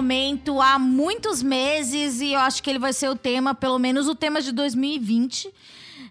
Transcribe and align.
momento 0.00 0.62
há 0.62 0.78
muitos 0.78 1.42
meses 1.42 2.22
e 2.22 2.32
eu 2.32 2.40
acho 2.40 2.62
que 2.62 2.70
ele 2.70 2.78
vai 2.78 2.90
ser 2.90 3.10
o 3.10 3.14
tema, 3.14 3.54
pelo 3.54 3.78
menos 3.78 4.08
o 4.08 4.14
tema 4.14 4.40
de 4.40 4.50
2020. 4.50 5.52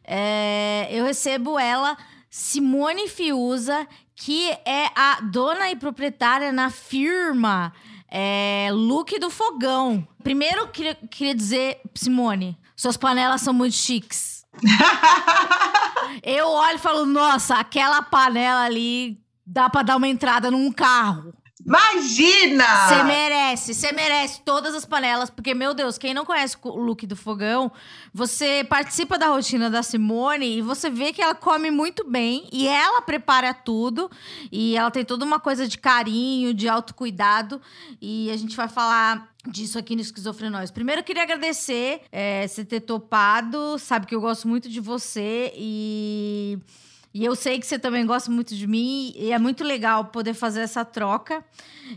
É, 0.04 0.88
eu 0.92 1.04
recebo 1.06 1.58
ela, 1.58 1.98
Simone 2.30 3.08
Fiuza, 3.08 3.88
que 4.16 4.52
é 4.64 4.92
a 4.96 5.22
dona 5.22 5.72
e 5.72 5.76
proprietária 5.76 6.52
na 6.52 6.70
firma 6.70 7.74
é, 8.08 8.70
Look 8.72 9.18
do 9.18 9.32
Fogão. 9.32 10.08
Primeiro, 10.22 10.68
queria, 10.68 10.94
queria 10.94 11.34
dizer, 11.34 11.82
Simone, 11.96 12.56
suas 12.76 12.96
panelas 12.96 13.42
são 13.42 13.54
muito 13.56 13.76
chiques. 13.76 14.46
eu 16.22 16.48
olho 16.48 16.76
e 16.76 16.80
falo, 16.80 17.08
nossa, 17.08 17.56
aquela 17.56 18.04
panela 18.04 18.66
ali 18.66 19.20
dá 19.44 19.68
pra 19.68 19.82
dar 19.82 19.96
uma 19.96 20.08
entrada 20.08 20.52
num 20.52 20.72
carro. 20.72 21.34
Imagina! 21.70 22.66
Você 22.88 23.04
merece, 23.04 23.74
você 23.76 23.92
merece 23.92 24.42
todas 24.42 24.74
as 24.74 24.86
panelas, 24.86 25.30
porque, 25.30 25.54
meu 25.54 25.76
Deus, 25.76 26.00
quem 26.00 26.16
não 26.16 26.26
conhece 26.26 26.58
o 26.64 26.80
look 26.80 27.06
do 27.06 27.16
fogão, 27.16 27.72
você 28.12 28.66
participa 28.68 29.20
da 29.20 29.28
rotina 29.28 29.70
da 29.70 29.84
Simone 29.84 30.58
e 30.58 30.62
você 30.64 30.90
vê 30.90 31.14
que 31.14 31.22
ela 31.22 31.36
come 31.36 31.70
muito 31.70 32.10
bem 32.10 32.50
e 32.52 32.68
ela 32.68 33.04
prepara 33.04 33.54
tudo 33.54 34.10
e 34.52 34.76
ela 34.76 34.90
tem 34.90 35.06
toda 35.06 35.24
uma 35.24 35.40
coisa 35.40 35.68
de 35.68 35.78
carinho, 35.78 36.56
de 36.56 36.68
autocuidado 36.68 37.62
e 38.02 38.32
a 38.32 38.38
gente 38.38 38.58
vai 38.58 38.68
falar 38.68 39.30
disso 39.48 39.78
aqui 39.78 39.96
no 39.96 40.02
Esquizofrenóis. 40.02 40.72
Primeiro, 40.72 41.02
eu 41.02 41.06
queria 41.06 41.22
agradecer 41.22 42.02
é, 42.12 42.48
você 42.48 42.66
ter 42.66 42.80
topado, 42.80 43.78
sabe 43.78 44.08
que 44.08 44.16
eu 44.16 44.22
gosto 44.22 44.48
muito 44.48 44.68
de 44.68 44.80
você 44.80 45.54
e 45.56 46.58
e 47.14 47.26
eu 47.26 47.36
sei 47.36 47.60
que 47.60 47.66
você 47.66 47.80
também 47.80 48.06
gosta 48.06 48.30
muito 48.30 48.56
de 48.56 48.68
mim 48.68 49.14
e 49.16 49.32
é 49.32 49.40
muito 49.40 49.64
legal 49.64 50.06
poder 50.06 50.34
fazer 50.34 50.62
essa 50.62 50.86
troca. 50.86 51.44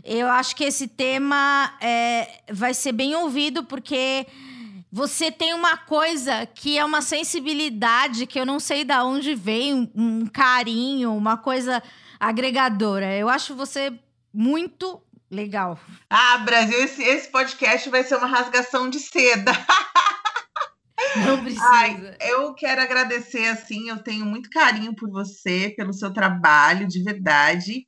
Eu 0.03 0.27
acho 0.27 0.55
que 0.55 0.63
esse 0.63 0.87
tema 0.87 1.73
é, 1.79 2.41
vai 2.51 2.73
ser 2.73 2.91
bem 2.93 3.15
ouvido 3.15 3.63
porque 3.63 4.25
você 4.91 5.31
tem 5.31 5.53
uma 5.53 5.77
coisa 5.77 6.45
que 6.47 6.77
é 6.77 6.85
uma 6.85 7.01
sensibilidade 7.01 8.25
que 8.25 8.39
eu 8.39 8.45
não 8.45 8.59
sei 8.59 8.83
de 8.83 8.93
onde 8.93 9.35
vem, 9.35 9.73
um, 9.73 9.89
um 9.95 10.25
carinho, 10.25 11.15
uma 11.15 11.37
coisa 11.37 11.81
agregadora. 12.19 13.15
Eu 13.15 13.29
acho 13.29 13.55
você 13.55 13.93
muito 14.33 14.99
legal. 15.29 15.79
Ah, 16.09 16.39
Brasil, 16.39 16.77
esse, 16.83 17.03
esse 17.03 17.27
podcast 17.29 17.89
vai 17.89 18.03
ser 18.03 18.15
uma 18.15 18.27
rasgação 18.27 18.89
de 18.89 18.99
seda. 18.99 19.51
Não 21.25 21.41
precisa. 21.41 21.65
Ai, 21.65 22.15
eu 22.21 22.53
quero 22.53 22.81
agradecer, 22.81 23.47
assim, 23.47 23.89
eu 23.89 23.97
tenho 24.03 24.25
muito 24.25 24.49
carinho 24.49 24.95
por 24.95 25.09
você, 25.09 25.73
pelo 25.75 25.93
seu 25.93 26.13
trabalho, 26.13 26.87
de 26.87 27.03
verdade. 27.03 27.85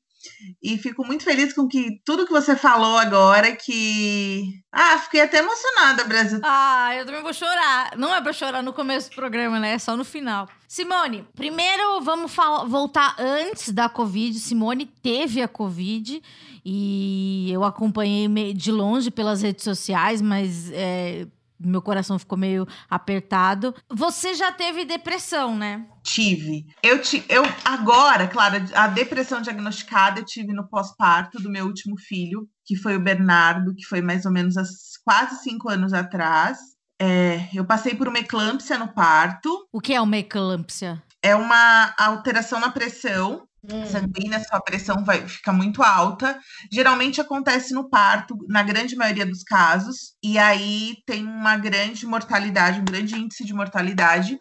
E 0.61 0.77
fico 0.77 1.05
muito 1.05 1.23
feliz 1.23 1.53
com 1.53 1.67
que 1.67 2.01
tudo 2.03 2.25
que 2.25 2.31
você 2.31 2.55
falou 2.55 2.97
agora, 2.97 3.55
que. 3.55 4.43
Ah, 4.71 4.97
fiquei 4.97 5.21
até 5.21 5.37
emocionada, 5.37 6.03
Brasil. 6.03 6.39
Ah, 6.43 6.95
eu 6.95 7.05
também 7.05 7.21
vou 7.21 7.33
chorar. 7.33 7.95
Não 7.97 8.13
é 8.13 8.21
pra 8.21 8.33
chorar 8.33 8.63
no 8.63 8.73
começo 8.73 9.09
do 9.09 9.15
programa, 9.15 9.59
né? 9.59 9.73
É 9.73 9.79
só 9.79 9.95
no 9.95 10.03
final. 10.03 10.47
Simone, 10.67 11.27
primeiro 11.35 12.01
vamos 12.01 12.35
voltar 12.67 13.15
antes 13.19 13.71
da 13.71 13.87
Covid. 13.87 14.37
Simone 14.39 14.85
teve 14.85 15.41
a 15.41 15.47
Covid 15.47 16.21
e 16.65 17.51
eu 17.51 17.63
acompanhei 17.63 18.53
de 18.53 18.71
longe 18.71 19.11
pelas 19.11 19.43
redes 19.43 19.63
sociais, 19.63 20.21
mas 20.21 20.71
é, 20.71 21.27
meu 21.59 21.81
coração 21.81 22.19
ficou 22.19 22.37
meio 22.37 22.67
apertado. 22.89 23.73
Você 23.89 24.33
já 24.33 24.51
teve 24.51 24.85
depressão, 24.85 25.55
né? 25.55 25.85
Tive. 26.03 26.65
Eu, 26.83 27.01
ti, 27.01 27.23
eu 27.29 27.43
agora, 27.63 28.27
claro, 28.27 28.55
a 28.73 28.87
depressão 28.87 29.41
diagnosticada 29.41 30.19
eu 30.19 30.25
tive 30.25 30.53
no 30.53 30.67
pós-parto 30.67 31.41
do 31.41 31.49
meu 31.49 31.65
último 31.65 31.97
filho, 31.97 32.47
que 32.65 32.75
foi 32.75 32.95
o 32.95 33.03
Bernardo, 33.03 33.75
que 33.75 33.85
foi 33.85 34.01
mais 34.01 34.25
ou 34.25 34.31
menos 34.31 34.57
há 34.57 34.63
quase 35.03 35.41
cinco 35.43 35.69
anos 35.69 35.93
atrás. 35.93 36.57
É, 36.99 37.49
eu 37.53 37.65
passei 37.65 37.93
por 37.93 38.07
uma 38.07 38.19
eclâmpsia 38.19 38.77
no 38.77 38.87
parto. 38.87 39.67
O 39.71 39.81
que 39.81 39.93
é 39.93 40.01
uma 40.01 40.17
eclâmpsia? 40.17 41.01
É 41.21 41.35
uma 41.35 41.93
alteração 41.97 42.59
na 42.59 42.71
pressão 42.71 43.44
hum. 43.71 43.85
sanguínea, 43.85 44.43
sua 44.43 44.59
pressão 44.61 45.03
vai 45.03 45.27
ficar 45.27 45.53
muito 45.53 45.83
alta. 45.83 46.39
Geralmente 46.71 47.21
acontece 47.21 47.73
no 47.73 47.89
parto, 47.89 48.37
na 48.47 48.63
grande 48.63 48.95
maioria 48.95 49.25
dos 49.25 49.43
casos, 49.43 50.15
e 50.23 50.37
aí 50.37 50.97
tem 51.05 51.25
uma 51.25 51.57
grande 51.57 52.05
mortalidade, 52.05 52.79
um 52.79 52.85
grande 52.85 53.15
índice 53.15 53.45
de 53.45 53.53
mortalidade. 53.53 54.39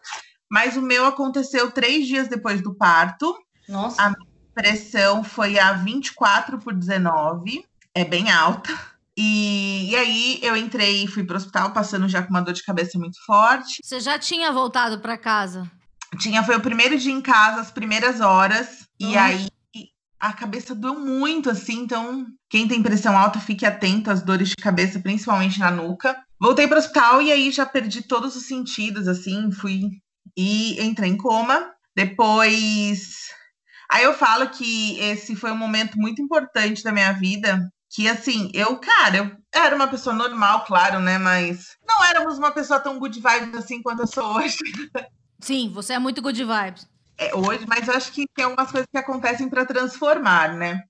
Mas 0.50 0.76
o 0.76 0.82
meu 0.82 1.06
aconteceu 1.06 1.70
três 1.70 2.06
dias 2.06 2.28
depois 2.28 2.62
do 2.62 2.74
parto. 2.74 3.34
Nossa. 3.68 4.02
A 4.02 4.14
pressão 4.54 5.24
foi 5.24 5.58
a 5.58 5.72
24 5.72 6.58
por 6.58 6.74
19, 6.74 7.64
é 7.94 8.04
bem 8.04 8.30
alta. 8.30 8.72
E, 9.16 9.90
e, 9.90 9.96
aí 9.96 10.40
eu 10.42 10.56
entrei 10.56 11.04
e 11.04 11.06
fui 11.06 11.24
para 11.24 11.34
o 11.34 11.36
hospital, 11.36 11.72
passando 11.72 12.08
já 12.08 12.22
com 12.22 12.30
uma 12.30 12.40
dor 12.40 12.52
de 12.52 12.64
cabeça 12.64 12.98
muito 12.98 13.24
forte. 13.24 13.80
Você 13.82 14.00
já 14.00 14.18
tinha 14.18 14.50
voltado 14.50 14.98
para 14.98 15.16
casa? 15.16 15.70
Tinha, 16.18 16.42
foi 16.42 16.56
o 16.56 16.60
primeiro 16.60 16.98
dia 16.98 17.12
em 17.12 17.20
casa, 17.20 17.60
as 17.60 17.70
primeiras 17.70 18.20
horas. 18.20 18.83
E 19.00 19.16
aí 19.16 19.48
a 20.24 20.32
cabeça 20.32 20.74
doeu 20.74 20.98
muito, 20.98 21.50
assim. 21.50 21.80
Então, 21.80 22.26
quem 22.48 22.66
tem 22.66 22.82
pressão 22.82 23.16
alta, 23.16 23.38
fique 23.38 23.66
atento 23.66 24.10
às 24.10 24.22
dores 24.22 24.48
de 24.48 24.56
cabeça, 24.56 24.98
principalmente 24.98 25.58
na 25.58 25.70
nuca. 25.70 26.16
Voltei 26.40 26.66
para 26.66 26.76
o 26.76 26.78
hospital 26.78 27.20
e 27.20 27.30
aí 27.30 27.50
já 27.50 27.66
perdi 27.66 28.00
todos 28.02 28.34
os 28.34 28.46
sentidos, 28.46 29.06
assim. 29.06 29.52
Fui 29.52 29.82
e 30.36 30.82
entrei 30.82 31.10
em 31.10 31.16
coma. 31.16 31.72
Depois. 31.94 33.28
Aí 33.90 34.02
eu 34.02 34.14
falo 34.14 34.48
que 34.48 34.98
esse 34.98 35.36
foi 35.36 35.52
um 35.52 35.58
momento 35.58 35.98
muito 35.98 36.22
importante 36.22 36.82
da 36.82 36.90
minha 36.90 37.12
vida. 37.12 37.70
Que 37.94 38.08
assim, 38.08 38.50
eu, 38.54 38.78
cara, 38.78 39.18
eu 39.18 39.30
era 39.54 39.76
uma 39.76 39.86
pessoa 39.86 40.16
normal, 40.16 40.64
claro, 40.64 41.00
né? 41.00 41.18
Mas 41.18 41.76
não 41.86 42.02
éramos 42.02 42.38
uma 42.38 42.50
pessoa 42.50 42.80
tão 42.80 42.98
good 42.98 43.20
vibes 43.20 43.54
assim 43.54 43.82
quanto 43.82 44.00
eu 44.00 44.06
sou 44.06 44.36
hoje. 44.36 44.56
Sim, 45.38 45.68
você 45.68 45.92
é 45.92 45.98
muito 45.98 46.22
good 46.22 46.42
vibes. 46.42 46.88
É, 47.18 47.34
hoje, 47.34 47.64
mas 47.66 47.86
eu 47.86 47.94
acho 47.94 48.12
que 48.12 48.26
tem 48.34 48.44
algumas 48.44 48.70
coisas 48.70 48.88
que 48.90 48.98
acontecem 48.98 49.48
para 49.48 49.64
transformar, 49.64 50.54
né? 50.54 50.80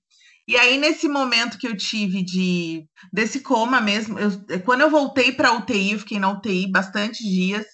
E 0.47 0.57
aí, 0.57 0.77
nesse 0.77 1.07
momento 1.07 1.57
que 1.57 1.67
eu 1.67 1.75
tive 1.75 2.23
de 2.23 2.85
desse 3.11 3.39
coma 3.39 3.81
mesmo, 3.81 4.17
eu, 4.19 4.31
quando 4.63 4.81
eu 4.81 4.89
voltei 4.89 5.31
para 5.31 5.53
UTI, 5.53 5.93
eu 5.93 5.99
fiquei 5.99 6.19
na 6.19 6.29
UTI 6.31 6.71
bastante 6.71 7.23
dias, 7.23 7.65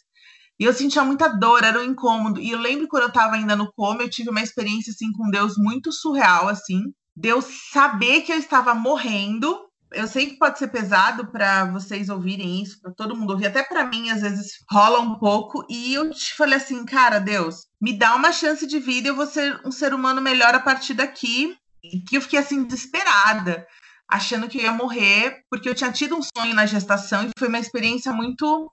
e 0.60 0.64
eu 0.66 0.74
sentia 0.74 1.04
muita 1.04 1.28
dor, 1.28 1.64
era 1.64 1.80
um 1.80 1.84
incômodo. 1.84 2.40
E 2.40 2.52
eu 2.52 2.60
lembro 2.60 2.88
quando 2.88 3.04
eu 3.04 3.10
estava 3.10 3.36
ainda 3.36 3.56
no 3.56 3.72
coma, 3.74 4.04
eu 4.04 4.10
tive 4.10 4.30
uma 4.30 4.42
experiência 4.42 4.92
assim 4.92 5.12
com 5.12 5.30
Deus 5.30 5.56
muito 5.58 5.92
surreal, 5.92 6.48
assim. 6.48 6.84
Deus 7.16 7.46
saber 7.72 8.22
que 8.22 8.32
eu 8.32 8.38
estava 8.38 8.74
morrendo 8.76 9.60
eu 9.94 10.08
sei 10.08 10.28
que 10.28 10.38
pode 10.38 10.58
ser 10.58 10.70
pesado 10.70 11.28
para 11.28 11.66
vocês 11.66 12.10
ouvirem 12.10 12.62
isso, 12.62 12.82
para 12.82 12.92
todo 12.92 13.16
mundo 13.16 13.32
ouvir, 13.32 13.48
até 13.48 13.64
para 13.64 13.86
mim 13.86 14.10
às 14.10 14.22
vezes 14.22 14.64
rola 14.70 15.00
um 15.00 15.16
pouco. 15.16 15.66
E 15.70 15.94
eu 15.94 16.10
te 16.12 16.34
falei 16.36 16.58
assim, 16.58 16.86
cara, 16.86 17.20
Deus, 17.20 17.68
me 17.80 17.98
dá 17.98 18.16
uma 18.16 18.32
chance 18.32 18.66
de 18.66 18.80
vida, 18.80 19.10
eu 19.10 19.16
vou 19.16 19.26
ser 19.26 19.60
um 19.66 19.72
ser 19.72 19.94
humano 19.94 20.22
melhor 20.22 20.56
a 20.56 20.60
partir 20.60 20.94
daqui. 20.94 21.56
E 21.84 22.00
que 22.02 22.16
eu 22.16 22.22
fiquei 22.22 22.38
assim 22.38 22.64
desesperada, 22.64 23.66
achando 24.08 24.48
que 24.48 24.60
eu 24.60 24.64
ia 24.64 24.72
morrer, 24.72 25.44
porque 25.50 25.68
eu 25.68 25.74
tinha 25.74 25.92
tido 25.92 26.16
um 26.16 26.22
sonho 26.22 26.54
na 26.54 26.68
gestação 26.68 27.24
e 27.24 27.32
foi 27.38 27.48
uma 27.48 27.60
experiência 27.60 28.14
muito 28.14 28.72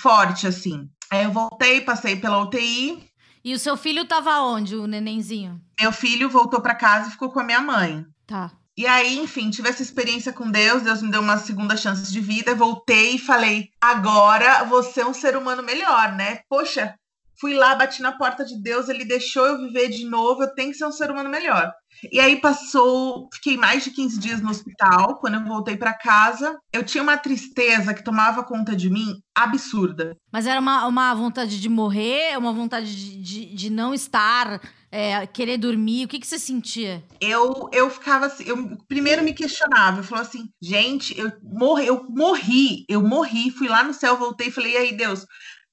forte 0.00 0.46
assim. 0.46 0.88
Aí 1.10 1.24
eu 1.24 1.30
voltei, 1.30 1.82
passei 1.82 2.16
pela 2.16 2.42
UTI. 2.42 3.10
E 3.44 3.54
o 3.54 3.58
seu 3.58 3.76
filho 3.76 4.02
estava 4.02 4.40
onde, 4.40 4.74
o 4.74 4.86
nenenzinho? 4.86 5.60
Meu 5.78 5.92
filho 5.92 6.28
voltou 6.28 6.60
para 6.60 6.74
casa 6.74 7.08
e 7.08 7.12
ficou 7.12 7.30
com 7.30 7.38
a 7.38 7.44
minha 7.44 7.60
mãe. 7.60 8.04
Tá. 8.26 8.50
E 8.76 8.86
aí, 8.86 9.18
enfim, 9.18 9.48
tive 9.48 9.70
essa 9.70 9.82
experiência 9.82 10.32
com 10.32 10.50
Deus, 10.50 10.82
Deus 10.82 11.00
me 11.00 11.10
deu 11.10 11.22
uma 11.22 11.38
segunda 11.38 11.76
chance 11.76 12.12
de 12.12 12.20
vida, 12.20 12.54
voltei 12.54 13.14
e 13.14 13.18
falei: 13.18 13.70
agora 13.80 14.64
você 14.64 15.00
é 15.00 15.06
um 15.06 15.14
ser 15.14 15.36
humano 15.36 15.62
melhor, 15.62 16.12
né? 16.12 16.40
Poxa, 16.46 16.94
fui 17.40 17.54
lá, 17.54 17.74
bati 17.74 18.02
na 18.02 18.12
porta 18.12 18.44
de 18.44 18.60
Deus, 18.60 18.88
ele 18.88 19.04
deixou 19.04 19.46
eu 19.46 19.58
viver 19.58 19.88
de 19.88 20.04
novo, 20.04 20.42
eu 20.42 20.54
tenho 20.54 20.72
que 20.72 20.76
ser 20.76 20.86
um 20.86 20.92
ser 20.92 21.10
humano 21.10 21.30
melhor. 21.30 21.72
E 22.12 22.20
aí 22.20 22.36
passou, 22.40 23.28
fiquei 23.32 23.56
mais 23.56 23.82
de 23.84 23.90
15 23.90 24.18
dias 24.18 24.42
no 24.42 24.50
hospital. 24.50 25.18
Quando 25.18 25.34
eu 25.34 25.44
voltei 25.44 25.76
para 25.76 25.94
casa, 25.94 26.58
eu 26.72 26.84
tinha 26.84 27.02
uma 27.02 27.16
tristeza 27.16 27.94
que 27.94 28.04
tomava 28.04 28.44
conta 28.44 28.76
de 28.76 28.90
mim 28.90 29.20
absurda. 29.34 30.14
Mas 30.30 30.46
era 30.46 30.60
uma, 30.60 30.86
uma 30.86 31.14
vontade 31.14 31.58
de 31.58 31.68
morrer, 31.68 32.36
uma 32.36 32.52
vontade 32.52 32.94
de, 32.94 33.22
de, 33.22 33.54
de 33.54 33.70
não 33.70 33.94
estar, 33.94 34.60
é, 34.96 35.26
querer 35.26 35.58
dormir? 35.58 36.06
O 36.06 36.08
que, 36.08 36.18
que 36.18 36.26
você 36.26 36.38
sentia? 36.38 37.04
Eu, 37.20 37.68
eu 37.70 37.90
ficava 37.90 38.26
assim, 38.26 38.44
eu 38.44 38.78
primeiro 38.88 39.22
me 39.22 39.34
questionava, 39.34 39.98
eu 39.98 40.04
falava 40.04 40.26
assim, 40.26 40.48
gente, 40.60 41.18
eu 41.18 41.30
morri, 41.42 41.86
eu 41.86 42.06
morri, 42.08 42.86
eu 42.88 43.02
morri, 43.02 43.50
fui 43.50 43.68
lá 43.68 43.84
no 43.84 43.92
céu, 43.92 44.16
voltei, 44.16 44.50
falei, 44.50 44.72
e 44.72 44.76
aí, 44.78 44.96
Deus, 44.96 45.26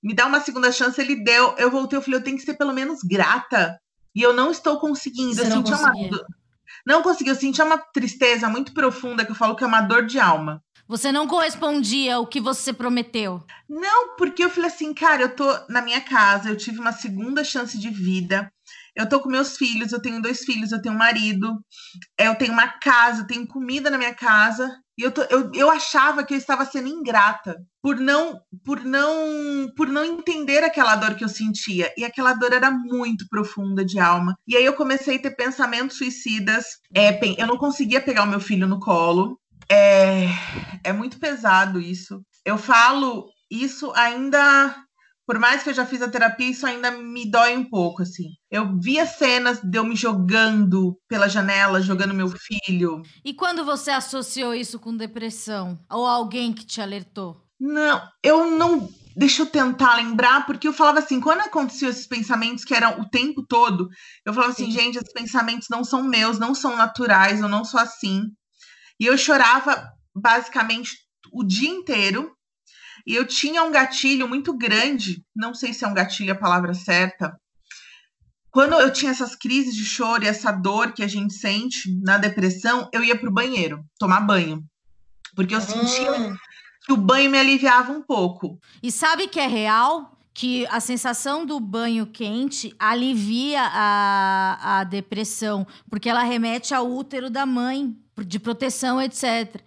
me 0.04 0.14
dá 0.14 0.26
uma 0.26 0.42
segunda 0.42 0.74
chance, 0.74 1.00
ele 1.00 1.24
deu, 1.24 1.56
eu 1.58 1.72
voltei, 1.72 1.98
eu 1.98 2.02
falei, 2.02 2.20
eu 2.20 2.24
tenho 2.24 2.36
que 2.36 2.44
ser 2.44 2.56
pelo 2.56 2.74
menos 2.74 3.00
grata 3.02 3.80
e 4.14 4.22
eu 4.22 4.34
não 4.34 4.52
estou 4.52 4.78
conseguindo. 4.78 5.36
Você 5.36 5.44
eu 5.44 5.50
não 5.50 5.66
senti 5.66 5.72
uma. 5.72 5.92
conseguia. 5.92 6.26
Não 6.86 7.02
consegui, 7.02 7.30
eu 7.30 7.36
senti 7.36 7.62
uma 7.62 7.78
tristeza 7.78 8.50
muito 8.50 8.74
profunda 8.74 9.24
que 9.24 9.32
eu 9.32 9.36
falo 9.36 9.56
que 9.56 9.64
é 9.64 9.68
uma 9.68 9.80
dor 9.80 10.06
de 10.06 10.20
alma. 10.20 10.62
Você 10.86 11.14
não 11.14 11.28
correspondia 11.28 12.16
ao 12.16 12.28
que 12.28 12.42
você 12.42 12.74
prometeu. 12.74 13.42
Não, 13.70 14.16
porque 14.18 14.44
eu 14.44 14.50
falei 14.50 14.70
assim, 14.70 14.94
cara, 14.94 15.24
eu 15.24 15.36
tô 15.36 15.46
na 15.70 15.82
minha 15.82 16.02
casa, 16.02 16.50
eu 16.50 16.58
tive 16.58 16.80
uma 16.80 16.92
segunda 16.92 17.42
chance 17.44 17.80
de 17.80 17.90
vida. 17.90 18.52
Eu 18.96 19.10
tô 19.10 19.20
com 19.20 19.30
meus 19.30 19.58
filhos, 19.58 19.92
eu 19.92 20.02
tenho 20.02 20.22
dois 20.22 20.44
filhos, 20.44 20.72
eu 20.72 20.82
tenho 20.82 20.94
um 20.94 20.98
marido, 20.98 21.60
eu 22.18 22.36
tenho 22.36 22.54
uma 22.54 22.68
casa, 22.68 23.22
eu 23.22 23.28
tenho 23.28 23.48
comida 23.48 23.90
na 23.90 23.98
minha 23.98 24.14
casa. 24.14 24.70
E 24.98 25.02
eu, 25.02 25.12
tô, 25.12 25.24
eu, 25.24 25.52
eu 25.56 25.72
achava 25.72 26.24
que 26.24 26.36
eu 26.36 26.38
estava 26.38 26.66
sendo 26.66 26.88
ingrata 26.88 27.58
por 27.82 28.00
não, 28.00 28.40
por 28.64 28.84
não, 28.84 29.72
por 29.76 29.88
não 29.88 30.06
entender 30.06 30.64
aquela 30.64 30.96
dor 30.96 31.16
que 31.16 31.24
eu 31.24 31.30
sentia. 31.30 31.92
E 31.98 32.06
aquela 32.06 32.34
dor 32.34 32.54
era 32.54 32.70
muito 32.70 33.28
profunda 33.28 33.84
de 33.84 34.00
alma. 34.00 34.36
E 34.48 34.56
aí 34.56 34.64
eu 34.64 34.74
comecei 34.74 35.18
a 35.18 35.22
ter 35.22 35.36
pensamentos 35.36 35.98
suicidas. 35.98 36.66
É, 36.96 37.20
eu 37.38 37.48
não 37.48 37.58
conseguia 37.58 38.00
pegar 38.00 38.24
o 38.24 38.28
meu 38.28 38.40
filho 38.40 38.68
no 38.68 38.80
colo. 38.80 39.40
É, 39.68 40.28
é 40.84 40.94
muito 40.94 41.20
pesado 41.20 41.82
isso. 41.82 42.22
Eu 42.46 42.58
falo 42.58 43.26
isso 43.50 43.92
ainda 43.96 44.83
por 45.26 45.40
mais 45.40 45.64
que 45.64 45.70
eu 45.70 45.74
já 45.74 45.86
fiz 45.86 46.02
a 46.02 46.10
terapia, 46.10 46.50
isso 46.50 46.66
ainda 46.66 46.92
me 46.92 47.30
dói 47.30 47.56
um 47.56 47.64
pouco, 47.64 48.02
assim. 48.04 48.30
Eu 48.52 48.78
via 48.80 49.06
cenas 49.06 49.62
de 49.62 49.78
eu 49.78 49.84
me 49.84 49.96
jogando 49.96 50.98
pela 51.08 51.30
janela, 51.30 51.82
jogando 51.82 52.14
meu 52.14 52.30
filho. 52.30 53.02
E 53.24 53.34
quando 53.34 53.64
você 53.64 53.92
associou 53.92 54.54
isso 54.54 54.80
com 54.80 54.96
depressão? 54.96 55.80
Ou 55.90 56.06
alguém 56.06 56.52
que 56.52 56.66
te 56.66 56.82
alertou? 56.82 57.42
Não, 57.60 58.02
eu 58.22 58.52
não. 58.52 58.90
Deixa 59.16 59.44
eu 59.44 59.46
tentar 59.46 59.96
lembrar, 59.96 60.46
porque 60.46 60.68
eu 60.68 60.74
falava 60.74 61.00
assim, 61.00 61.22
quando 61.22 61.42
aconteciam 61.42 61.90
esses 61.90 62.08
pensamentos 62.08 62.66
que 62.66 62.74
eram 62.74 63.00
o 63.00 63.08
tempo 63.08 63.46
todo, 63.48 63.88
eu 64.26 64.34
falava 64.34 64.52
assim, 64.52 64.72
gente, 64.72 64.98
esses 64.98 65.14
pensamentos 65.14 65.68
não 65.70 65.84
são 65.84 66.04
meus, 66.04 66.40
não 66.40 66.56
são 66.56 66.76
naturais, 66.76 67.40
eu 67.40 67.48
não 67.48 67.64
sou 67.64 67.80
assim. 67.80 68.24
E 69.00 69.06
eu 69.06 69.18
chorava 69.18 69.88
basicamente 70.16 70.98
o 71.32 71.44
dia 71.44 71.70
inteiro. 71.70 72.32
E 73.06 73.16
eu 73.16 73.28
tinha 73.28 73.64
um 73.64 73.72
gatilho 73.72 74.28
muito 74.28 74.56
grande, 74.58 75.24
não 75.36 75.54
sei 75.54 75.74
se 75.74 75.84
é 75.84 75.88
um 75.88 75.94
gatilho 75.94 76.32
a 76.32 76.38
palavra 76.38 76.74
certa. 76.74 77.38
Quando 78.50 78.74
eu 78.74 78.94
tinha 78.94 79.12
essas 79.12 79.36
crises 79.36 79.76
de 79.76 79.84
choro 79.84 80.24
e 80.24 80.28
essa 80.28 80.52
dor 80.52 80.94
que 80.94 81.04
a 81.04 81.08
gente 81.08 81.34
sente 81.34 81.92
na 82.02 82.18
depressão, 82.18 82.88
eu 82.94 83.04
ia 83.04 83.18
pro 83.18 83.32
banheiro 83.34 83.84
tomar 83.98 84.22
banho. 84.22 84.64
Porque 85.36 85.56
eu 85.56 85.62
sentia 85.62 86.12
Hum, 86.12 86.36
que 86.86 86.94
o 86.94 86.98
banho 86.98 87.32
me 87.32 87.40
aliviava 87.40 87.92
um 87.92 88.02
pouco. 88.02 88.60
E 88.82 88.92
sabe 88.92 89.28
que 89.28 89.40
é 89.40 89.48
real? 89.48 90.18
Que 90.34 90.68
a 90.68 90.80
sensação 90.80 91.46
do 91.46 91.60
banho 91.60 92.06
quente 92.06 92.76
alivia 92.78 93.62
a, 93.64 94.80
a 94.80 94.84
depressão, 94.84 95.66
porque 95.90 96.10
ela 96.10 96.24
remete 96.24 96.74
ao 96.74 96.90
útero 96.90 97.30
da 97.30 97.46
mãe, 97.46 97.96
de 98.26 98.40
proteção, 98.40 99.02
etc. 99.02 99.62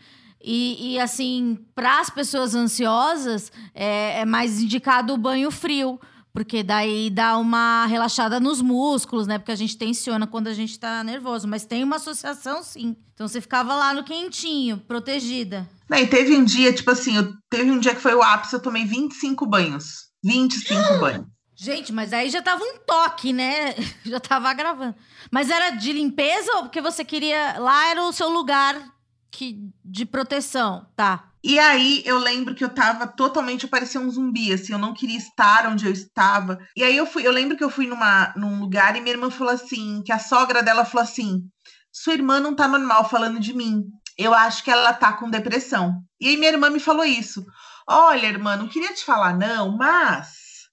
E, 0.48 0.92
e, 0.94 1.00
assim, 1.00 1.58
para 1.74 1.98
as 1.98 2.08
pessoas 2.08 2.54
ansiosas, 2.54 3.50
é, 3.74 4.20
é 4.20 4.24
mais 4.24 4.60
indicado 4.60 5.12
o 5.12 5.18
banho 5.18 5.50
frio, 5.50 6.00
porque 6.32 6.62
daí 6.62 7.10
dá 7.10 7.36
uma 7.36 7.84
relaxada 7.86 8.38
nos 8.38 8.62
músculos, 8.62 9.26
né? 9.26 9.38
Porque 9.38 9.50
a 9.50 9.56
gente 9.56 9.76
tensiona 9.76 10.24
quando 10.24 10.46
a 10.46 10.54
gente 10.54 10.78
tá 10.78 11.02
nervoso, 11.02 11.48
mas 11.48 11.66
tem 11.66 11.82
uma 11.82 11.96
associação 11.96 12.62
sim. 12.62 12.94
Então 13.12 13.26
você 13.26 13.40
ficava 13.40 13.74
lá 13.74 13.92
no 13.92 14.04
quentinho, 14.04 14.78
protegida. 14.78 15.68
Né, 15.90 16.02
E 16.02 16.06
teve 16.06 16.36
um 16.36 16.44
dia, 16.44 16.72
tipo 16.72 16.92
assim, 16.92 17.16
eu, 17.16 17.32
teve 17.50 17.68
um 17.72 17.80
dia 17.80 17.92
que 17.94 18.00
foi 18.00 18.14
o 18.14 18.22
ápice, 18.22 18.54
eu 18.54 18.62
tomei 18.62 18.84
25 18.84 19.44
banhos. 19.46 20.10
25 20.22 20.98
banhos. 21.00 21.26
Gente, 21.56 21.92
mas 21.92 22.12
aí 22.12 22.30
já 22.30 22.40
tava 22.40 22.62
um 22.62 22.78
toque, 22.86 23.32
né? 23.32 23.74
Já 24.04 24.20
tava 24.20 24.52
gravando. 24.52 24.94
Mas 25.32 25.50
era 25.50 25.70
de 25.70 25.90
limpeza 25.90 26.52
ou 26.56 26.62
porque 26.64 26.82
você 26.82 27.02
queria. 27.02 27.58
Lá 27.58 27.88
era 27.88 28.04
o 28.04 28.12
seu 28.12 28.28
lugar 28.28 28.94
que... 29.30 29.58
de 29.84 30.04
proteção, 30.06 30.86
tá? 30.96 31.32
E 31.42 31.60
aí 31.60 32.02
eu 32.04 32.18
lembro 32.18 32.54
que 32.54 32.64
eu 32.64 32.68
tava 32.68 33.06
totalmente, 33.06 33.62
eu 33.62 33.68
parecia 33.68 34.00
um 34.00 34.10
zumbi, 34.10 34.52
assim, 34.52 34.72
eu 34.72 34.78
não 34.78 34.92
queria 34.92 35.16
estar 35.16 35.68
onde 35.68 35.86
eu 35.86 35.92
estava. 35.92 36.58
E 36.76 36.82
aí 36.82 36.96
eu 36.96 37.06
fui, 37.06 37.24
eu 37.24 37.30
lembro 37.30 37.56
que 37.56 37.62
eu 37.62 37.70
fui 37.70 37.86
numa, 37.86 38.32
num 38.36 38.58
lugar 38.58 38.96
e 38.96 39.00
minha 39.00 39.14
irmã 39.14 39.30
falou 39.30 39.52
assim, 39.52 40.02
que 40.04 40.10
a 40.10 40.18
sogra 40.18 40.60
dela 40.62 40.84
falou 40.84 41.04
assim: 41.04 41.48
sua 41.92 42.14
irmã 42.14 42.40
não 42.40 42.54
tá 42.54 42.66
normal 42.66 43.08
falando 43.08 43.38
de 43.38 43.54
mim. 43.54 43.84
Eu 44.18 44.34
acho 44.34 44.64
que 44.64 44.70
ela 44.70 44.92
tá 44.92 45.12
com 45.12 45.30
depressão. 45.30 46.02
E 46.20 46.28
aí 46.28 46.36
minha 46.36 46.50
irmã 46.50 46.68
me 46.68 46.80
falou 46.80 47.04
isso. 47.04 47.46
Olha, 47.88 48.26
irmã, 48.26 48.56
não 48.56 48.66
queria 48.66 48.92
te 48.92 49.04
falar, 49.04 49.36
não, 49.36 49.76
mas 49.76 50.68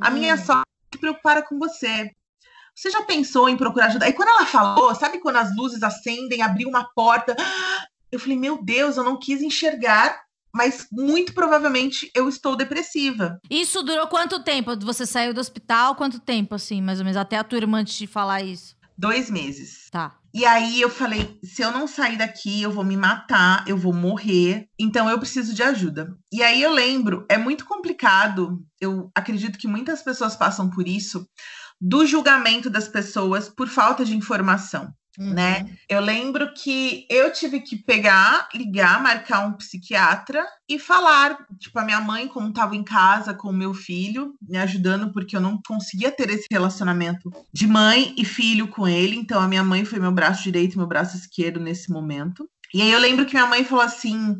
a 0.00 0.10
minha 0.10 0.34
hum. 0.34 0.44
sogra 0.44 0.64
se 0.92 1.00
preocupara 1.00 1.42
com 1.42 1.58
você. 1.58 2.10
Você 2.74 2.90
já 2.90 3.02
pensou 3.02 3.48
em 3.48 3.56
procurar 3.56 3.86
ajuda? 3.86 4.08
E 4.08 4.12
quando 4.12 4.28
ela 4.28 4.46
falou, 4.46 4.94
sabe 4.94 5.18
quando 5.20 5.36
as 5.36 5.56
luzes 5.56 5.82
acendem, 5.82 6.42
abriu 6.42 6.68
uma 6.68 6.88
porta? 6.94 7.34
Eu 8.10 8.18
falei, 8.18 8.38
meu 8.38 8.62
Deus, 8.62 8.96
eu 8.96 9.04
não 9.04 9.18
quis 9.18 9.42
enxergar, 9.42 10.22
mas 10.54 10.86
muito 10.90 11.34
provavelmente 11.34 12.10
eu 12.14 12.28
estou 12.28 12.56
depressiva. 12.56 13.38
Isso 13.50 13.82
durou 13.82 14.06
quanto 14.06 14.42
tempo? 14.42 14.76
Você 14.80 15.04
saiu 15.04 15.34
do 15.34 15.40
hospital? 15.40 15.94
Quanto 15.94 16.18
tempo, 16.18 16.54
assim, 16.54 16.80
mais 16.80 16.98
ou 16.98 17.04
menos? 17.04 17.16
Até 17.16 17.36
a 17.36 17.44
tua 17.44 17.58
irmã 17.58 17.84
te 17.84 18.06
falar 18.06 18.42
isso. 18.42 18.76
Dois 18.96 19.30
meses. 19.30 19.88
Tá. 19.90 20.16
E 20.34 20.44
aí 20.44 20.80
eu 20.80 20.90
falei, 20.90 21.38
se 21.42 21.62
eu 21.62 21.70
não 21.70 21.86
sair 21.86 22.18
daqui, 22.18 22.62
eu 22.62 22.70
vou 22.70 22.84
me 22.84 22.96
matar, 22.96 23.64
eu 23.66 23.76
vou 23.76 23.92
morrer, 23.92 24.68
então 24.78 25.08
eu 25.08 25.18
preciso 25.18 25.54
de 25.54 25.62
ajuda. 25.62 26.14
E 26.32 26.42
aí 26.42 26.62
eu 26.62 26.72
lembro, 26.72 27.24
é 27.28 27.38
muito 27.38 27.64
complicado, 27.64 28.62
eu 28.80 29.10
acredito 29.14 29.58
que 29.58 29.66
muitas 29.66 30.02
pessoas 30.02 30.36
passam 30.36 30.68
por 30.68 30.86
isso, 30.86 31.26
do 31.80 32.04
julgamento 32.04 32.68
das 32.68 32.88
pessoas 32.88 33.48
por 33.48 33.68
falta 33.68 34.04
de 34.04 34.16
informação. 34.16 34.92
Uhum. 35.18 35.34
né? 35.34 35.68
Eu 35.88 36.00
lembro 36.00 36.54
que 36.54 37.04
eu 37.10 37.32
tive 37.32 37.58
que 37.60 37.74
pegar, 37.74 38.48
ligar, 38.54 39.02
marcar 39.02 39.44
um 39.44 39.52
psiquiatra 39.54 40.46
e 40.68 40.78
falar, 40.78 41.44
tipo, 41.58 41.76
a 41.76 41.84
minha 41.84 42.00
mãe, 42.00 42.28
como 42.28 42.50
estava 42.50 42.76
em 42.76 42.84
casa 42.84 43.34
com 43.34 43.48
o 43.48 43.52
meu 43.52 43.74
filho, 43.74 44.34
me 44.40 44.56
ajudando, 44.58 45.12
porque 45.12 45.34
eu 45.34 45.40
não 45.40 45.60
conseguia 45.66 46.12
ter 46.12 46.30
esse 46.30 46.46
relacionamento 46.52 47.32
de 47.52 47.66
mãe 47.66 48.14
e 48.16 48.24
filho 48.24 48.68
com 48.68 48.86
ele. 48.86 49.16
Então, 49.16 49.40
a 49.40 49.48
minha 49.48 49.64
mãe 49.64 49.84
foi 49.84 49.98
meu 49.98 50.12
braço 50.12 50.44
direito 50.44 50.74
e 50.74 50.78
meu 50.78 50.86
braço 50.86 51.16
esquerdo 51.16 51.58
nesse 51.58 51.90
momento. 51.90 52.48
E 52.72 52.80
aí 52.80 52.92
eu 52.92 53.00
lembro 53.00 53.26
que 53.26 53.34
minha 53.34 53.46
mãe 53.46 53.64
falou 53.64 53.84
assim. 53.84 54.36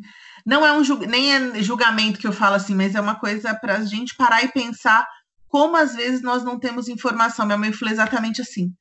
Não 0.47 0.65
é 0.65 0.73
um 0.73 0.83
nem 1.09 1.35
é 1.35 1.63
julgamento 1.63 2.19
que 2.19 2.27
eu 2.27 2.33
falo 2.33 2.55
assim, 2.55 2.75
mas 2.75 2.95
é 2.95 3.01
uma 3.01 3.17
coisa 3.17 3.55
para 3.55 3.77
a 3.79 3.85
gente 3.85 4.15
parar 4.15 4.43
e 4.45 4.49
pensar 4.49 5.07
como 5.49 5.77
às 5.77 5.95
vezes 5.95 6.23
nós 6.23 6.45
não 6.45 6.59
temos 6.59 6.89
informação. 6.89 7.45
Minha 7.45 7.59
mãe 7.59 7.73
falou 7.73 7.93
exatamente 7.93 8.41
assim: 8.41 8.73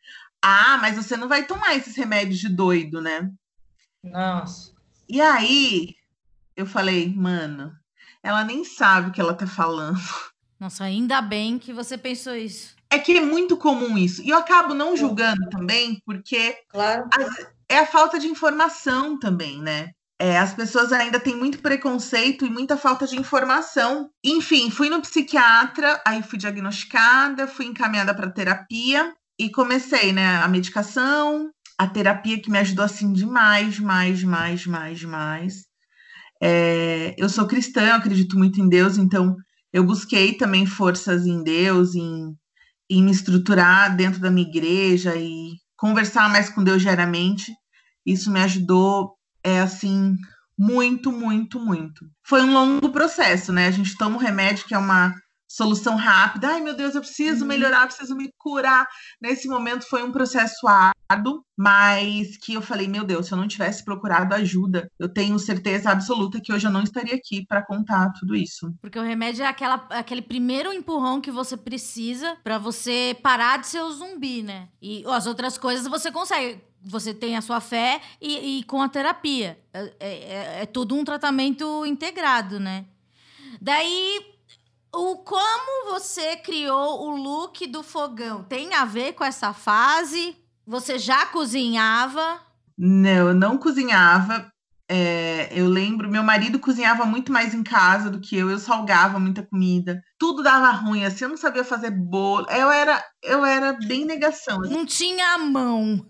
ah, 0.41 0.77
mas 0.81 0.95
você 0.95 1.17
não 1.17 1.27
vai 1.27 1.45
tomar 1.45 1.75
esses 1.75 1.95
remédios 1.95 2.39
de 2.39 2.49
doido, 2.49 3.01
né? 3.01 3.29
Nossa. 4.03 4.73
E 5.09 5.21
aí 5.21 5.95
eu 6.55 6.65
falei, 6.65 7.13
mano, 7.13 7.73
ela 8.21 8.43
nem 8.43 8.63
sabe 8.63 9.09
o 9.09 9.11
que 9.11 9.21
ela 9.21 9.33
tá 9.33 9.47
falando. 9.47 9.99
Nossa, 10.59 10.83
ainda 10.83 11.21
bem 11.21 11.59
que 11.59 11.71
você 11.71 11.97
pensou 11.97 12.35
isso. 12.35 12.75
É 12.89 12.97
que 12.97 13.17
é 13.17 13.21
muito 13.21 13.57
comum 13.57 13.97
isso. 13.97 14.21
E 14.23 14.29
eu 14.29 14.37
acabo 14.37 14.73
não 14.73 14.95
julgando 14.97 15.49
também, 15.49 16.01
porque 16.05 16.57
Claro. 16.69 17.07
é 17.69 17.79
a 17.79 17.85
falta 17.85 18.17
de 18.17 18.27
informação 18.27 19.19
também, 19.19 19.61
né? 19.61 19.91
É, 20.19 20.39
as 20.39 20.53
pessoas 20.53 20.91
ainda 20.91 21.19
têm 21.19 21.35
muito 21.35 21.59
preconceito 21.59 22.43
e 22.43 22.49
muita 22.49 22.75
falta 22.75 23.05
de 23.05 23.15
informação. 23.19 24.09
Enfim, 24.23 24.71
fui 24.71 24.89
no 24.89 25.01
psiquiatra, 25.01 26.01
aí 26.03 26.23
fui 26.23 26.39
diagnosticada, 26.39 27.47
fui 27.47 27.67
encaminhada 27.67 28.15
para 28.15 28.31
terapia 28.31 29.13
e 29.39 29.49
comecei, 29.49 30.11
né, 30.11 30.37
a 30.37 30.47
medicação, 30.47 31.51
a 31.77 31.87
terapia 31.87 32.41
que 32.41 32.49
me 32.49 32.57
ajudou 32.57 32.85
assim 32.85 33.13
demais, 33.13 33.75
demais, 33.75 34.19
demais, 34.19 34.61
demais, 34.61 34.99
demais. 34.99 35.65
É, 36.41 37.15
eu 37.17 37.29
sou 37.29 37.47
cristã, 37.47 37.81
eu 37.81 37.95
acredito 37.95 38.37
muito 38.37 38.59
em 38.61 38.67
Deus, 38.67 38.97
então 38.97 39.35
eu 39.71 39.83
busquei 39.83 40.33
também 40.33 40.65
forças 40.65 41.25
em 41.25 41.43
Deus, 41.43 41.95
em, 41.95 42.35
em 42.89 43.03
me 43.03 43.11
estruturar 43.11 43.95
dentro 43.95 44.19
da 44.19 44.31
minha 44.31 44.47
igreja 44.47 45.15
e 45.15 45.55
conversar 45.75 46.29
mais 46.29 46.49
com 46.49 46.63
Deus 46.63 46.81
diariamente. 46.81 47.53
Isso 48.05 48.31
me 48.31 48.39
ajudou, 48.41 49.15
é 49.43 49.59
assim, 49.59 50.15
muito, 50.57 51.11
muito, 51.11 51.59
muito. 51.59 52.05
Foi 52.25 52.41
um 52.41 52.53
longo 52.53 52.89
processo, 52.91 53.51
né? 53.51 53.67
A 53.67 53.71
gente 53.71 53.95
toma 53.97 54.15
um 54.15 54.19
remédio 54.19 54.65
que 54.65 54.73
é 54.73 54.77
uma 54.77 55.13
solução 55.47 55.95
rápida. 55.95 56.49
Ai, 56.49 56.61
meu 56.61 56.75
Deus, 56.75 56.93
eu 56.95 57.01
preciso 57.01 57.41
Uhum. 57.41 57.47
melhorar, 57.47 57.87
preciso 57.87 58.15
me 58.15 58.29
curar. 58.37 58.87
Nesse 59.21 59.47
momento 59.47 59.87
foi 59.87 60.03
um 60.03 60.11
processo 60.11 60.67
árduo, 61.09 61.43
mas 61.57 62.37
que 62.37 62.53
eu 62.53 62.61
falei, 62.61 62.87
meu 62.87 63.03
Deus, 63.03 63.27
se 63.27 63.31
eu 63.33 63.37
não 63.37 63.47
tivesse 63.47 63.83
procurado 63.83 64.33
ajuda, 64.35 64.89
eu 64.99 65.07
tenho 65.07 65.39
certeza 65.39 65.89
absoluta 65.89 66.39
que 66.41 66.51
hoje 66.53 66.67
eu 66.67 66.71
não 66.71 66.83
estaria 66.83 67.15
aqui 67.15 67.45
para 67.47 67.65
contar 67.65 68.11
tudo 68.19 68.35
isso. 68.35 68.71
Porque 68.81 68.99
o 68.99 69.03
remédio 69.03 69.43
é 69.43 69.47
aquela, 69.47 69.75
aquele 69.89 70.21
primeiro 70.21 70.73
empurrão 70.73 71.21
que 71.21 71.31
você 71.31 71.55
precisa 71.55 72.35
pra 72.43 72.57
você 72.57 73.17
parar 73.23 73.57
de 73.59 73.67
ser 73.67 73.81
o 73.81 73.91
zumbi, 73.91 74.43
né? 74.43 74.67
E 74.81 75.03
as 75.07 75.25
outras 75.25 75.57
coisas 75.57 75.87
você 75.87 76.11
consegue. 76.11 76.61
Você 76.83 77.13
tem 77.13 77.35
a 77.35 77.41
sua 77.41 77.59
fé 77.59 77.99
e, 78.21 78.59
e 78.59 78.63
com 78.63 78.81
a 78.81 78.87
terapia. 78.87 79.57
É, 79.73 79.93
é, 79.99 80.61
é 80.61 80.65
todo 80.65 80.95
um 80.95 81.03
tratamento 81.03 81.85
integrado, 81.85 82.59
né? 82.59 82.85
Daí, 83.61 84.21
o 84.97 85.17
como 85.17 85.91
você 85.91 86.35
criou 86.37 87.07
o 87.07 87.15
look 87.15 87.67
do 87.67 87.83
fogão 87.83 88.43
tem 88.43 88.73
a 88.73 88.83
ver 88.83 89.13
com 89.13 89.23
essa 89.23 89.53
fase? 89.53 90.35
Você 90.65 90.97
já 90.97 91.25
cozinhava? 91.27 92.41
Não, 92.75 93.29
eu 93.29 93.33
não 93.33 93.57
cozinhava. 93.57 94.51
É, 94.89 95.49
eu 95.51 95.67
lembro, 95.67 96.09
meu 96.09 96.23
marido 96.23 96.59
cozinhava 96.59 97.05
muito 97.05 97.31
mais 97.31 97.53
em 97.53 97.61
casa 97.61 98.09
do 98.09 98.21
que 98.21 98.37
eu, 98.37 98.49
eu 98.49 98.57
salgava 98.57 99.19
muita 99.19 99.43
comida, 99.43 100.01
tudo 100.17 100.41
dava 100.41 100.71
ruim, 100.71 101.03
assim, 101.03 101.25
eu 101.25 101.29
não 101.29 101.35
sabia 101.35 101.65
fazer 101.65 101.91
bolo, 101.91 102.47
eu 102.49 102.71
era, 102.71 103.03
eu 103.21 103.43
era 103.43 103.73
bem 103.73 104.05
negação. 104.05 104.61
assim. 104.61 104.73
Não 104.73 104.85
tinha 104.85 105.33
a 105.33 105.37
mão. 105.37 106.05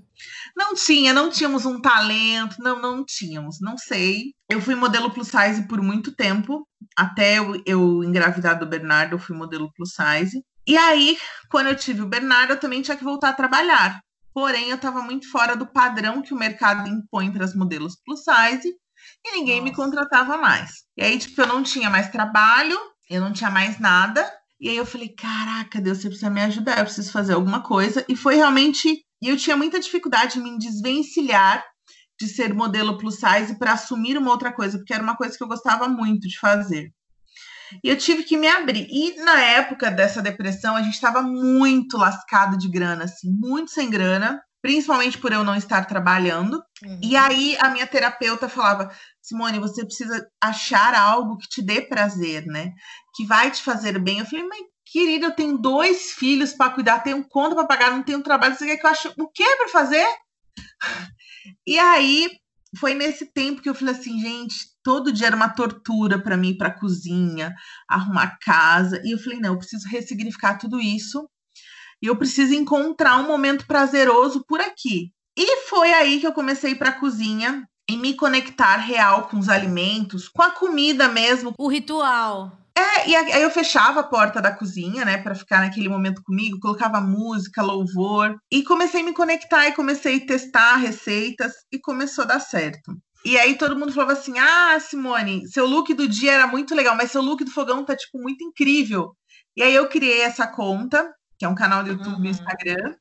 Não 0.55 0.73
tinha, 0.73 1.13
não 1.13 1.29
tínhamos 1.29 1.65
um 1.65 1.79
talento, 1.79 2.55
não, 2.59 2.81
não 2.81 3.05
tínhamos, 3.05 3.59
não 3.61 3.77
sei. 3.77 4.33
Eu 4.49 4.61
fui 4.61 4.75
modelo 4.75 5.11
plus 5.11 5.27
size 5.27 5.67
por 5.67 5.81
muito 5.81 6.15
tempo, 6.15 6.67
até 6.95 7.39
eu, 7.39 7.61
eu 7.65 8.03
engravidar 8.03 8.57
do 8.57 8.65
Bernardo, 8.65 9.15
eu 9.15 9.19
fui 9.19 9.35
modelo 9.35 9.71
plus 9.73 9.93
size. 9.93 10.43
E 10.65 10.77
aí, 10.77 11.17
quando 11.49 11.67
eu 11.67 11.75
tive 11.75 12.01
o 12.01 12.07
Bernardo, 12.07 12.53
eu 12.53 12.59
também 12.59 12.81
tinha 12.81 12.97
que 12.97 13.03
voltar 13.03 13.29
a 13.29 13.33
trabalhar. 13.33 14.01
Porém, 14.33 14.69
eu 14.69 14.75
estava 14.75 15.01
muito 15.01 15.29
fora 15.31 15.55
do 15.55 15.65
padrão 15.65 16.21
que 16.21 16.33
o 16.33 16.37
mercado 16.37 16.87
impõe 16.87 17.31
para 17.31 17.45
as 17.45 17.55
modelos 17.55 17.95
plus 18.05 18.23
size 18.23 18.71
e 19.25 19.31
ninguém 19.31 19.61
me 19.61 19.71
Nossa. 19.71 19.81
contratava 19.81 20.37
mais. 20.37 20.83
E 20.95 21.03
aí, 21.03 21.17
tipo, 21.17 21.41
eu 21.41 21.47
não 21.47 21.63
tinha 21.63 21.89
mais 21.89 22.09
trabalho, 22.11 22.77
eu 23.09 23.21
não 23.21 23.33
tinha 23.33 23.49
mais 23.49 23.79
nada. 23.79 24.29
E 24.59 24.69
aí 24.69 24.77
eu 24.77 24.85
falei, 24.85 25.09
caraca, 25.09 25.79
Deus, 25.79 25.99
você 25.99 26.07
precisa 26.09 26.29
me 26.29 26.41
ajudar, 26.41 26.79
eu 26.79 26.85
preciso 26.85 27.11
fazer 27.11 27.33
alguma 27.33 27.61
coisa. 27.61 28.05
E 28.07 28.15
foi 28.15 28.35
realmente. 28.35 29.03
E 29.21 29.29
eu 29.29 29.37
tinha 29.37 29.57
muita 29.57 29.79
dificuldade 29.79 30.39
em 30.39 30.43
me 30.43 30.57
desvencilhar 30.57 31.63
de 32.19 32.27
ser 32.27 32.53
modelo 32.53 32.97
plus 32.97 33.15
size 33.15 33.57
para 33.57 33.73
assumir 33.73 34.17
uma 34.17 34.31
outra 34.31 34.51
coisa, 34.51 34.77
porque 34.77 34.93
era 34.93 35.03
uma 35.03 35.15
coisa 35.15 35.37
que 35.37 35.43
eu 35.43 35.47
gostava 35.47 35.87
muito 35.87 36.27
de 36.27 36.39
fazer. 36.39 36.91
E 37.83 37.89
eu 37.89 37.97
tive 37.97 38.23
que 38.23 38.37
me 38.37 38.47
abrir. 38.47 38.87
E 38.89 39.15
na 39.23 39.39
época 39.41 39.91
dessa 39.91 40.21
depressão, 40.21 40.75
a 40.75 40.81
gente 40.81 40.93
estava 40.93 41.21
muito 41.21 41.97
lascado 41.97 42.57
de 42.57 42.69
grana, 42.69 43.03
assim, 43.03 43.29
muito 43.29 43.71
sem 43.71 43.89
grana, 43.89 44.41
principalmente 44.61 45.17
por 45.17 45.31
eu 45.31 45.43
não 45.43 45.55
estar 45.55 45.85
trabalhando. 45.85 46.61
E 47.01 47.15
aí 47.15 47.57
a 47.59 47.69
minha 47.69 47.85
terapeuta 47.85 48.49
falava: 48.49 48.91
Simone, 49.21 49.59
você 49.59 49.85
precisa 49.85 50.25
achar 50.41 50.95
algo 50.95 51.37
que 51.37 51.47
te 51.47 51.61
dê 51.61 51.81
prazer, 51.81 52.45
né? 52.45 52.71
Que 53.15 53.25
vai 53.25 53.51
te 53.51 53.61
fazer 53.61 53.99
bem. 53.99 54.19
Eu 54.19 54.25
falei, 54.25 54.47
mas 54.47 54.61
querida, 54.91 55.27
eu 55.27 55.35
tenho 55.35 55.57
dois 55.57 56.11
filhos 56.11 56.53
para 56.53 56.71
cuidar, 56.71 56.99
tenho 56.99 57.23
conta 57.27 57.55
para 57.55 57.65
pagar, 57.65 57.91
não 57.91 58.03
tenho 58.03 58.23
trabalho. 58.23 58.55
Você 58.55 58.65
quer 58.65 58.77
que 58.77 58.85
eu 58.85 58.89
ache 58.89 59.11
o 59.17 59.27
que 59.27 59.55
para 59.55 59.67
fazer? 59.69 60.07
E 61.65 61.79
aí 61.79 62.29
foi 62.77 62.93
nesse 62.93 63.25
tempo 63.25 63.61
que 63.61 63.69
eu 63.69 63.75
falei 63.75 63.93
assim, 63.93 64.19
gente, 64.19 64.55
todo 64.83 65.13
dia 65.13 65.27
era 65.27 65.35
uma 65.35 65.47
tortura 65.47 66.21
para 66.21 66.35
mim 66.35 66.57
para 66.57 66.77
cozinha, 66.77 67.55
arrumar 67.87 68.37
casa. 68.41 69.01
E 69.05 69.11
eu 69.11 69.19
falei, 69.19 69.39
não, 69.39 69.53
eu 69.53 69.57
preciso 69.57 69.87
ressignificar 69.87 70.57
tudo 70.57 70.79
isso. 70.79 71.29
E 72.01 72.07
eu 72.07 72.15
preciso 72.15 72.53
encontrar 72.53 73.17
um 73.17 73.27
momento 73.27 73.65
prazeroso 73.65 74.43
por 74.45 74.59
aqui. 74.59 75.11
E 75.37 75.67
foi 75.67 75.93
aí 75.93 76.19
que 76.19 76.27
eu 76.27 76.33
comecei 76.33 76.75
para 76.75 76.89
a 76.89 76.99
cozinha 76.99 77.67
e 77.89 77.95
me 77.95 78.13
conectar 78.13 78.77
real 78.77 79.27
com 79.27 79.39
os 79.39 79.49
alimentos, 79.49 80.27
com 80.27 80.41
a 80.41 80.51
comida 80.51 81.07
mesmo. 81.07 81.53
O 81.57 81.67
ritual. 81.67 82.57
É, 82.77 83.09
e 83.09 83.15
aí 83.15 83.41
eu 83.41 83.49
fechava 83.49 84.01
a 84.01 84.03
porta 84.03 84.39
da 84.39 84.51
cozinha, 84.51 85.03
né, 85.03 85.17
para 85.17 85.33
ficar 85.33 85.61
naquele 85.61 85.89
momento 85.89 86.21
comigo, 86.23 86.59
colocava 86.59 87.01
música, 87.01 87.63
louvor, 87.63 88.35
e 88.51 88.63
comecei 88.63 89.01
a 89.01 89.03
me 89.03 89.13
conectar 89.13 89.67
e 89.67 89.71
comecei 89.73 90.17
a 90.17 90.25
testar 90.27 90.75
receitas 90.75 91.53
e 91.71 91.79
começou 91.79 92.23
a 92.23 92.27
dar 92.27 92.39
certo. 92.39 92.95
E 93.25 93.35
aí 93.35 93.57
todo 93.57 93.75
mundo 93.75 93.91
falava 93.91 94.13
assim: 94.13 94.37
"Ah, 94.37 94.77
Simone, 94.79 95.47
seu 95.47 95.65
look 95.65 95.91
do 95.95 96.07
dia 96.07 96.33
era 96.33 96.45
muito 96.45 96.75
legal, 96.75 96.95
mas 96.95 97.09
seu 97.11 97.21
look 97.21 97.43
do 97.43 97.49
fogão 97.49 97.83
tá 97.83 97.95
tipo 97.95 98.19
muito 98.21 98.43
incrível". 98.43 99.11
E 99.55 99.63
aí 99.63 99.73
eu 99.73 99.87
criei 99.89 100.21
essa 100.21 100.45
conta, 100.45 101.11
que 101.39 101.45
é 101.45 101.49
um 101.49 101.55
canal 101.55 101.83
do 101.83 101.89
YouTube 101.89 102.19
e 102.21 102.25
Uhum. 102.25 102.29
Instagram, 102.29 102.93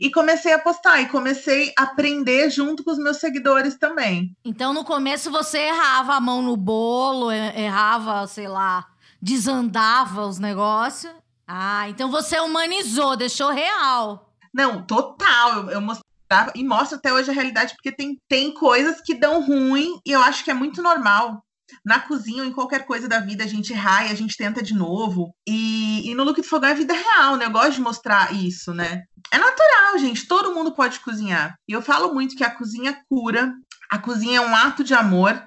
e 0.00 0.10
comecei 0.10 0.54
a 0.54 0.58
postar 0.58 1.02
e 1.02 1.08
comecei 1.08 1.70
a 1.78 1.82
aprender 1.82 2.48
junto 2.48 2.82
com 2.82 2.90
os 2.92 2.98
meus 2.98 3.18
seguidores 3.18 3.76
também. 3.78 4.30
Então, 4.42 4.72
no 4.72 4.84
começo, 4.84 5.30
você 5.30 5.58
errava 5.58 6.14
a 6.14 6.20
mão 6.20 6.40
no 6.40 6.56
bolo, 6.56 7.30
e- 7.30 7.60
errava, 7.60 8.26
sei 8.26 8.48
lá, 8.48 8.86
desandava 9.20 10.26
os 10.26 10.38
negócios. 10.38 11.12
Ah, 11.46 11.88
então 11.88 12.10
você 12.10 12.38
humanizou, 12.38 13.16
deixou 13.16 13.50
real. 13.50 14.32
Não, 14.52 14.84
total. 14.84 15.64
Eu, 15.64 15.70
eu 15.70 15.80
mostrava 15.80 16.52
e 16.54 16.62
mostro 16.62 16.98
até 16.98 17.12
hoje 17.12 17.30
a 17.30 17.34
realidade, 17.34 17.74
porque 17.74 17.90
tem, 17.90 18.18
tem 18.28 18.52
coisas 18.52 19.00
que 19.00 19.14
dão 19.14 19.44
ruim 19.44 19.98
e 20.04 20.12
eu 20.12 20.20
acho 20.20 20.44
que 20.44 20.50
é 20.50 20.54
muito 20.54 20.82
normal. 20.82 21.42
Na 21.84 22.00
cozinha 22.00 22.42
ou 22.42 22.48
em 22.48 22.52
qualquer 22.52 22.86
coisa 22.86 23.06
da 23.06 23.20
vida, 23.20 23.44
a 23.44 23.46
gente 23.46 23.72
e 23.72 23.76
a 23.76 24.14
gente 24.14 24.36
tenta 24.36 24.62
de 24.62 24.74
novo. 24.74 25.34
E, 25.46 26.10
e 26.10 26.14
no 26.14 26.24
look 26.24 26.40
do 26.40 26.46
fogão 26.46 26.70
é 26.70 26.74
vida 26.74 26.94
real, 26.94 27.36
né? 27.36 27.44
Eu 27.44 27.50
gosto 27.50 27.72
de 27.72 27.80
mostrar 27.80 28.34
isso, 28.34 28.72
né? 28.72 29.02
É 29.30 29.38
natural, 29.38 29.98
gente. 29.98 30.26
Todo 30.26 30.54
mundo 30.54 30.74
pode 30.74 31.00
cozinhar. 31.00 31.54
E 31.68 31.72
eu 31.72 31.82
falo 31.82 32.14
muito 32.14 32.36
que 32.36 32.44
a 32.44 32.50
cozinha 32.50 32.98
cura. 33.08 33.52
A 33.90 33.98
cozinha 33.98 34.38
é 34.38 34.40
um 34.40 34.54
ato 34.54 34.82
de 34.82 34.94
amor. 34.94 35.42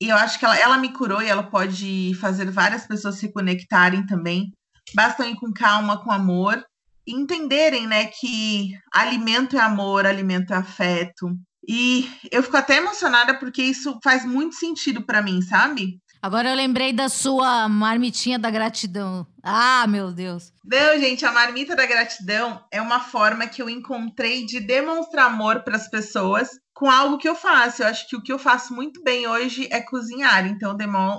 E 0.00 0.08
eu 0.08 0.16
acho 0.16 0.38
que 0.38 0.44
ela, 0.44 0.58
ela 0.58 0.78
me 0.78 0.92
curou 0.92 1.22
e 1.22 1.28
ela 1.28 1.42
pode 1.42 2.14
fazer 2.20 2.50
várias 2.50 2.86
pessoas 2.86 3.16
se 3.16 3.32
conectarem 3.32 4.06
também. 4.06 4.50
Basta 4.94 5.26
ir 5.26 5.36
com 5.36 5.52
calma, 5.52 6.02
com 6.02 6.10
amor 6.10 6.64
e 7.06 7.14
entenderem, 7.14 7.86
né, 7.86 8.06
que 8.06 8.70
alimento 8.92 9.56
é 9.56 9.60
amor, 9.60 10.06
alimento 10.06 10.52
é 10.52 10.56
afeto. 10.56 11.36
E 11.68 12.10
eu 12.30 12.42
fico 12.42 12.56
até 12.56 12.78
emocionada 12.78 13.38
porque 13.38 13.62
isso 13.62 13.98
faz 14.02 14.24
muito 14.24 14.54
sentido 14.54 15.04
para 15.04 15.22
mim, 15.22 15.42
sabe? 15.42 16.00
Agora 16.22 16.50
eu 16.50 16.54
lembrei 16.54 16.92
da 16.92 17.08
sua 17.08 17.66
marmitinha 17.68 18.38
da 18.38 18.50
gratidão. 18.50 19.26
Ah, 19.42 19.86
meu 19.86 20.12
Deus. 20.12 20.52
Não, 20.64 20.98
gente, 20.98 21.24
a 21.24 21.32
marmita 21.32 21.74
da 21.74 21.86
gratidão 21.86 22.62
é 22.70 22.80
uma 22.80 23.00
forma 23.00 23.46
que 23.46 23.62
eu 23.62 23.70
encontrei 23.70 24.44
de 24.44 24.60
demonstrar 24.60 25.26
amor 25.26 25.62
para 25.62 25.76
as 25.76 25.88
pessoas 25.88 26.50
com 26.80 26.90
algo 26.90 27.18
que 27.18 27.28
eu 27.28 27.34
faço. 27.34 27.82
Eu 27.82 27.88
acho 27.88 28.08
que 28.08 28.16
o 28.16 28.22
que 28.22 28.32
eu 28.32 28.38
faço 28.38 28.72
muito 28.72 29.02
bem 29.02 29.28
hoje 29.28 29.68
é 29.70 29.82
cozinhar, 29.82 30.46
então 30.46 30.74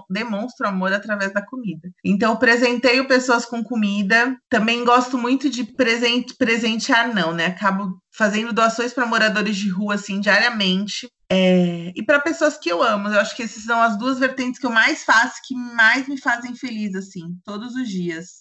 demonstro 0.09 0.67
amor 0.67 0.91
através 0.91 1.31
da 1.31 1.45
comida. 1.45 1.87
Então 2.03 2.35
presenteio 2.35 3.07
pessoas 3.07 3.45
com 3.45 3.63
comida. 3.63 4.35
Também 4.49 4.83
gosto 4.83 5.19
muito 5.19 5.51
de 5.51 5.63
presente, 5.63 6.35
presentear, 6.35 7.13
não, 7.13 7.31
né? 7.31 7.45
Acabo 7.45 8.01
fazendo 8.11 8.51
doações 8.51 8.91
para 8.91 9.05
moradores 9.05 9.55
de 9.55 9.69
rua 9.69 9.93
assim 9.93 10.19
diariamente. 10.19 11.07
É, 11.29 11.93
e 11.95 12.03
para 12.03 12.19
pessoas 12.19 12.57
que 12.57 12.69
eu 12.69 12.81
amo, 12.81 13.07
eu 13.09 13.19
acho 13.19 13.35
que 13.35 13.43
essas 13.43 13.63
são 13.63 13.79
as 13.79 13.95
duas 13.97 14.17
vertentes 14.17 14.59
que 14.59 14.65
eu 14.65 14.71
mais 14.71 15.03
faço, 15.03 15.35
que 15.45 15.55
mais 15.55 16.07
me 16.07 16.19
fazem 16.19 16.55
feliz, 16.55 16.95
assim, 16.95 17.37
todos 17.45 17.75
os 17.75 17.87
dias. 17.87 18.40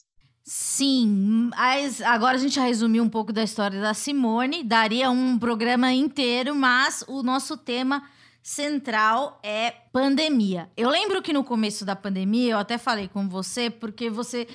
Sim, 0.52 1.48
mas 1.56 2.02
agora 2.02 2.36
a 2.36 2.40
gente 2.40 2.56
já 2.56 2.64
resumiu 2.64 3.04
um 3.04 3.08
pouco 3.08 3.32
da 3.32 3.40
história 3.40 3.80
da 3.80 3.94
Simone. 3.94 4.64
Daria 4.64 5.08
um 5.08 5.38
programa 5.38 5.92
inteiro, 5.92 6.56
mas 6.56 7.04
o 7.06 7.22
nosso 7.22 7.56
tema 7.56 8.02
central 8.42 9.38
é 9.44 9.70
pandemia. 9.92 10.68
Eu 10.76 10.90
lembro 10.90 11.22
que 11.22 11.32
no 11.32 11.44
começo 11.44 11.84
da 11.84 11.94
pandemia, 11.94 12.54
eu 12.54 12.58
até 12.58 12.78
falei 12.78 13.06
com 13.06 13.28
você, 13.28 13.70
porque 13.70 14.10
você, 14.10 14.48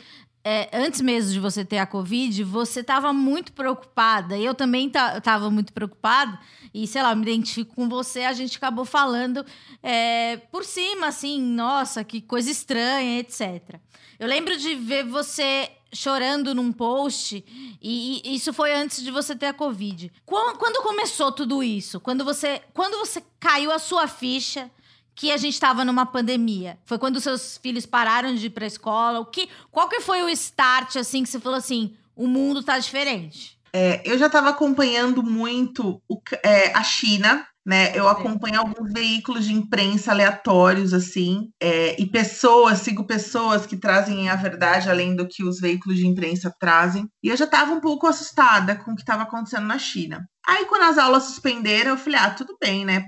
é, 0.44 0.70
antes 0.74 1.00
mesmo 1.00 1.32
de 1.32 1.40
você 1.40 1.64
ter 1.64 1.78
a 1.78 1.86
Covid, 1.86 2.44
você 2.44 2.82
estava 2.82 3.14
muito 3.14 3.54
preocupada. 3.54 4.38
Eu 4.38 4.54
também 4.54 4.88
estava 4.88 5.50
muito 5.50 5.72
preocupada. 5.72 6.38
E, 6.74 6.86
sei 6.88 7.04
lá, 7.04 7.16
me 7.16 7.22
identifico 7.22 7.74
com 7.74 7.88
você, 7.88 8.24
a 8.24 8.34
gente 8.34 8.58
acabou 8.58 8.84
falando 8.84 9.46
é, 9.82 10.36
por 10.52 10.66
cima, 10.66 11.08
assim, 11.08 11.42
nossa, 11.42 12.04
que 12.04 12.20
coisa 12.20 12.52
estranha, 12.52 13.18
etc. 13.20 13.80
Eu 14.20 14.28
lembro 14.28 14.58
de 14.58 14.75
ver 14.75 15.06
você 15.06 15.72
chorando 15.96 16.54
num 16.54 16.72
post, 16.72 17.44
e, 17.82 18.22
e 18.24 18.36
isso 18.36 18.54
foi 18.54 18.74
antes 18.74 19.02
de 19.02 19.10
você 19.10 19.36
ter 19.36 19.48
a 19.48 19.54
Covid. 19.54 20.12
Quando, 20.25 20.58
quando 20.58 20.84
começou 20.84 21.32
tudo 21.32 21.64
isso? 21.64 22.00
Quando 22.00 22.24
você, 22.24 22.62
quando 22.74 22.98
você 23.00 23.24
caiu 23.40 23.72
a 23.72 23.80
sua 23.80 24.08
ficha 24.08 24.70
que 25.16 25.32
a 25.32 25.38
gente 25.38 25.54
estava 25.54 25.86
numa 25.86 26.06
pandemia? 26.06 26.78
Foi 26.86 27.00
quando 27.00 27.22
seus 27.22 27.58
filhos 27.58 27.86
pararam 27.86 28.36
de 28.36 28.48
ir 28.48 28.50
pra 28.50 28.68
escola? 28.68 29.20
O 29.20 29.25
que, 29.25 29.50
qual 29.72 29.88
que 29.88 30.02
foi 30.02 30.22
o 30.22 30.30
start, 30.30 30.98
assim, 30.98 31.24
que 31.24 31.30
você 31.30 31.40
falou 31.40 31.58
assim, 31.58 31.96
o 32.16 32.28
mundo 32.28 32.62
tá 32.62 32.78
diferente? 32.78 33.58
É, 33.72 34.02
eu 34.06 34.18
já 34.18 34.28
estava 34.28 34.50
acompanhando 34.50 35.24
muito 35.24 36.02
o, 36.08 36.20
é, 36.44 36.72
a 36.74 36.84
China. 36.84 37.48
Né? 37.66 37.98
Eu 37.98 38.08
acompanho 38.08 38.60
alguns 38.60 38.94
veículos 38.94 39.46
de 39.46 39.54
imprensa 39.54 40.12
aleatórios, 40.12 40.94
assim, 40.94 41.50
é, 41.60 42.00
e 42.00 42.06
pessoas, 42.06 42.80
sigo 42.80 43.08
pessoas 43.08 43.66
que 43.66 43.76
trazem 43.76 44.30
a 44.30 44.36
verdade 44.36 44.90
além 44.90 45.16
do 45.16 45.28
que 45.28 45.44
os 45.44 45.60
veículos 45.60 45.98
de 45.98 46.06
imprensa 46.06 46.54
trazem. 46.60 47.10
E 47.24 47.30
eu 47.30 47.36
já 47.36 47.46
estava 47.46 47.74
um 47.74 47.82
pouco 47.82 48.06
assustada 48.06 48.76
com 48.76 48.92
o 48.92 48.96
que 48.96 49.02
estava 49.02 49.24
acontecendo 49.24 49.66
na 49.66 49.80
China. 49.80 50.24
Aí, 50.48 50.66
quando 50.66 50.84
as 50.84 51.00
aulas 51.00 51.24
suspenderam, 51.24 51.92
eu 51.92 51.98
falei, 51.98 52.20
ah, 52.20 52.30
tudo 52.30 52.56
bem, 52.62 52.86
né? 52.86 53.00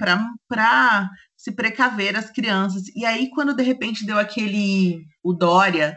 Para 0.49 1.07
se 1.37 1.51
precaver 1.51 2.17
as 2.17 2.31
crianças. 2.31 2.83
E 2.95 3.05
aí, 3.05 3.29
quando 3.29 3.53
de 3.55 3.61
repente 3.61 4.05
deu 4.05 4.17
aquele. 4.17 5.05
O 5.23 5.33
Dória. 5.33 5.95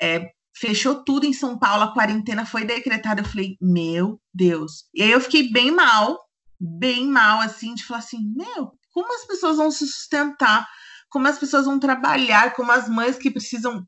É, 0.00 0.28
fechou 0.56 1.04
tudo 1.04 1.24
em 1.24 1.32
São 1.32 1.56
Paulo, 1.58 1.84
a 1.84 1.94
quarentena 1.94 2.44
foi 2.44 2.64
decretada. 2.64 3.20
Eu 3.20 3.24
falei, 3.24 3.56
meu 3.60 4.20
Deus. 4.34 4.84
E 4.92 5.02
aí 5.02 5.10
eu 5.12 5.20
fiquei 5.20 5.52
bem 5.52 5.70
mal, 5.70 6.18
bem 6.62 7.08
mal, 7.08 7.40
assim, 7.40 7.74
de 7.74 7.84
falar 7.84 7.98
assim, 7.98 8.18
meu, 8.36 8.72
como 8.92 9.12
as 9.14 9.26
pessoas 9.26 9.56
vão 9.56 9.70
se 9.70 9.86
sustentar, 9.86 10.68
como 11.10 11.26
as 11.26 11.38
pessoas 11.38 11.66
vão 11.66 11.78
trabalhar, 11.78 12.54
como 12.54 12.70
as 12.70 12.88
mães 12.88 13.18
que 13.18 13.30
precisam 13.30 13.84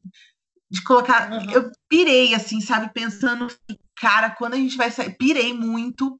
de 0.68 0.82
colocar. 0.82 1.30
Uhum. 1.30 1.50
Eu 1.50 1.70
pirei, 1.88 2.34
assim, 2.34 2.60
sabe, 2.60 2.92
pensando, 2.92 3.46
cara, 3.96 4.30
quando 4.30 4.54
a 4.54 4.58
gente 4.58 4.76
vai 4.76 4.90
sair, 4.90 5.16
pirei 5.16 5.52
muito. 5.54 6.18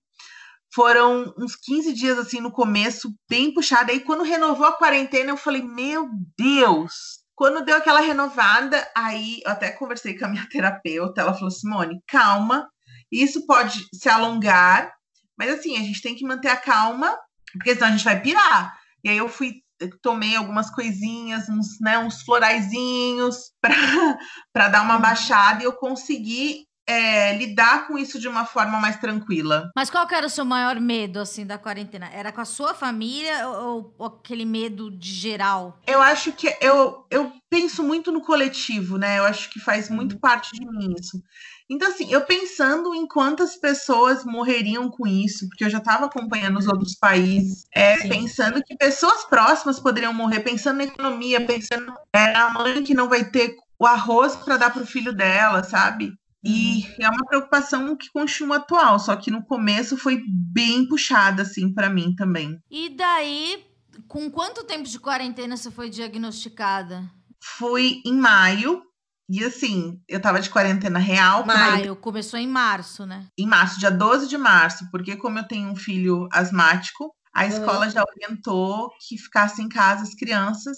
Foram 0.73 1.33
uns 1.39 1.55
15 1.55 1.93
dias 1.93 2.19
assim 2.19 2.41
no 2.41 2.51
começo, 2.51 3.15
bem 3.29 3.55
puxado. 3.55 3.93
Aí 3.93 4.01
quando 4.01 4.25
renovou 4.25 4.67
a 4.67 4.73
quarentena, 4.73 5.31
eu 5.31 5.37
falei: 5.37 5.63
"Meu 5.63 6.09
Deus, 6.37 7.21
quando 7.37 7.65
deu 7.65 7.77
aquela 7.77 8.01
renovada, 8.01 8.85
aí 8.97 9.41
eu 9.45 9.53
até 9.53 9.71
conversei 9.71 10.19
com 10.19 10.25
a 10.25 10.29
minha 10.29 10.47
terapeuta, 10.51 11.21
ela 11.21 11.35
falou: 11.35 11.51
Simone, 11.51 12.03
calma, 12.09 12.69
isso 13.11 13.47
pode 13.47 13.87
se 13.95 14.09
alongar, 14.09 14.93
mas 15.39 15.51
assim, 15.51 15.77
a 15.77 15.81
gente 15.81 16.03
tem 16.03 16.15
que 16.15 16.25
manter 16.25 16.49
a 16.49 16.57
calma, 16.57 17.17
porque 17.53 17.75
senão 17.75 17.89
a 17.89 17.91
gente 17.91 18.05
vai 18.05 18.21
pirar. 18.21 18.79
E 19.03 19.09
aí 19.09 19.17
eu 19.17 19.29
fui, 19.29 19.63
tomei 20.03 20.37
algumas 20.37 20.71
coisinhas, 20.71 21.49
uns, 21.49 21.79
né, 21.81 21.99
uns 21.99 22.23
floraizinhos 22.23 23.53
para 24.53 24.69
dar 24.69 24.83
uma 24.83 24.99
baixada 24.99 25.63
e 25.63 25.67
eu 25.67 25.73
consegui 25.73 26.67
é, 26.87 27.37
lidar 27.37 27.87
com 27.87 27.99
isso 27.99 28.19
de 28.21 28.29
uma 28.29 28.45
forma 28.45 28.79
mais 28.79 28.97
tranquila. 28.99 29.71
Mas 29.75 29.91
qual 29.91 30.07
que 30.07 30.15
era 30.15 30.27
o 30.27 30.31
seu 30.31 30.45
maior 30.45 30.79
medo, 30.79 31.19
assim, 31.19 31.47
da 31.47 31.59
quarentena? 31.59 32.11
Era 32.13 32.31
com 32.31 32.41
a 32.41 32.45
sua 32.45 32.75
família 32.75 33.49
ou, 33.49 33.95
ou, 33.99 34.07
aquele 34.07 34.45
medo 34.45 34.91
de 34.91 35.13
geral? 35.13 35.81
Eu 35.87 36.01
acho 36.03 36.33
que 36.33 36.55
eu, 36.61 37.07
eu 37.11 37.33
penso 37.49 37.83
muito 37.83 38.13
no 38.13 38.21
coletivo, 38.21 38.99
né? 38.99 39.19
Eu 39.19 39.25
acho 39.25 39.51
que 39.51 39.61
faz 39.61 39.89
muito 39.89 40.15
uhum. 40.15 40.21
parte 40.21 40.53
de 40.53 40.67
mim 40.67 40.95
isso. 40.99 41.23
Então, 41.71 41.89
assim, 41.89 42.11
eu 42.11 42.21
pensando 42.23 42.95
em 42.95 43.07
quantas 43.07 43.57
pessoas 43.57 44.25
morreriam 44.25 44.91
com 44.91 45.07
isso, 45.07 45.49
porque 45.49 45.65
eu 45.65 45.71
já 45.71 45.79
estava 45.79 46.07
acompanhando 46.07 46.59
os 46.59 46.69
outros 46.69 46.95
países, 46.95 47.67
é, 47.75 48.07
pensando 48.07 48.63
que 48.63 48.77
pessoas 48.77 49.25
próximas 49.25 49.81
poderiam 49.81 50.13
morrer, 50.13 50.41
pensando 50.41 50.79
na 50.79 50.85
economia, 50.85 51.45
pensando 51.45 51.93
é, 52.13 52.33
na 52.33 52.51
mãe 52.51 52.83
que 52.83 52.93
não 52.95 53.09
vai 53.09 53.25
ter 53.25 53.57
o 53.79 53.87
arroz 53.87 54.37
para 54.37 54.57
dar 54.57 54.71
para 54.71 54.83
o 54.83 54.87
filho 54.87 55.13
dela, 55.13 55.63
sabe? 55.65 56.13
E 56.45 56.85
é 57.03 57.09
uma 57.09 57.25
preocupação 57.25 57.97
que 57.97 58.11
continua 58.11 58.57
atual, 58.57 58.99
só 58.99 59.17
que 59.17 59.31
no 59.31 59.43
começo 59.43 59.97
foi 59.97 60.23
bem 60.29 60.87
puxada, 60.87 61.41
assim, 61.41 61.73
para 61.73 61.89
mim 61.89 62.15
também. 62.15 62.61
E 62.71 62.91
daí, 62.91 63.65
com 64.07 64.31
quanto 64.31 64.65
tempo 64.65 64.87
de 64.87 64.99
quarentena 64.99 65.57
você 65.57 65.71
foi 65.71 65.89
diagnosticada? 65.89 67.11
Foi 67.41 68.03
em 68.05 68.13
maio. 68.13 68.83
E 69.29 69.43
assim, 69.43 69.99
eu 70.07 70.21
tava 70.21 70.41
de 70.41 70.51
quarentena 70.51 70.99
real. 70.99 71.47
Maio, 71.47 71.97
começou 71.97 72.39
em 72.39 72.47
março, 72.47 73.07
né? 73.07 73.27
Em 73.39 73.47
março, 73.47 73.79
dia 73.79 73.91
12 73.91 74.29
de 74.29 74.37
março, 74.37 74.89
porque 74.91 75.17
como 75.17 75.39
eu 75.39 75.49
tenho 75.49 75.71
um 75.71 75.77
filho 75.77 76.29
asmático, 76.31 77.15
a 77.35 77.47
escola 77.47 77.91
já 77.91 78.03
orientou 78.03 78.91
que 79.01 79.19
ficasse 79.19 79.61
em 79.61 79.69
casa 79.69 80.03
as 80.03 80.15
crianças. 80.15 80.77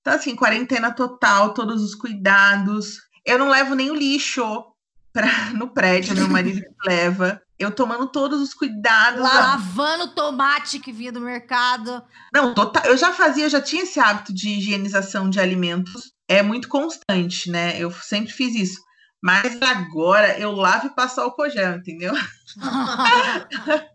Então, 0.00 0.14
assim, 0.14 0.34
quarentena 0.34 0.92
total, 0.92 1.54
todos 1.54 1.82
os 1.82 1.94
cuidados. 1.94 2.96
Eu 3.24 3.38
não 3.38 3.48
levo 3.48 3.74
nem 3.74 3.90
o 3.90 3.94
lixo 3.94 4.64
pra, 5.12 5.26
no 5.54 5.68
prédio, 5.68 6.14
meu 6.14 6.28
marido 6.28 6.62
leva. 6.84 7.40
Eu 7.56 7.70
tomando 7.70 8.08
todos 8.08 8.40
os 8.40 8.52
cuidados. 8.52 9.20
Lavando 9.20 10.08
tomate 10.08 10.80
que 10.80 10.92
vinha 10.92 11.12
do 11.12 11.20
mercado. 11.20 12.02
Não, 12.32 12.52
total, 12.52 12.84
eu 12.86 12.96
já 12.96 13.12
fazia, 13.12 13.44
eu 13.44 13.50
já 13.50 13.60
tinha 13.60 13.84
esse 13.84 14.00
hábito 14.00 14.34
de 14.34 14.48
higienização 14.48 15.30
de 15.30 15.38
alimentos. 15.38 16.13
É 16.28 16.42
muito 16.42 16.68
constante, 16.68 17.50
né? 17.50 17.78
Eu 17.78 17.90
sempre 17.92 18.32
fiz 18.32 18.54
isso. 18.54 18.80
Mas 19.22 19.60
agora 19.62 20.38
eu 20.38 20.52
lavo 20.52 20.88
e 20.88 20.94
passo 20.94 21.20
álcool 21.20 21.48
gel, 21.48 21.76
entendeu? 21.76 22.12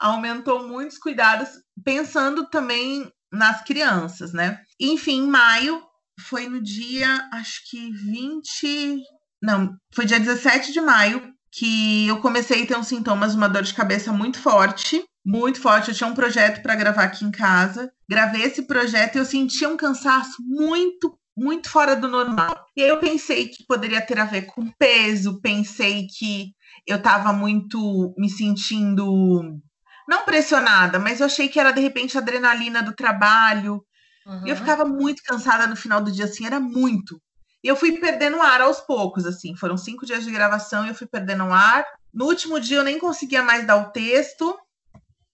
Aumentou 0.00 0.66
muitos 0.66 0.98
cuidados, 0.98 1.48
pensando 1.84 2.48
também 2.50 3.10
nas 3.32 3.62
crianças, 3.62 4.32
né? 4.32 4.60
Enfim, 4.80 5.22
em 5.22 5.28
maio 5.28 5.82
foi 6.20 6.48
no 6.48 6.60
dia, 6.60 7.28
acho 7.32 7.60
que 7.70 7.92
20, 7.92 9.00
não, 9.42 9.76
foi 9.94 10.04
dia 10.04 10.18
17 10.18 10.72
de 10.72 10.80
maio 10.80 11.32
que 11.50 12.06
eu 12.06 12.20
comecei 12.20 12.62
a 12.62 12.66
ter 12.66 12.76
uns 12.76 12.88
sintomas, 12.88 13.34
uma 13.34 13.48
dor 13.48 13.62
de 13.62 13.74
cabeça 13.74 14.12
muito 14.12 14.38
forte, 14.38 15.02
muito 15.24 15.60
forte. 15.60 15.88
Eu 15.88 15.94
tinha 15.94 16.08
um 16.08 16.14
projeto 16.14 16.62
para 16.62 16.74
gravar 16.74 17.04
aqui 17.04 17.24
em 17.24 17.30
casa. 17.30 17.90
Gravei 18.08 18.42
esse 18.42 18.62
projeto 18.62 19.16
e 19.16 19.18
eu 19.18 19.24
sentia 19.24 19.68
um 19.68 19.76
cansaço 19.76 20.36
muito, 20.40 21.18
muito 21.38 21.70
fora 21.70 21.94
do 21.94 22.08
normal. 22.08 22.66
E 22.76 22.82
aí 22.82 22.88
eu 22.88 22.98
pensei 22.98 23.48
que 23.48 23.64
poderia 23.64 24.04
ter 24.04 24.18
a 24.18 24.24
ver 24.24 24.42
com 24.42 24.70
peso, 24.72 25.40
pensei 25.40 26.06
que 26.06 26.52
eu 26.86 26.96
estava 26.96 27.32
muito 27.32 28.12
me 28.18 28.28
sentindo 28.28 29.60
não 30.08 30.24
pressionada, 30.24 30.98
mas 30.98 31.20
eu 31.20 31.26
achei 31.26 31.48
que 31.48 31.60
era 31.60 31.70
de 31.70 31.80
repente 31.80 32.16
a 32.16 32.20
adrenalina 32.20 32.82
do 32.82 32.94
trabalho. 32.94 33.84
Uhum. 34.26 34.46
E 34.46 34.50
eu 34.50 34.56
ficava 34.56 34.84
muito 34.84 35.22
cansada 35.22 35.66
no 35.66 35.76
final 35.76 36.00
do 36.00 36.10
dia, 36.10 36.24
assim, 36.24 36.44
era 36.44 36.58
muito. 36.58 37.20
E 37.62 37.68
eu 37.68 37.76
fui 37.76 37.98
perdendo 37.98 38.40
ar 38.40 38.60
aos 38.60 38.80
poucos, 38.80 39.26
assim. 39.26 39.54
Foram 39.54 39.76
cinco 39.76 40.06
dias 40.06 40.24
de 40.24 40.30
gravação 40.30 40.84
e 40.84 40.88
eu 40.88 40.94
fui 40.94 41.06
perdendo 41.06 41.44
ar. 41.44 41.84
No 42.12 42.24
último 42.24 42.58
dia 42.58 42.78
eu 42.78 42.84
nem 42.84 42.98
conseguia 42.98 43.42
mais 43.42 43.66
dar 43.66 43.76
o 43.76 43.90
texto 43.90 44.58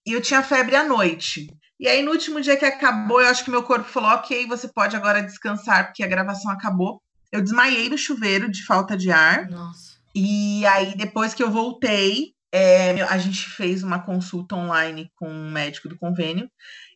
e 0.05 0.11
eu 0.11 0.21
tinha 0.21 0.43
febre 0.43 0.75
à 0.75 0.83
noite. 0.83 1.47
E 1.79 1.87
aí, 1.87 2.01
no 2.01 2.11
último 2.11 2.39
dia 2.41 2.57
que 2.57 2.65
acabou, 2.65 3.21
eu 3.21 3.27
acho 3.27 3.43
que 3.43 3.51
meu 3.51 3.63
corpo 3.63 3.89
falou: 3.89 4.11
ok, 4.11 4.47
você 4.47 4.67
pode 4.67 4.95
agora 4.95 5.21
descansar, 5.21 5.87
porque 5.87 6.03
a 6.03 6.07
gravação 6.07 6.51
acabou. 6.51 7.01
Eu 7.31 7.41
desmaiei 7.41 7.89
no 7.89 7.97
chuveiro 7.97 8.49
de 8.49 8.65
falta 8.65 8.95
de 8.95 9.11
ar. 9.11 9.49
Nossa. 9.49 9.95
E 10.13 10.65
aí, 10.67 10.95
depois 10.95 11.33
que 11.33 11.43
eu 11.43 11.51
voltei, 11.51 12.33
é, 12.51 13.01
a 13.01 13.17
gente 13.17 13.49
fez 13.49 13.83
uma 13.83 13.99
consulta 13.99 14.55
online 14.55 15.11
com 15.15 15.27
um 15.27 15.51
médico 15.51 15.89
do 15.89 15.97
convênio. 15.97 16.49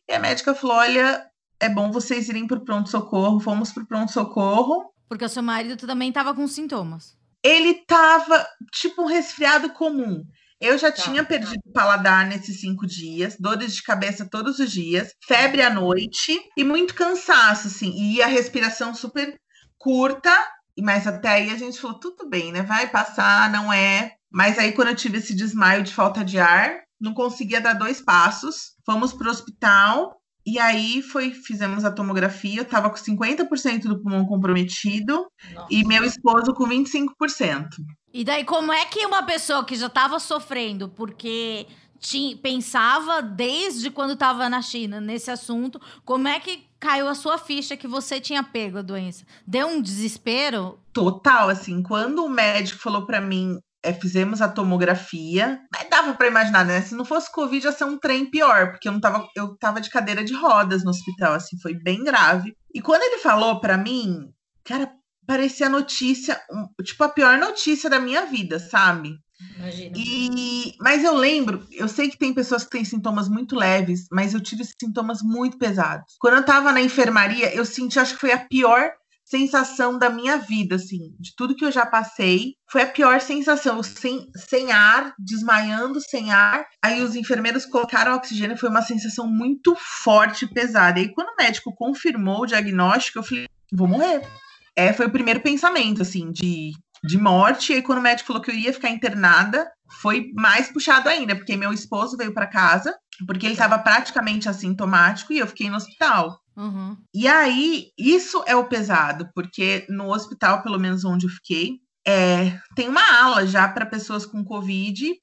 E 0.08 0.14
a 0.14 0.18
médica 0.18 0.54
falou: 0.54 0.76
olha, 0.76 1.26
é 1.60 1.68
bom 1.68 1.92
vocês 1.92 2.28
irem 2.30 2.46
para 2.46 2.56
o 2.56 2.64
pronto-socorro. 2.64 3.38
Fomos 3.40 3.70
para 3.70 3.82
o 3.82 3.86
pronto-socorro. 3.86 4.90
Porque 5.06 5.24
o 5.24 5.28
seu 5.28 5.42
marido 5.42 5.76
também 5.86 6.08
estava 6.08 6.34
com 6.34 6.46
sintomas. 6.48 7.18
Ele 7.42 7.70
estava 7.70 8.46
tipo 8.72 9.02
um 9.02 9.06
resfriado 9.06 9.70
comum. 9.70 10.24
Eu 10.60 10.76
já 10.76 10.92
tá, 10.92 11.02
tinha 11.02 11.24
perdido 11.24 11.62
o 11.64 11.72
paladar 11.72 12.26
nesses 12.26 12.60
cinco 12.60 12.86
dias, 12.86 13.36
dores 13.38 13.74
de 13.74 13.82
cabeça 13.82 14.28
todos 14.28 14.58
os 14.58 14.70
dias, 14.70 15.14
febre 15.26 15.62
à 15.62 15.70
noite 15.70 16.38
e 16.56 16.62
muito 16.62 16.94
cansaço, 16.94 17.68
assim. 17.68 17.92
E 17.96 18.20
a 18.20 18.26
respiração 18.26 18.94
super 18.94 19.34
curta, 19.78 20.36
mas 20.78 21.06
até 21.06 21.28
aí 21.30 21.50
a 21.50 21.56
gente 21.56 21.80
falou: 21.80 21.98
tudo 21.98 22.28
bem, 22.28 22.52
né? 22.52 22.62
Vai 22.62 22.88
passar, 22.88 23.50
não 23.50 23.72
é. 23.72 24.12
Mas 24.30 24.58
aí, 24.58 24.72
quando 24.72 24.88
eu 24.88 24.96
tive 24.96 25.18
esse 25.18 25.34
desmaio 25.34 25.82
de 25.82 25.92
falta 25.92 26.24
de 26.24 26.38
ar, 26.38 26.82
não 27.00 27.14
conseguia 27.14 27.60
dar 27.60 27.72
dois 27.72 28.00
passos. 28.00 28.74
Fomos 28.84 29.12
para 29.12 29.28
o 29.28 29.30
hospital 29.30 30.20
e 30.46 30.58
aí 30.58 31.02
foi, 31.02 31.32
fizemos 31.32 31.84
a 31.84 31.92
tomografia, 31.92 32.60
eu 32.60 32.64
tava 32.64 32.90
com 32.90 32.96
50% 32.96 33.82
do 33.82 34.00
pulmão 34.02 34.24
comprometido 34.24 35.26
Nossa. 35.52 35.66
e 35.70 35.84
meu 35.84 36.04
esposo 36.04 36.54
com 36.54 36.66
25%. 36.66 37.68
E 38.12 38.24
daí, 38.24 38.44
como 38.44 38.72
é 38.72 38.84
que 38.86 39.06
uma 39.06 39.22
pessoa 39.22 39.64
que 39.64 39.76
já 39.76 39.88
tava 39.88 40.18
sofrendo, 40.18 40.88
porque 40.88 41.66
tinha, 41.98 42.36
pensava 42.36 43.22
desde 43.22 43.90
quando 43.90 44.16
tava 44.16 44.48
na 44.48 44.62
China 44.62 45.00
nesse 45.00 45.30
assunto, 45.30 45.80
como 46.04 46.26
é 46.26 46.40
que 46.40 46.66
caiu 46.80 47.08
a 47.08 47.14
sua 47.14 47.38
ficha 47.38 47.76
que 47.76 47.86
você 47.86 48.20
tinha 48.20 48.42
pego 48.42 48.78
a 48.78 48.82
doença? 48.82 49.24
Deu 49.46 49.68
um 49.68 49.82
desespero? 49.82 50.80
Total, 50.92 51.48
assim, 51.48 51.82
quando 51.82 52.24
o 52.24 52.28
médico 52.28 52.80
falou 52.80 53.06
para 53.06 53.20
mim, 53.20 53.58
é, 53.82 53.92
fizemos 53.92 54.40
a 54.40 54.48
tomografia. 54.48 55.60
Mas 55.72 55.88
dava 55.88 56.14
para 56.14 56.26
imaginar, 56.26 56.64
né? 56.64 56.80
Se 56.82 56.94
não 56.94 57.04
fosse 57.04 57.30
Covid, 57.32 57.64
ia 57.64 57.72
ser 57.72 57.84
um 57.84 57.98
trem 57.98 58.30
pior, 58.30 58.70
porque 58.70 58.88
eu 58.88 58.92
não 58.92 59.00
tava, 59.00 59.26
eu 59.36 59.56
tava 59.56 59.80
de 59.80 59.90
cadeira 59.90 60.24
de 60.24 60.34
rodas 60.34 60.82
no 60.82 60.90
hospital, 60.90 61.34
assim, 61.34 61.58
foi 61.60 61.74
bem 61.74 62.02
grave. 62.02 62.54
E 62.74 62.80
quando 62.80 63.02
ele 63.02 63.18
falou 63.18 63.60
para 63.60 63.76
mim, 63.76 64.32
cara, 64.64 64.90
parecia 65.30 65.66
a 65.66 65.70
notícia, 65.70 66.40
tipo, 66.82 67.04
a 67.04 67.08
pior 67.08 67.38
notícia 67.38 67.88
da 67.88 68.00
minha 68.00 68.26
vida, 68.26 68.58
sabe? 68.58 69.16
Imagina. 69.56 69.96
E, 69.96 70.74
mas 70.80 71.04
eu 71.04 71.14
lembro, 71.14 71.64
eu 71.70 71.86
sei 71.86 72.10
que 72.10 72.18
tem 72.18 72.34
pessoas 72.34 72.64
que 72.64 72.70
têm 72.70 72.84
sintomas 72.84 73.28
muito 73.28 73.54
leves, 73.54 74.08
mas 74.10 74.34
eu 74.34 74.40
tive 74.40 74.64
sintomas 74.64 75.22
muito 75.22 75.56
pesados. 75.56 76.16
Quando 76.18 76.38
eu 76.38 76.44
tava 76.44 76.72
na 76.72 76.80
enfermaria, 76.80 77.54
eu 77.54 77.64
senti, 77.64 78.00
acho 78.00 78.14
que 78.14 78.20
foi 78.20 78.32
a 78.32 78.44
pior 78.44 78.90
sensação 79.24 79.96
da 79.96 80.10
minha 80.10 80.36
vida, 80.36 80.74
assim, 80.74 81.14
de 81.20 81.32
tudo 81.36 81.54
que 81.54 81.64
eu 81.64 81.70
já 81.70 81.86
passei. 81.86 82.54
Foi 82.68 82.82
a 82.82 82.88
pior 82.88 83.20
sensação, 83.20 83.80
sem, 83.84 84.26
sem 84.34 84.72
ar, 84.72 85.14
desmaiando 85.16 86.00
sem 86.00 86.32
ar. 86.32 86.66
Aí 86.82 87.02
os 87.02 87.14
enfermeiros 87.14 87.64
colocaram 87.64 88.16
oxigênio, 88.16 88.58
foi 88.58 88.68
uma 88.68 88.82
sensação 88.82 89.28
muito 89.28 89.76
forte 89.78 90.44
pesada. 90.48 90.98
E 90.98 91.08
quando 91.14 91.28
o 91.28 91.36
médico 91.40 91.72
confirmou 91.72 92.42
o 92.42 92.46
diagnóstico, 92.46 93.20
eu 93.20 93.22
falei, 93.22 93.46
vou 93.72 93.86
morrer. 93.86 94.22
É, 94.76 94.92
foi 94.92 95.06
o 95.06 95.12
primeiro 95.12 95.40
pensamento, 95.40 96.02
assim, 96.02 96.30
de, 96.30 96.72
de 97.04 97.18
morte. 97.18 97.72
E 97.72 97.76
aí, 97.76 97.82
quando 97.82 97.98
o 97.98 98.02
médico 98.02 98.28
falou 98.28 98.42
que 98.42 98.50
eu 98.50 98.54
ia 98.54 98.72
ficar 98.72 98.90
internada, 98.90 99.70
foi 100.00 100.30
mais 100.34 100.72
puxado 100.72 101.08
ainda, 101.08 101.34
porque 101.34 101.56
meu 101.56 101.72
esposo 101.72 102.16
veio 102.16 102.32
para 102.32 102.46
casa, 102.46 102.96
porque 103.26 103.46
ele 103.46 103.54
estava 103.54 103.78
praticamente 103.78 104.48
assintomático 104.48 105.32
e 105.32 105.38
eu 105.38 105.46
fiquei 105.46 105.68
no 105.68 105.76
hospital. 105.76 106.40
Uhum. 106.56 106.96
E 107.14 107.26
aí, 107.26 107.88
isso 107.98 108.42
é 108.46 108.54
o 108.54 108.66
pesado, 108.66 109.28
porque 109.34 109.86
no 109.88 110.12
hospital, 110.12 110.62
pelo 110.62 110.78
menos 110.78 111.04
onde 111.04 111.26
eu 111.26 111.30
fiquei, 111.30 111.78
é, 112.06 112.58
tem 112.74 112.88
uma 112.88 113.22
ala 113.22 113.46
já 113.46 113.68
para 113.68 113.86
pessoas 113.86 114.24
com 114.24 114.44
Covid. 114.44 115.14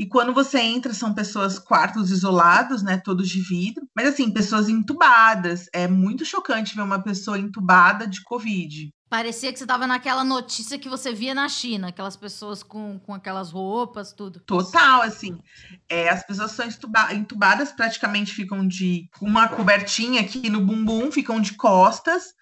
E 0.00 0.06
quando 0.06 0.32
você 0.32 0.58
entra, 0.58 0.94
são 0.94 1.12
pessoas 1.12 1.58
quartos 1.58 2.10
isolados, 2.10 2.82
né? 2.82 2.96
Todos 2.96 3.28
de 3.28 3.42
vidro. 3.42 3.86
Mas 3.94 4.08
assim, 4.08 4.30
pessoas 4.30 4.66
entubadas. 4.66 5.68
É 5.74 5.86
muito 5.86 6.24
chocante 6.24 6.74
ver 6.74 6.80
uma 6.80 7.02
pessoa 7.02 7.38
entubada 7.38 8.06
de 8.06 8.22
Covid. 8.22 8.90
Parecia 9.10 9.52
que 9.52 9.58
você 9.58 9.66
tava 9.66 9.86
naquela 9.86 10.24
notícia 10.24 10.78
que 10.78 10.88
você 10.88 11.12
via 11.12 11.34
na 11.34 11.50
China, 11.50 11.88
aquelas 11.88 12.16
pessoas 12.16 12.62
com, 12.62 12.98
com 13.00 13.12
aquelas 13.12 13.50
roupas, 13.50 14.14
tudo. 14.14 14.40
Total, 14.46 15.02
assim. 15.02 15.38
É, 15.86 16.08
as 16.08 16.24
pessoas 16.24 16.52
são 16.52 16.66
entubadas, 17.12 17.70
praticamente 17.70 18.32
ficam 18.32 18.66
de 18.66 19.06
uma 19.20 19.48
cobertinha 19.48 20.22
aqui 20.22 20.48
no 20.48 20.64
bumbum, 20.64 21.12
ficam 21.12 21.38
de 21.42 21.52
costas. 21.52 22.32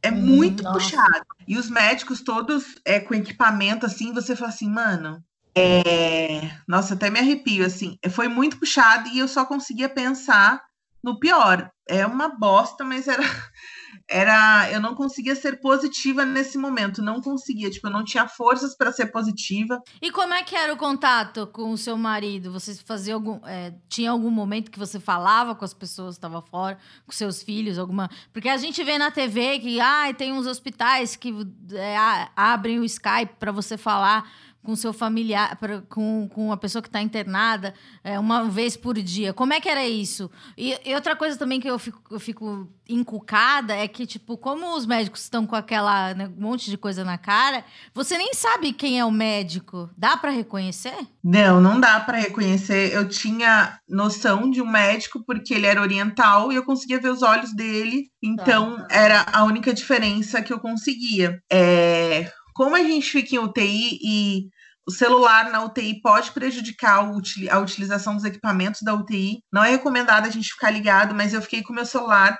É 0.00 0.12
Hum, 0.12 0.24
muito 0.24 0.62
nossa. 0.62 0.78
puxado. 0.78 1.26
E 1.48 1.58
os 1.58 1.68
médicos 1.68 2.20
todos 2.20 2.76
é, 2.84 3.00
com 3.00 3.14
equipamento, 3.14 3.86
assim, 3.86 4.12
você 4.12 4.36
fala 4.36 4.50
assim, 4.50 4.70
mano. 4.70 5.20
É... 5.54 6.50
Nossa, 6.66 6.94
até 6.94 7.10
me 7.10 7.18
arrepio, 7.18 7.64
assim. 7.64 7.98
Foi 8.10 8.28
muito 8.28 8.58
puxado 8.58 9.08
e 9.08 9.18
eu 9.18 9.28
só 9.28 9.44
conseguia 9.44 9.88
pensar 9.88 10.62
no 11.02 11.18
pior. 11.18 11.70
É 11.88 12.04
uma 12.04 12.28
bosta, 12.28 12.84
mas 12.84 13.08
era. 13.08 13.22
era 14.06 14.70
eu 14.70 14.80
não 14.80 14.94
conseguia 14.94 15.34
ser 15.34 15.60
positiva 15.60 16.24
nesse 16.24 16.58
momento. 16.58 17.00
Não 17.00 17.20
conseguia. 17.20 17.70
Tipo, 17.70 17.86
eu 17.86 17.92
não 17.92 18.04
tinha 18.04 18.28
forças 18.28 18.76
para 18.76 18.92
ser 18.92 19.06
positiva. 19.06 19.80
E 20.02 20.10
como 20.10 20.34
é 20.34 20.42
que 20.42 20.54
era 20.54 20.72
o 20.72 20.76
contato 20.76 21.46
com 21.46 21.70
o 21.70 21.78
seu 21.78 21.96
marido? 21.96 22.52
Você 22.52 22.74
fazia 22.74 23.14
algum. 23.14 23.40
é, 23.46 23.74
tinha 23.88 24.10
algum 24.10 24.30
momento 24.30 24.70
que 24.70 24.78
você 24.78 25.00
falava 25.00 25.54
com 25.54 25.64
as 25.64 25.72
pessoas 25.72 26.16
que 26.16 26.18
estavam 26.18 26.42
fora, 26.42 26.78
com 27.06 27.12
seus 27.12 27.42
filhos, 27.42 27.78
alguma. 27.78 28.10
Porque 28.32 28.48
a 28.48 28.58
gente 28.58 28.84
vê 28.84 28.98
na 28.98 29.10
TV 29.10 29.58
que 29.60 29.80
ah, 29.80 30.12
tem 30.12 30.32
uns 30.32 30.46
hospitais 30.46 31.16
que 31.16 31.34
é, 31.72 31.96
abrem 32.36 32.78
o 32.78 32.84
Skype 32.84 33.34
para 33.38 33.50
você 33.50 33.78
falar 33.78 34.30
com 34.62 34.76
seu 34.76 34.92
familiar, 34.92 35.56
pra- 35.56 35.82
com, 35.88 36.28
com 36.32 36.52
a 36.52 36.56
pessoa 36.56 36.82
que 36.82 36.88
está 36.88 37.00
internada, 37.00 37.72
é, 38.04 38.18
uma 38.18 38.44
vez 38.44 38.76
por 38.76 39.00
dia. 39.00 39.32
Como 39.32 39.52
é 39.52 39.60
que 39.60 39.68
era 39.68 39.86
isso? 39.86 40.30
E, 40.56 40.78
e 40.84 40.94
outra 40.94 41.16
coisa 41.16 41.38
também 41.38 41.58
que 41.60 41.68
eu 41.70 41.78
fico, 41.78 42.00
eu 42.10 42.20
fico 42.20 42.68
encucada 42.88 43.74
é 43.74 43.86
que, 43.86 44.06
tipo, 44.06 44.36
como 44.36 44.74
os 44.76 44.84
médicos 44.86 45.22
estão 45.22 45.46
com 45.46 45.54
aquela 45.56 46.14
né, 46.14 46.28
um 46.36 46.40
monte 46.42 46.70
de 46.70 46.76
coisa 46.76 47.04
na 47.04 47.16
cara, 47.18 47.64
você 47.94 48.16
nem 48.18 48.34
sabe 48.34 48.72
quem 48.72 48.98
é 48.98 49.04
o 49.04 49.10
médico. 49.10 49.88
Dá 49.96 50.16
para 50.16 50.30
reconhecer? 50.30 50.96
Não, 51.22 51.60
não 51.60 51.78
dá 51.80 52.00
para 52.00 52.18
reconhecer. 52.18 52.92
Eu 52.92 53.08
tinha 53.08 53.78
noção 53.88 54.50
de 54.50 54.60
um 54.62 54.66
médico 54.66 55.22
porque 55.24 55.54
ele 55.54 55.66
era 55.66 55.80
oriental 55.82 56.50
e 56.52 56.56
eu 56.56 56.64
conseguia 56.64 57.00
ver 57.00 57.10
os 57.10 57.22
olhos 57.22 57.54
dele. 57.54 58.10
Então, 58.22 58.84
era 58.90 59.24
a 59.32 59.44
única 59.44 59.72
diferença 59.72 60.42
que 60.42 60.52
eu 60.52 60.58
conseguia. 60.58 61.40
É, 61.50 62.30
como 62.58 62.74
a 62.74 62.82
gente 62.82 63.08
fica 63.08 63.36
em 63.36 63.38
UTI 63.38 64.00
e 64.02 64.48
o 64.84 64.90
celular 64.90 65.48
na 65.48 65.62
UTI 65.62 66.02
pode 66.02 66.32
prejudicar 66.32 66.98
a 66.98 67.58
utilização 67.60 68.16
dos 68.16 68.24
equipamentos 68.24 68.82
da 68.82 68.92
UTI, 68.92 69.44
não 69.52 69.62
é 69.62 69.70
recomendado 69.70 70.26
a 70.26 70.28
gente 70.28 70.50
ficar 70.50 70.72
ligado, 70.72 71.14
mas 71.14 71.32
eu 71.32 71.40
fiquei 71.40 71.62
com 71.62 71.72
meu 71.72 71.86
celular 71.86 72.36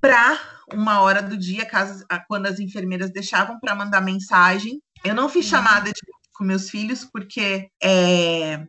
para 0.00 0.40
uma 0.72 1.02
hora 1.02 1.22
do 1.22 1.36
dia, 1.36 1.64
caso, 1.64 2.04
quando 2.26 2.46
as 2.46 2.58
enfermeiras 2.58 3.12
deixavam 3.12 3.60
para 3.60 3.76
mandar 3.76 4.00
mensagem. 4.00 4.82
Eu 5.04 5.14
não 5.14 5.28
fiz 5.28 5.46
chamada 5.46 5.92
de 5.92 6.00
com 6.34 6.42
meus 6.42 6.68
filhos, 6.68 7.04
porque 7.04 7.70
é, 7.80 8.66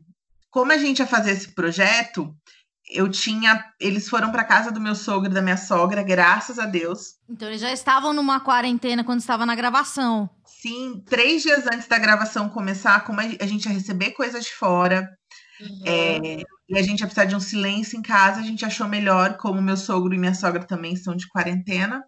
como 0.51 0.71
a 0.71 0.77
gente 0.77 0.99
ia 0.99 1.08
fazer 1.08 1.32
esse 1.32 1.55
projeto, 1.55 2.32
eu 2.91 3.10
tinha. 3.10 3.65
Eles 3.79 4.08
foram 4.08 4.32
para 4.32 4.43
casa 4.43 4.71
do 4.71 4.79
meu 4.79 4.93
sogro 4.93 5.32
e 5.32 5.34
da 5.34 5.41
minha 5.41 5.58
sogra, 5.58 6.03
graças 6.03 6.60
a 6.60 6.67
Deus. 6.67 7.15
Então 7.27 7.47
eles 7.47 7.62
já 7.62 7.71
estavam 7.71 8.13
numa 8.13 8.39
quarentena 8.39 9.03
quando 9.03 9.19
estava 9.19 9.47
na 9.47 9.55
gravação. 9.55 10.29
Sim, 10.61 11.01
três 11.05 11.41
dias 11.41 11.65
antes 11.67 11.87
da 11.87 11.97
gravação 11.97 12.49
começar, 12.49 13.05
como 13.05 13.21
a 13.21 13.45
gente 13.45 13.65
ia 13.65 13.71
receber 13.71 14.11
coisa 14.11 14.41
de 14.41 14.53
fora, 14.53 15.09
é, 15.85 16.43
e 16.67 16.77
a 16.77 16.81
gente 16.81 16.99
ia 16.99 17.05
precisar 17.05 17.23
de 17.23 17.35
um 17.35 17.39
silêncio 17.39 17.97
em 17.97 18.01
casa, 18.01 18.41
a 18.41 18.43
gente 18.43 18.65
achou 18.65 18.85
melhor, 18.85 19.37
como 19.37 19.61
meu 19.61 19.77
sogro 19.77 20.13
e 20.13 20.17
minha 20.17 20.33
sogra 20.33 20.65
também 20.65 20.97
são 20.97 21.15
de 21.15 21.29
quarentena. 21.29 22.03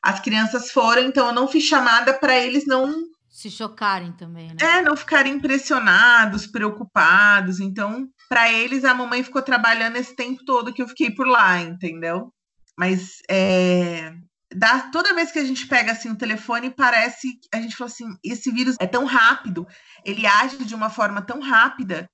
As 0.00 0.20
crianças 0.20 0.70
foram, 0.70 1.02
então 1.02 1.26
eu 1.26 1.34
não 1.34 1.48
fiz 1.48 1.64
chamada 1.64 2.14
para 2.14 2.38
eles 2.38 2.64
não 2.64 2.94
Se 3.28 3.50
chocarem 3.50 4.12
também, 4.12 4.50
né? 4.50 4.56
É, 4.60 4.82
não 4.82 4.96
ficarem 4.96 5.34
impressionados, 5.34 6.46
preocupados. 6.46 7.58
Então, 7.58 8.06
para 8.28 8.52
eles, 8.52 8.84
a 8.84 8.94
mamãe 8.94 9.24
ficou 9.24 9.42
trabalhando 9.42 9.96
esse 9.96 10.14
tempo 10.14 10.44
todo 10.44 10.72
que 10.72 10.80
eu 10.80 10.88
fiquei 10.88 11.10
por 11.10 11.26
lá, 11.26 11.60
entendeu? 11.60 12.32
Mas 12.78 13.18
é, 13.28 14.14
dá, 14.54 14.90
toda 14.90 15.14
vez 15.14 15.30
que 15.30 15.38
a 15.38 15.44
gente 15.44 15.66
pega 15.66 15.92
assim 15.92 16.10
o 16.10 16.16
telefone, 16.16 16.70
parece 16.70 17.38
que 17.38 17.48
a 17.52 17.60
gente 17.60 17.76
fala 17.76 17.90
assim: 17.90 18.06
esse 18.24 18.50
vírus 18.50 18.76
é 18.80 18.86
tão 18.86 19.04
rápido, 19.04 19.66
ele 20.04 20.26
age 20.26 20.58
de 20.58 20.74
uma 20.74 20.90
forma 20.90 21.22
tão 21.22 21.40
rápida 21.40 22.08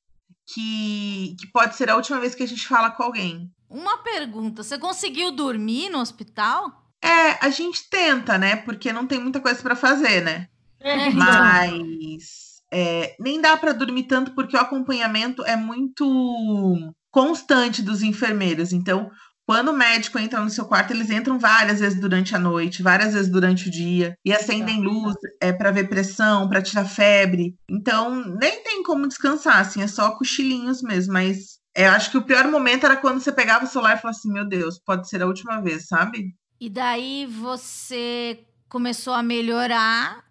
que, 0.46 1.34
que 1.40 1.46
pode 1.52 1.74
ser 1.76 1.90
a 1.90 1.96
última 1.96 2.20
vez 2.20 2.34
que 2.34 2.42
a 2.42 2.48
gente 2.48 2.66
fala 2.66 2.90
com 2.90 3.02
alguém. 3.02 3.50
Uma 3.68 3.98
pergunta: 3.98 4.62
você 4.62 4.78
conseguiu 4.78 5.32
dormir 5.32 5.90
no 5.90 5.98
hospital? 5.98 6.84
É, 7.02 7.44
a 7.44 7.50
gente 7.50 7.88
tenta, 7.88 8.38
né? 8.38 8.56
Porque 8.56 8.92
não 8.92 9.06
tem 9.06 9.20
muita 9.20 9.40
coisa 9.40 9.60
para 9.62 9.76
fazer, 9.76 10.22
né? 10.22 10.48
É, 10.80 11.10
Mas 11.14 12.62
é, 12.72 13.16
nem 13.18 13.40
dá 13.40 13.56
para 13.56 13.72
dormir 13.72 14.04
tanto 14.04 14.32
porque 14.32 14.56
o 14.56 14.60
acompanhamento 14.60 15.44
é 15.44 15.56
muito 15.56 16.94
constante 17.10 17.82
dos 17.82 18.02
enfermeiros. 18.02 18.72
Então, 18.72 19.10
quando 19.46 19.68
o 19.68 19.76
médico 19.76 20.18
entra 20.18 20.40
no 20.40 20.50
seu 20.50 20.64
quarto, 20.64 20.92
eles 20.92 21.08
entram 21.08 21.38
várias 21.38 21.78
vezes 21.78 22.00
durante 22.00 22.34
a 22.34 22.38
noite, 22.38 22.82
várias 22.82 23.14
vezes 23.14 23.30
durante 23.30 23.68
o 23.68 23.70
dia 23.70 24.18
e 24.24 24.32
acendem 24.32 24.82
luz 24.82 25.14
é, 25.40 25.52
para 25.52 25.70
ver 25.70 25.88
pressão, 25.88 26.48
para 26.48 26.60
tirar 26.60 26.84
febre. 26.84 27.54
Então, 27.70 28.24
nem 28.40 28.62
tem 28.64 28.82
como 28.82 29.06
descansar, 29.06 29.60
assim, 29.60 29.80
é 29.80 29.86
só 29.86 30.10
cochilinhos 30.18 30.82
mesmo. 30.82 31.12
Mas 31.12 31.58
é, 31.76 31.86
eu 31.86 31.92
acho 31.92 32.10
que 32.10 32.18
o 32.18 32.22
pior 32.24 32.48
momento 32.50 32.84
era 32.86 32.96
quando 32.96 33.20
você 33.20 33.30
pegava 33.30 33.64
o 33.64 33.68
celular 33.68 33.96
e 33.96 34.00
falava 34.00 34.18
assim: 34.18 34.32
Meu 34.32 34.46
Deus, 34.48 34.80
pode 34.84 35.08
ser 35.08 35.22
a 35.22 35.26
última 35.26 35.60
vez, 35.60 35.86
sabe? 35.86 36.34
E 36.60 36.68
daí 36.68 37.26
você 37.26 38.40
começou 38.68 39.12
a 39.14 39.22
melhorar. 39.22 40.24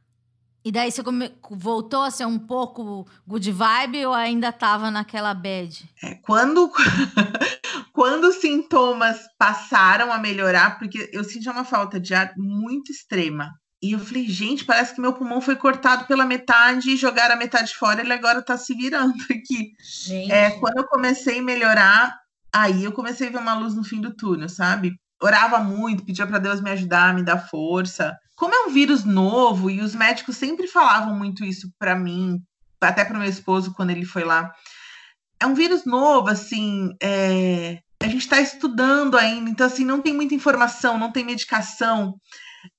E 0.64 0.72
daí 0.72 0.92
você 0.92 1.04
come- 1.04 1.32
voltou 1.52 2.02
a 2.02 2.10
ser 2.10 2.26
um 2.26 2.40
pouco 2.40 3.08
good 3.28 3.52
vibe 3.52 4.04
ou 4.08 4.14
ainda 4.16 4.52
tava 4.52 4.90
naquela 4.90 5.32
bad? 5.32 5.88
É, 6.04 6.16
quando, 6.16 6.72
quando 7.96 8.26
os 8.26 8.36
sintomas 8.36 9.22
passaram 9.40 10.12
a 10.12 10.18
melhorar, 10.18 10.78
porque 10.78 11.10
eu 11.14 11.24
senti 11.24 11.50
uma 11.50 11.64
falta 11.64 11.98
de 11.98 12.14
ar 12.14 12.34
muito 12.36 12.92
extrema. 12.92 13.50
E 13.82 13.94
eu 13.94 14.00
falei, 14.00 14.28
gente, 14.28 14.66
parece 14.66 14.94
que 14.94 15.00
meu 15.00 15.14
pulmão 15.14 15.40
foi 15.40 15.56
cortado 15.56 16.06
pela 16.06 16.26
metade 16.26 16.92
e 16.92 16.98
jogaram 16.98 17.36
a 17.36 17.38
metade 17.38 17.74
fora, 17.74 18.02
ele 18.02 18.12
agora 18.12 18.42
tá 18.42 18.58
se 18.58 18.76
virando 18.76 19.16
aqui. 19.32 19.72
Gente. 19.82 20.30
É, 20.30 20.52
quando 20.52 20.78
eu 20.78 20.88
comecei 20.88 21.40
a 21.40 21.44
melhorar, 21.44 22.14
aí 22.54 22.84
eu 22.84 22.92
comecei 22.92 23.30
a 23.30 23.32
ver 23.32 23.38
uma 23.38 23.54
luz 23.54 23.74
no 23.76 23.84
fim 23.84 24.02
do 24.02 24.14
túnel, 24.14 24.50
sabe? 24.50 24.92
Orava 25.22 25.60
muito, 25.60 26.06
pedia 26.06 26.28
para 26.28 26.40
Deus 26.40 26.60
me 26.60 26.72
ajudar, 26.72 27.14
me 27.14 27.24
dar 27.24 27.48
força. 27.48 28.18
Como 28.36 28.54
é 28.54 28.66
um 28.66 28.72
vírus 28.72 29.06
novo 29.06 29.70
e 29.70 29.80
os 29.80 29.96
médicos 29.96 30.36
sempre 30.36 30.68
falavam 30.68 31.16
muito 31.16 31.46
isso 31.46 31.72
para 31.80 31.96
mim, 31.96 32.42
até 32.82 33.06
para 33.06 33.18
meu 33.18 33.30
esposo 33.30 33.74
quando 33.74 33.92
ele 33.92 34.04
foi 34.04 34.26
lá. 34.26 34.52
É 35.40 35.46
um 35.46 35.54
vírus 35.54 35.86
novo, 35.86 36.30
assim, 36.30 36.94
é, 37.02 37.80
a 38.06 38.10
gente 38.10 38.22
está 38.22 38.40
estudando 38.40 39.18
ainda, 39.18 39.50
então 39.50 39.66
assim 39.68 39.84
não 39.84 40.02
tem 40.02 40.14
muita 40.14 40.34
informação, 40.36 40.98
não 40.98 41.12
tem 41.12 41.26
medicação. 41.26 42.16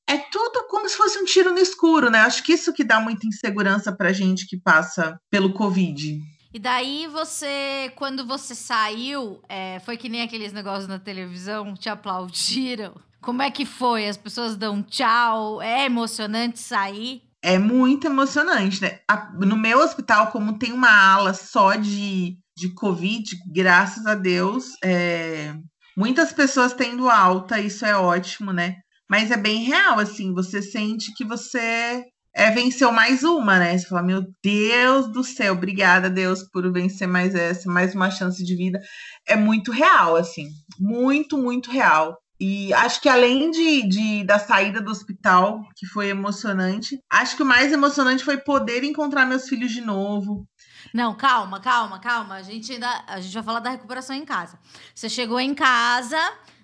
É 0.08 0.16
tudo 0.18 0.66
como 0.68 0.88
se 0.88 0.96
fosse 0.96 1.18
um 1.18 1.24
tiro 1.24 1.52
no 1.52 1.58
escuro, 1.58 2.10
né? 2.10 2.20
Acho 2.20 2.42
que 2.42 2.52
isso 2.52 2.72
que 2.72 2.84
dá 2.84 3.00
muita 3.00 3.26
insegurança 3.26 3.94
pra 3.94 4.12
gente 4.12 4.46
que 4.46 4.56
passa 4.56 5.18
pelo 5.30 5.52
Covid. 5.52 6.20
E 6.54 6.58
daí 6.58 7.06
você, 7.08 7.92
quando 7.96 8.26
você 8.26 8.54
saiu, 8.54 9.40
é, 9.48 9.78
foi 9.80 9.96
que 9.96 10.08
nem 10.08 10.22
aqueles 10.22 10.52
negócios 10.52 10.88
na 10.88 10.98
televisão, 10.98 11.74
te 11.74 11.88
aplaudiram. 11.88 12.94
Como 13.20 13.42
é 13.42 13.50
que 13.50 13.66
foi? 13.66 14.08
As 14.08 14.16
pessoas 14.16 14.56
dão 14.56 14.82
tchau? 14.82 15.60
É 15.60 15.84
emocionante 15.84 16.60
sair? 16.60 17.22
É 17.42 17.58
muito 17.58 18.06
emocionante, 18.06 18.80
né? 18.80 19.00
A- 19.08 19.30
no 19.40 19.56
meu 19.56 19.80
hospital, 19.80 20.28
como 20.28 20.58
tem 20.58 20.72
uma 20.72 20.88
ala 20.90 21.34
só 21.34 21.74
de, 21.74 22.38
de 22.56 22.72
Covid, 22.72 23.36
graças 23.52 24.06
a 24.06 24.14
Deus, 24.14 24.72
é, 24.82 25.54
muitas 25.96 26.32
pessoas 26.32 26.72
tendo 26.72 27.08
alta, 27.08 27.60
isso 27.60 27.84
é 27.84 27.96
ótimo, 27.96 28.52
né? 28.52 28.76
Mas 29.08 29.30
é 29.30 29.36
bem 29.36 29.62
real, 29.62 29.98
assim, 29.98 30.32
você 30.32 30.62
sente 30.62 31.12
que 31.14 31.24
você 31.24 32.04
é, 32.34 32.50
venceu 32.50 32.90
mais 32.90 33.22
uma, 33.22 33.58
né? 33.58 33.76
Você 33.76 33.86
fala, 33.86 34.02
meu 34.02 34.22
Deus 34.42 35.12
do 35.12 35.22
céu, 35.22 35.54
obrigada, 35.54 36.10
Deus, 36.10 36.42
por 36.42 36.70
vencer 36.72 37.06
mais 37.06 37.34
essa, 37.34 37.70
mais 37.70 37.94
uma 37.94 38.10
chance 38.10 38.42
de 38.44 38.56
vida. 38.56 38.80
É 39.26 39.36
muito 39.36 39.70
real, 39.70 40.16
assim, 40.16 40.48
muito, 40.78 41.38
muito 41.38 41.70
real. 41.70 42.16
E 42.38 42.72
acho 42.74 43.00
que 43.00 43.08
além 43.08 43.50
de, 43.50 43.88
de, 43.88 44.24
da 44.24 44.38
saída 44.38 44.80
do 44.80 44.90
hospital, 44.90 45.62
que 45.74 45.86
foi 45.86 46.08
emocionante, 46.08 46.98
acho 47.10 47.34
que 47.34 47.42
o 47.42 47.46
mais 47.46 47.72
emocionante 47.72 48.22
foi 48.22 48.36
poder 48.36 48.84
encontrar 48.84 49.24
meus 49.24 49.48
filhos 49.48 49.72
de 49.72 49.80
novo. 49.80 50.46
Não, 50.92 51.14
calma, 51.14 51.60
calma, 51.60 51.98
calma. 51.98 52.34
A 52.36 52.42
gente 52.42 52.72
ainda 52.72 53.04
a 53.06 53.20
gente 53.20 53.34
vai 53.34 53.42
falar 53.42 53.60
da 53.60 53.70
recuperação 53.70 54.14
em 54.14 54.24
casa. 54.24 54.58
Você 54.94 55.08
chegou 55.08 55.38
em 55.40 55.54
casa, 55.54 56.18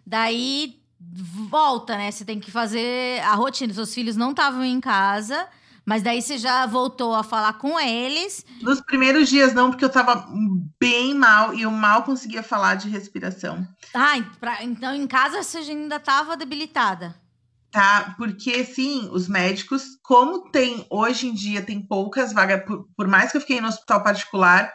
daí 0.07 0.81
volta, 1.01 1.97
né? 1.97 2.11
Você 2.11 2.25
tem 2.25 2.41
que 2.41 2.51
fazer 2.51 3.21
a 3.23 3.35
rotina. 3.35 3.73
Seus 3.75 3.93
filhos 3.93 4.17
não 4.17 4.31
estavam 4.31 4.65
em 4.65 4.81
casa. 4.81 5.49
Mas 5.85 6.03
daí 6.03 6.23
você 6.23 6.39
já 6.39 6.65
voltou 6.65 7.13
a 7.13 7.25
falar 7.25 7.55
com 7.55 7.79
eles. 7.79 8.47
Nos 8.61 8.81
primeiros 8.81 9.29
dias 9.29 9.53
não, 9.53 9.71
porque 9.71 9.85
eu 9.85 9.91
tava 9.91 10.29
bem 10.79 11.13
mal 11.13 11.53
e 11.55 11.63
eu 11.63 11.71
mal 11.73 12.05
conseguia 12.05 12.43
falar 12.43 12.77
de 12.77 12.89
respiração. 12.89 13.67
Ah, 13.93 14.17
então 14.63 14.95
em 14.95 15.07
casa 15.09 15.43
você 15.43 15.59
ainda 15.59 15.99
tava 15.99 16.37
debilitada. 16.37 17.21
Tá, 17.73 18.15
porque 18.19 18.67
sim, 18.67 19.09
os 19.13 19.27
médicos, 19.27 19.99
como 20.03 20.51
tem 20.51 20.87
hoje 20.91 21.27
em 21.27 21.33
dia, 21.33 21.63
tem 21.63 21.81
poucas 21.81 22.31
vagas, 22.31 22.67
por, 22.67 22.87
por 22.95 23.09
mais 23.09 23.31
que 23.31 23.39
eu 23.39 23.41
fiquei 23.41 23.63
no 23.63 23.69
hospital 23.69 24.03
particular, 24.03 24.71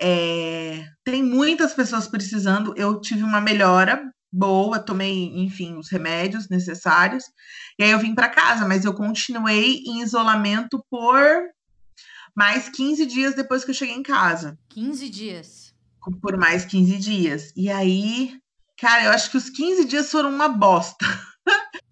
é, 0.00 0.84
tem 1.04 1.22
muitas 1.22 1.72
pessoas 1.72 2.08
precisando. 2.08 2.74
Eu 2.76 3.00
tive 3.00 3.22
uma 3.22 3.40
melhora 3.40 4.02
boa, 4.32 4.80
tomei, 4.80 5.32
enfim, 5.36 5.76
os 5.76 5.88
remédios 5.88 6.48
necessários. 6.48 7.22
E 7.78 7.84
aí 7.84 7.90
eu 7.92 8.00
vim 8.00 8.16
para 8.16 8.28
casa, 8.28 8.66
mas 8.66 8.84
eu 8.84 8.92
continuei 8.92 9.84
em 9.86 10.02
isolamento 10.02 10.84
por 10.90 11.40
mais 12.34 12.68
15 12.68 13.06
dias 13.06 13.36
depois 13.36 13.64
que 13.64 13.70
eu 13.70 13.74
cheguei 13.74 13.94
em 13.94 14.02
casa. 14.02 14.58
15 14.70 15.08
dias. 15.08 15.74
Por 16.20 16.36
mais 16.36 16.64
15 16.64 16.98
dias. 16.98 17.52
E 17.56 17.70
aí, 17.70 18.36
cara, 18.76 19.04
eu 19.04 19.12
acho 19.12 19.30
que 19.30 19.36
os 19.36 19.48
15 19.48 19.84
dias 19.84 20.10
foram 20.10 20.30
uma 20.30 20.48
bosta. 20.48 21.06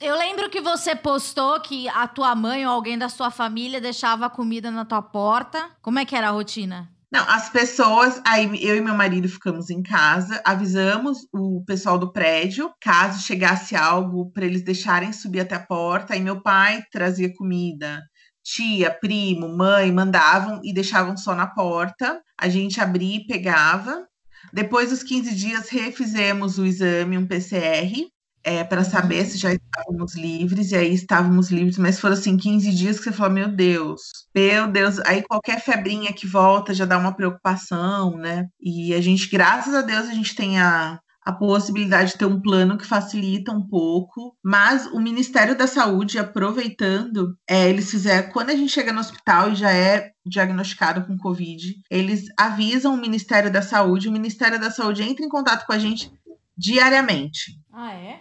Eu 0.01 0.17
lembro 0.17 0.51
que 0.51 0.61
você 0.61 0.97
postou 0.97 1.61
que 1.61 1.89
a 1.89 2.09
tua 2.09 2.35
mãe 2.35 2.67
ou 2.67 2.73
alguém 2.73 2.99
da 2.99 3.09
sua 3.09 3.31
família 3.31 3.81
deixava 3.81 4.27
a 4.27 4.31
comida 4.31 4.71
na 4.71 4.85
tua 4.85 5.01
porta. 5.01 5.71
Como 5.81 5.99
é 5.99 6.05
que 6.05 6.17
era 6.17 6.29
a 6.29 6.33
rotina? 6.33 6.91
Não, 7.13 7.29
as 7.29 7.51
pessoas, 7.51 8.21
aí 8.27 8.49
eu 8.67 8.75
e 8.75 8.81
meu 8.81 8.95
marido 8.95 9.29
ficamos 9.29 9.69
em 9.69 9.83
casa, 9.83 10.41
avisamos 10.47 11.19
o 11.31 11.63
pessoal 11.67 11.99
do 11.99 12.11
prédio, 12.11 12.73
caso 12.81 13.23
chegasse 13.23 13.77
algo 13.77 14.33
para 14.33 14.47
eles 14.47 14.65
deixarem 14.65 15.13
subir 15.13 15.41
até 15.41 15.55
a 15.55 15.67
porta, 15.67 16.15
aí 16.15 16.21
meu 16.21 16.41
pai 16.41 16.83
trazia 16.91 17.31
comida, 17.35 18.03
tia, 18.43 18.91
primo, 18.91 19.47
mãe 19.47 19.93
mandavam 19.93 20.61
e 20.65 20.73
deixavam 20.73 21.17
só 21.17 21.35
na 21.35 21.47
porta. 21.47 22.21
A 22.41 22.49
gente 22.49 22.81
abria 22.81 23.19
e 23.19 23.27
pegava. 23.27 24.07
Depois 24.53 24.91
dos 24.91 25.03
15 25.03 25.35
dias 25.35 25.69
refizemos 25.69 26.59
o 26.59 26.65
exame, 26.65 27.19
um 27.19 27.27
PCR, 27.27 28.09
é, 28.45 28.65
para 28.65 28.85
saber 28.85 29.25
se 29.25 29.39
já 29.39 29.53
estávamos 29.53 30.15
livres, 30.15 30.73
e 30.73 30.77
aí 30.77 30.93
estávamos 30.93 31.51
livres, 31.51 31.79
mas 31.79 32.01
foram 32.01 32.15
assim 32.15 32.37
15 32.37 32.73
dias 32.73 32.99
que 32.99 33.05
você 33.05 33.13
falou, 33.13 33.33
meu 33.33 33.49
Deus, 33.49 34.03
meu 34.35 34.67
Deus, 34.67 34.99
aí 35.01 35.23
qualquer 35.23 35.61
febrinha 35.61 36.13
que 36.13 36.27
volta 36.27 36.75
já 36.75 36.85
dá 36.85 36.99
uma 36.99 37.15
preocupação, 37.15 38.17
né? 38.17 38.47
E 38.61 38.95
a 38.95 39.01
gente, 39.01 39.29
graças 39.29 39.75
a 39.75 39.83
Deus, 39.83 40.09
a 40.09 40.15
gente 40.15 40.35
tem 40.35 40.59
a, 40.59 40.99
a 41.25 41.33
possibilidade 41.33 42.13
de 42.13 42.19
ter 42.19 42.27
um 42.27 42.41
plano 42.41 42.77
que 42.77 42.87
facilita 42.87 43.53
um 43.53 43.67
pouco, 43.67 44.37
mas 44.43 44.87
o 44.87 44.99
Ministério 44.99 45.57
da 45.57 45.67
Saúde, 45.67 46.19
aproveitando, 46.19 47.37
é, 47.49 47.69
eles 47.69 47.91
fizeram, 47.91 48.31
quando 48.31 48.51
a 48.51 48.57
gente 48.57 48.73
chega 48.73 48.93
no 48.93 49.01
hospital 49.01 49.51
e 49.51 49.55
já 49.55 49.73
é 49.73 50.11
diagnosticado 50.27 51.07
com 51.07 51.17
Covid, 51.17 51.75
eles 51.91 52.25
avisam 52.37 52.95
o 52.95 53.01
Ministério 53.01 53.53
da 53.53 53.63
Saúde, 53.63 54.09
o 54.09 54.13
Ministério 54.13 54.61
da 54.61 54.71
Saúde 54.71 55.03
entra 55.03 55.25
em 55.25 55.29
contato 55.29 55.65
com 55.65 55.73
a 55.73 55.79
gente 55.79 56.13
diariamente. 56.57 57.59
Ah, 57.73 57.93
é? 57.93 58.21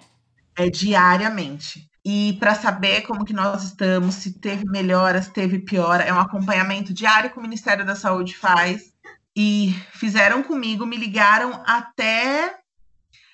É, 0.62 0.70
diariamente. 0.70 1.90
E 2.04 2.34
para 2.40 2.56
saber 2.56 3.02
como 3.02 3.26
que 3.26 3.34
nós 3.34 3.64
estamos, 3.64 4.16
se 4.16 4.40
teve 4.40 4.66
melhora, 4.66 5.22
se 5.22 5.32
teve 5.32 5.60
piora, 5.60 6.04
é 6.04 6.14
um 6.14 6.20
acompanhamento 6.20 6.94
diário 6.94 7.30
que 7.32 7.38
o 7.38 7.42
Ministério 7.42 7.86
da 7.86 7.96
Saúde 7.96 8.36
faz. 8.36 8.92
E 9.36 9.74
fizeram 9.94 10.44
comigo, 10.44 10.86
me 10.86 10.98
ligaram 10.98 11.64
até 11.66 12.58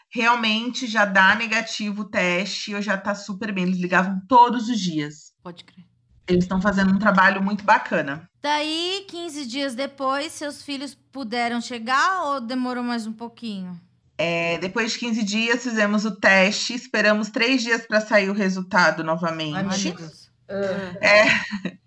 realmente 0.10 0.86
já 0.86 1.06
dar 1.06 1.38
negativo 1.38 2.02
o 2.02 2.10
teste, 2.10 2.72
eu 2.72 2.82
já 2.82 2.98
tá 2.98 3.16
super 3.16 3.52
bem. 3.54 3.64
Eles 3.64 3.80
ligavam 3.80 4.22
todos 4.28 4.70
os 4.70 4.80
dias. 4.80 5.34
Pode 5.42 5.64
crer. 5.64 5.86
Eles 6.28 6.44
estão 6.44 6.62
fazendo 6.62 6.94
um 6.94 7.00
trabalho 7.00 7.42
muito 7.42 7.64
bacana. 7.64 8.30
Daí, 8.42 9.06
15 9.10 9.46
dias 9.46 9.76
depois, 9.76 10.34
seus 10.34 10.62
filhos 10.62 10.94
puderam 10.94 11.62
chegar 11.62 12.26
ou 12.26 12.42
demorou 12.42 12.84
mais 12.84 13.08
um 13.08 13.14
pouquinho? 13.14 13.80
É, 14.18 14.58
depois 14.58 14.94
de 14.94 15.00
15 15.00 15.24
dias, 15.24 15.64
fizemos 15.64 16.04
o 16.04 16.16
teste, 16.16 16.74
esperamos 16.74 17.30
três 17.30 17.62
dias 17.62 17.86
para 17.86 18.02
sair 18.02 18.30
o 18.30 18.34
resultado 18.34 19.04
novamente. 19.04 19.94
Ai, 20.50 20.96
é, 21.02 21.26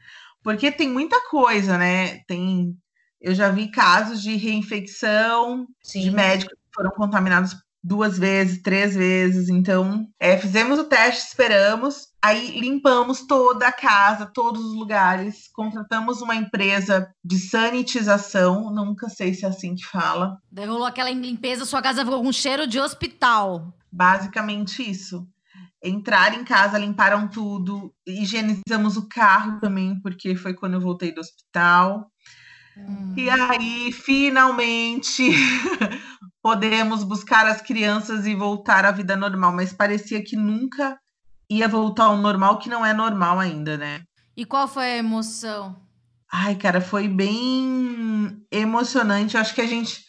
porque 0.43 0.71
tem 0.71 0.89
muita 0.89 1.21
coisa, 1.29 1.77
né? 1.77 2.19
Tem, 2.29 2.77
eu 3.21 3.35
já 3.35 3.51
vi 3.51 3.71
casos 3.71 4.23
de 4.23 4.37
reinfecção, 4.37 5.67
Sim. 5.83 6.03
de 6.03 6.11
médicos 6.11 6.55
que 6.55 6.75
foram 6.75 6.91
contaminados 6.91 7.57
duas 7.83 8.19
vezes, 8.19 8.63
três 8.63 8.95
vezes. 8.95 9.49
Então, 9.49 10.07
é, 10.19 10.37
fizemos 10.37 10.79
o 10.79 10.85
teste, 10.85 11.29
esperamos. 11.29 12.09
Aí 12.23 12.61
limpamos 12.61 13.27
toda 13.27 13.69
a 13.69 13.73
casa, 13.73 14.27
todos 14.27 14.63
os 14.63 14.75
lugares. 14.75 15.49
Contratamos 15.53 16.21
uma 16.21 16.37
empresa 16.37 17.11
de 17.25 17.39
sanitização, 17.39 18.71
nunca 18.73 19.09
sei 19.09 19.33
se 19.33 19.45
é 19.45 19.49
assim 19.49 19.75
que 19.75 19.87
fala. 19.87 20.39
Derrulou 20.51 20.85
aquela 20.85 21.11
limpeza, 21.11 21.65
sua 21.65 21.81
casa 21.83 22.05
ficou 22.05 22.23
com 22.23 22.33
cheiro 22.33 22.67
de 22.67 22.79
hospital. 22.79 23.73
Basicamente 23.91 24.89
isso. 24.89 25.27
Entraram 25.83 26.37
em 26.37 26.45
casa, 26.45 26.77
limparam 26.77 27.27
tudo, 27.27 27.95
higienizamos 28.07 28.99
o 28.99 29.09
carro 29.09 29.59
também, 29.61 29.99
porque 30.03 30.37
foi 30.37 30.53
quando 30.53 30.75
eu 30.75 30.81
voltei 30.81 31.11
do 31.11 31.21
hospital. 31.21 32.11
Hum. 32.77 33.15
E 33.17 33.31
aí, 33.31 33.91
finalmente, 33.91 35.31
podemos 36.43 37.05
buscar 37.05 37.47
as 37.47 37.61
crianças 37.61 38.27
e 38.27 38.35
voltar 38.35 38.85
à 38.85 38.91
vida 38.91 39.17
normal, 39.17 39.53
mas 39.53 39.73
parecia 39.73 40.23
que 40.23 40.37
nunca 40.37 40.99
ia 41.49 41.69
voltar 41.69 42.05
ao 42.05 42.17
normal, 42.17 42.59
que 42.59 42.69
não 42.69 42.85
é 42.85 42.95
normal 42.95 43.39
ainda, 43.39 43.77
né? 43.77 44.03
E 44.37 44.45
qual 44.45 44.69
foi 44.69 44.85
a 44.85 44.97
emoção? 44.97 45.83
Ai, 46.33 46.55
cara, 46.55 46.81
foi 46.81 47.09
bem 47.09 48.47
emocionante. 48.51 49.35
Eu 49.35 49.41
acho 49.41 49.55
que 49.55 49.61
a 49.61 49.67
gente 49.67 50.05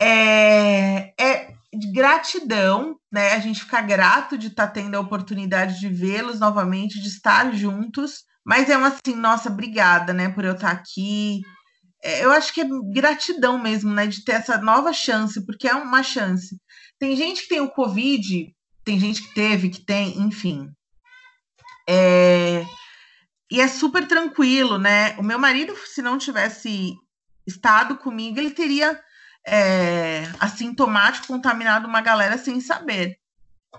é, 0.00 1.12
é 1.18 1.54
de 1.72 1.92
gratidão, 1.92 2.96
né? 3.12 3.32
A 3.34 3.38
gente 3.38 3.60
fica 3.60 3.80
grato 3.80 4.36
de 4.36 4.48
estar 4.48 4.66
tá 4.66 4.72
tendo 4.72 4.96
a 4.96 5.00
oportunidade 5.00 5.78
de 5.78 5.88
vê-los 5.88 6.40
novamente, 6.40 7.00
de 7.00 7.08
estar 7.08 7.54
juntos. 7.54 8.24
Mas 8.44 8.70
é 8.70 8.76
uma 8.76 8.88
assim, 8.88 9.16
nossa, 9.16 9.50
obrigada, 9.50 10.12
né, 10.12 10.28
por 10.28 10.44
eu 10.44 10.52
estar 10.52 10.68
tá 10.68 10.80
aqui, 10.80 11.42
eu 12.22 12.30
acho 12.32 12.52
que 12.52 12.60
é 12.60 12.68
gratidão 12.92 13.58
mesmo, 13.58 13.92
né, 13.92 14.06
de 14.06 14.24
ter 14.24 14.32
essa 14.32 14.58
nova 14.58 14.92
chance, 14.92 15.44
porque 15.44 15.68
é 15.68 15.74
uma 15.74 16.02
chance. 16.02 16.56
Tem 16.98 17.16
gente 17.16 17.42
que 17.42 17.48
tem 17.48 17.60
o 17.60 17.70
Covid, 17.70 18.54
tem 18.84 19.00
gente 19.00 19.22
que 19.22 19.34
teve, 19.34 19.70
que 19.70 19.84
tem, 19.84 20.18
enfim. 20.20 20.70
É, 21.88 22.64
e 23.50 23.60
é 23.60 23.68
super 23.68 24.06
tranquilo, 24.06 24.78
né? 24.78 25.16
O 25.18 25.22
meu 25.22 25.38
marido, 25.38 25.74
se 25.86 26.02
não 26.02 26.18
tivesse 26.18 26.94
estado 27.46 27.96
comigo, 27.96 28.38
ele 28.38 28.50
teria 28.50 29.00
é, 29.46 30.24
assintomático, 30.40 31.28
contaminado 31.28 31.86
uma 31.86 32.00
galera 32.00 32.36
sem 32.36 32.60
saber. 32.60 33.16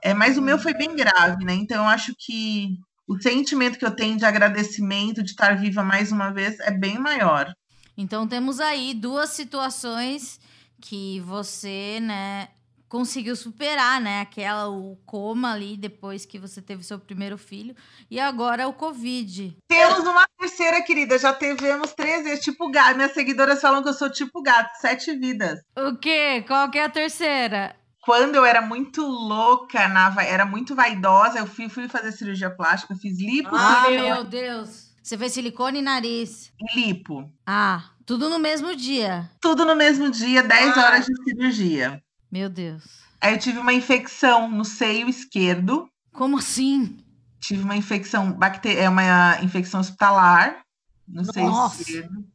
É, 0.04 0.13
mas 0.13 0.38
o 0.38 0.42
meu 0.42 0.58
foi 0.58 0.74
bem 0.74 0.96
grave, 0.96 1.44
né? 1.44 1.54
Então 1.54 1.84
eu 1.84 1.90
acho 1.90 2.13
que 2.18 2.78
o 3.08 3.20
sentimento 3.22 3.78
que 3.78 3.86
eu 3.86 3.96
tenho 3.96 4.18
de 4.18 4.26
agradecimento 4.26 5.24
de 5.24 5.32
estar 5.32 5.58
viva 5.58 5.84
mais 5.84 6.12
uma 6.12 6.32
vez 6.32 6.60
é 6.62 6.72
bem 6.72 6.98
maior. 6.98 7.54
Então 7.98 8.28
temos 8.28 8.60
aí 8.60 8.94
duas 8.94 9.32
situações 9.32 10.40
que 10.80 11.20
você, 11.22 12.00
né, 12.00 12.50
conseguiu 12.88 13.36
superar, 13.36 14.00
né? 14.00 14.22
Aquela 14.22 14.70
o 14.70 14.96
coma 15.06 15.54
ali 15.54 15.76
depois 15.76 16.26
que 16.26 16.40
você 16.40 16.62
teve 16.62 16.84
seu 16.84 17.00
primeiro 17.00 17.38
filho 17.38 17.76
e 18.10 18.20
agora 18.20 18.68
o 18.68 18.74
Covid. 18.74 19.58
Temos 19.68 20.00
uma 20.00 20.28
terceira, 20.40 20.82
querida. 20.82 21.18
Já 21.18 21.34
tivemos 21.34 21.94
três 21.94 22.24
vezes, 22.24 22.44
tipo 22.44 22.70
gato. 22.70 22.96
Minhas 22.96 23.14
seguidoras 23.14 23.62
falam 23.62 23.84
que 23.84 23.90
eu 23.90 23.94
sou 23.94 24.12
tipo 24.12 24.42
gato, 24.42 24.80
sete 24.80 25.14
vidas. 25.16 25.60
O 25.76 25.98
quê? 25.98 26.44
Qual 26.48 26.70
que 26.70 26.78
é 26.78 26.86
a 26.86 26.90
terceira? 26.90 27.76
Quando 28.02 28.36
eu 28.36 28.46
era 28.46 28.62
muito 28.62 29.06
louca, 29.06 29.86
na, 29.90 30.16
era 30.24 30.46
muito 30.46 30.74
vaidosa, 30.74 31.40
eu 31.40 31.46
fui, 31.46 31.68
fui 31.68 31.90
fazer 31.90 32.14
cirurgia 32.14 32.50
plástica, 32.50 32.96
fiz 32.96 33.20
lipo. 33.20 33.54
Ah, 33.54 33.90
meu 33.90 34.24
Deus! 34.24 34.87
Você 35.08 35.17
fez 35.17 35.32
silicone 35.32 35.80
e 35.80 35.82
nariz. 35.82 36.52
Lipo. 36.76 37.32
Ah, 37.46 37.91
tudo 38.06 38.30
no 38.30 38.38
mesmo 38.38 38.76
dia. 38.76 39.32
Tudo 39.39 39.63
no 39.63 39.74
mesmo 39.74 40.12
dia, 40.12 40.43
10 40.43 40.78
ah. 40.78 40.82
horas 40.82 41.06
de 41.06 41.24
cirurgia. 41.24 42.04
Meu 42.30 42.50
Deus. 42.50 42.84
Aí 43.22 43.34
eu 43.34 43.39
tive 43.39 43.58
uma 43.58 43.72
infecção 43.72 44.52
no 44.52 44.65
seio 44.65 45.08
esquerdo. 45.08 45.89
Como 46.12 46.38
assim? 46.38 46.98
Tive 47.39 47.63
uma 47.63 47.78
infecção 47.78 48.34
bacter... 48.34 48.78
é 48.78 48.89
uma 48.89 49.41
infecção 49.41 49.80
hospitalar 49.80 50.62
no 51.08 51.24
seio 51.24 51.52
Nossa. 51.52 51.84
esquerdo. 51.84 52.28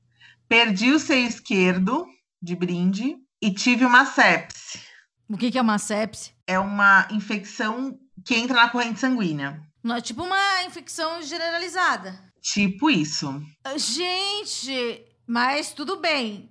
Perdi 0.49 0.93
o 0.93 0.99
seio 0.99 1.29
esquerdo 1.29 2.07
de 2.41 2.57
brinde 2.57 3.19
e 3.43 3.53
tive 3.53 3.85
uma 3.85 4.07
sepse. 4.07 4.81
O 5.29 5.37
que, 5.37 5.51
que 5.51 5.59
é 5.59 5.63
uma 5.63 5.77
sepse? 5.77 6.33
É 6.47 6.59
uma 6.59 7.07
infecção 7.11 7.99
que 8.25 8.35
entra 8.35 8.57
na 8.57 8.71
corrente 8.71 8.99
sanguínea. 8.99 9.63
Não, 9.85 9.97
é 9.97 10.01
tipo 10.01 10.23
uma 10.23 10.65
infecção 10.65 11.21
generalizada. 11.21 12.32
Tipo 12.43 12.91
isso. 12.91 13.41
Ah, 13.65 13.79
Gente, 13.79 15.07
mas 15.27 15.73
tudo 15.73 15.97
bem. 16.01 16.51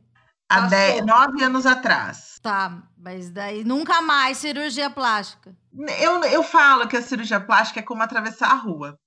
Há 0.49 0.61
dez- 0.61 1.05
nove 1.05 1.43
anos 1.43 1.65
atrás. 1.65 2.39
Tá, 2.41 2.81
mas 2.97 3.29
daí 3.29 3.63
nunca 3.63 4.01
mais 4.01 4.37
cirurgia 4.37 4.89
plástica. 4.89 5.55
Eu, 5.99 6.23
eu 6.23 6.43
falo 6.43 6.87
que 6.87 6.97
a 6.97 7.01
cirurgia 7.01 7.39
plástica 7.39 7.79
é 7.79 7.83
como 7.83 8.01
atravessar 8.03 8.51
a 8.51 8.55
rua, 8.55 8.97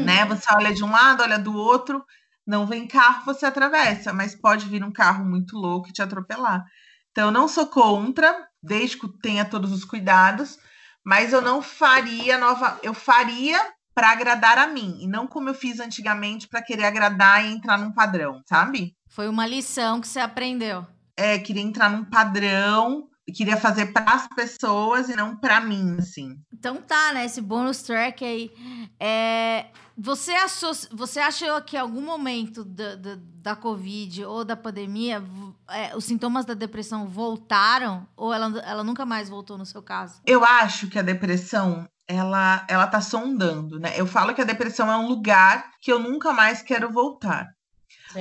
né? 0.00 0.24
Você 0.26 0.52
olha 0.52 0.72
de 0.72 0.82
um 0.82 0.90
lado, 0.90 1.22
olha 1.22 1.38
do 1.38 1.54
outro, 1.54 2.04
não 2.46 2.66
vem 2.66 2.86
carro, 2.86 3.24
você 3.24 3.46
atravessa, 3.46 4.12
mas 4.12 4.34
pode 4.34 4.66
vir 4.66 4.82
um 4.82 4.92
carro 4.92 5.24
muito 5.24 5.56
louco 5.56 5.88
e 5.88 5.92
te 5.92 6.02
atropelar. 6.02 6.64
Então, 7.12 7.26
eu 7.26 7.30
não 7.32 7.46
sou 7.46 7.66
contra, 7.66 8.48
desde 8.62 8.96
que 8.98 9.08
tenha 9.20 9.44
todos 9.44 9.70
os 9.72 9.84
cuidados, 9.84 10.58
mas 11.04 11.32
eu 11.32 11.40
não 11.42 11.60
faria 11.62 12.38
nova. 12.38 12.78
Eu 12.82 12.94
faria 12.94 13.60
para 13.94 14.10
agradar 14.10 14.58
a 14.58 14.66
mim, 14.66 14.98
e 15.00 15.06
não 15.06 15.26
como 15.26 15.48
eu 15.48 15.54
fiz 15.54 15.80
antigamente 15.80 16.48
para 16.48 16.62
querer 16.62 16.84
agradar 16.84 17.44
e 17.44 17.52
entrar 17.52 17.78
num 17.78 17.92
padrão, 17.92 18.42
sabe? 18.48 18.94
Foi 19.08 19.28
uma 19.28 19.46
lição 19.46 20.00
que 20.00 20.08
você 20.08 20.20
aprendeu. 20.20 20.86
É, 21.16 21.38
queria 21.38 21.62
entrar 21.62 21.90
num 21.90 22.04
padrão, 22.04 23.08
queria 23.34 23.56
fazer 23.56 23.86
para 23.92 24.14
as 24.14 24.26
pessoas 24.28 25.08
e 25.08 25.16
não 25.16 25.36
para 25.36 25.60
mim, 25.60 25.96
assim. 25.98 26.38
Então 26.52 26.76
tá, 26.76 27.12
né? 27.12 27.24
Esse 27.24 27.40
bônus 27.40 27.82
track 27.82 28.24
aí. 28.24 28.50
É, 28.98 29.66
você, 29.96 30.32
associa, 30.32 30.88
você 30.92 31.20
achou 31.20 31.60
que 31.62 31.76
em 31.76 31.80
algum 31.80 32.00
momento 32.00 32.64
da, 32.64 32.96
da, 32.96 33.18
da 33.18 33.56
Covid 33.56 34.24
ou 34.24 34.44
da 34.44 34.56
pandemia 34.56 35.22
é, 35.68 35.96
os 35.96 36.04
sintomas 36.04 36.44
da 36.44 36.54
depressão 36.54 37.06
voltaram? 37.06 38.06
Ou 38.16 38.32
ela, 38.32 38.58
ela 38.60 38.84
nunca 38.84 39.04
mais 39.04 39.28
voltou 39.28 39.58
no 39.58 39.66
seu 39.66 39.82
caso? 39.82 40.20
Eu 40.26 40.44
acho 40.44 40.88
que 40.88 40.98
a 40.98 41.02
depressão, 41.02 41.86
ela, 42.16 42.66
ela 42.68 42.86
tá 42.86 43.00
sondando, 43.00 43.78
né? 43.78 43.92
Eu 43.96 44.06
falo 44.06 44.34
que 44.34 44.40
a 44.40 44.44
depressão 44.44 44.90
é 44.90 44.96
um 44.96 45.06
lugar 45.08 45.70
que 45.80 45.90
eu 45.92 45.98
nunca 45.98 46.32
mais 46.32 46.62
quero 46.62 46.90
voltar. 46.92 47.48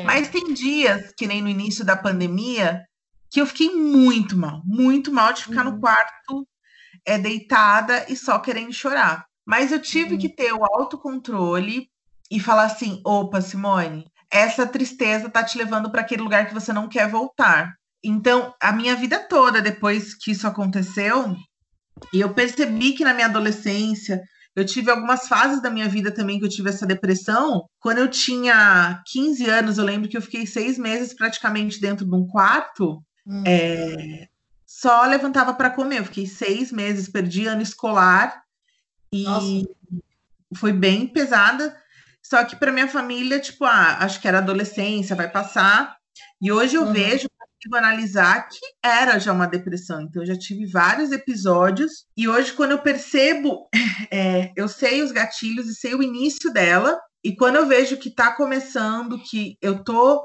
Mas 0.04 0.30
tem 0.30 0.54
dias, 0.54 1.12
que 1.18 1.28
nem 1.28 1.42
no 1.42 1.50
início 1.50 1.84
da 1.84 1.96
pandemia, 1.98 2.84
que 3.32 3.42
eu 3.42 3.46
fiquei 3.46 3.74
muito 3.76 4.38
mal, 4.38 4.62
muito 4.66 5.12
mal 5.12 5.34
de 5.34 5.44
ficar 5.44 5.66
Uhum. 5.66 5.74
no 5.74 5.80
quarto, 5.80 6.48
é, 7.06 7.18
deitada 7.18 8.06
e 8.10 8.16
só 8.16 8.40
querendo 8.40 8.74
chorar. 8.74 9.26
Mas 9.46 9.72
eu 9.72 9.82
tive 9.82 10.18
que 10.18 10.30
ter 10.30 10.54
o 10.54 10.64
autocontrole 10.64 11.88
e 12.32 12.40
falar 12.40 12.66
assim: 12.66 13.02
opa, 13.06 13.42
Simone, 13.42 14.06
essa 14.32 14.66
tristeza 14.68 15.30
tá 15.30 15.44
te 15.44 15.58
levando 15.58 15.92
para 15.92 16.02
aquele 16.02 16.22
lugar 16.22 16.48
que 16.48 16.54
você 16.54 16.72
não 16.74 16.88
quer 16.88 17.10
voltar. 17.10 17.74
Então, 18.04 18.54
a 18.62 18.72
minha 18.72 18.96
vida 18.96 19.20
toda, 19.20 19.62
depois 19.62 20.14
que 20.16 20.32
isso 20.32 20.48
aconteceu, 20.48 21.36
e 22.14 22.22
eu 22.22 22.34
percebi 22.34 22.94
que 22.94 23.04
na 23.04 23.14
minha 23.14 23.28
adolescência, 23.28 24.22
eu 24.56 24.66
tive 24.66 24.90
algumas 24.92 25.28
fases 25.28 25.62
da 25.62 25.70
minha 25.70 25.88
vida 25.88 26.12
também 26.12 26.40
que 26.40 26.46
eu 26.46 26.50
tive 26.50 26.70
essa 26.70 26.86
depressão. 26.86 27.66
Quando 27.80 28.00
eu 28.00 28.08
tinha 28.10 29.02
15 29.08 29.48
anos, 29.50 29.78
eu 29.78 29.86
lembro 29.86 30.10
que 30.10 30.18
eu 30.18 30.22
fiquei 30.22 30.46
seis 30.46 30.78
meses 30.78 31.14
praticamente 31.14 31.80
dentro 31.80 32.06
de 32.06 32.16
um 32.16 32.26
quarto, 32.28 33.02
Hum. 33.28 33.44
é, 33.46 34.28
só 34.66 35.06
levantava 35.06 35.54
para 35.54 35.70
comer. 35.70 36.00
Eu 36.00 36.06
fiquei 36.06 36.26
seis 36.26 36.72
meses, 36.72 37.08
perdi 37.10 37.46
ano 37.46 37.62
escolar 37.62 38.42
e 39.14 39.24
Nossa. 39.24 39.68
foi 40.56 40.74
bem 40.74 41.08
pesada. 41.08 41.76
Só 42.24 42.44
que 42.44 42.56
para 42.56 42.72
minha 42.72 42.88
família, 42.88 43.40
tipo, 43.40 43.66
ah, 43.66 43.98
acho 44.00 44.20
que 44.20 44.28
era 44.28 44.40
adolescência, 44.40 45.16
vai 45.16 45.30
passar. 45.30 45.96
E 46.42 46.52
hoje 46.52 46.76
eu 46.76 46.84
Uhum. 46.86 46.94
vejo, 46.94 47.28
consigo 47.60 47.76
analisar 47.76 48.48
que 48.48 48.60
era 48.84 49.20
já 49.20 49.34
uma 49.34 49.48
depressão. 49.48 50.02
Então, 50.02 50.24
eu 50.24 50.28
já 50.28 50.38
tive 50.38 50.66
vários 50.66 51.12
episódios. 51.12 52.06
E 52.16 52.28
hoje, 52.28 52.54
quando 52.54 52.72
eu 52.72 52.80
percebo, 52.80 53.68
é, 54.12 54.52
eu 54.56 54.68
sei 54.68 55.02
os 55.02 55.12
gatilhos 55.12 55.68
e 55.68 55.76
sei 55.76 55.94
o 55.94 56.02
início 56.02 56.52
dela. 56.52 56.98
E 57.24 57.36
quando 57.36 57.58
eu 57.58 57.68
vejo 57.68 57.98
que 57.98 58.10
tá 58.10 58.32
começando, 58.32 59.22
que 59.22 59.58
eu 59.62 59.84
tô 59.84 60.24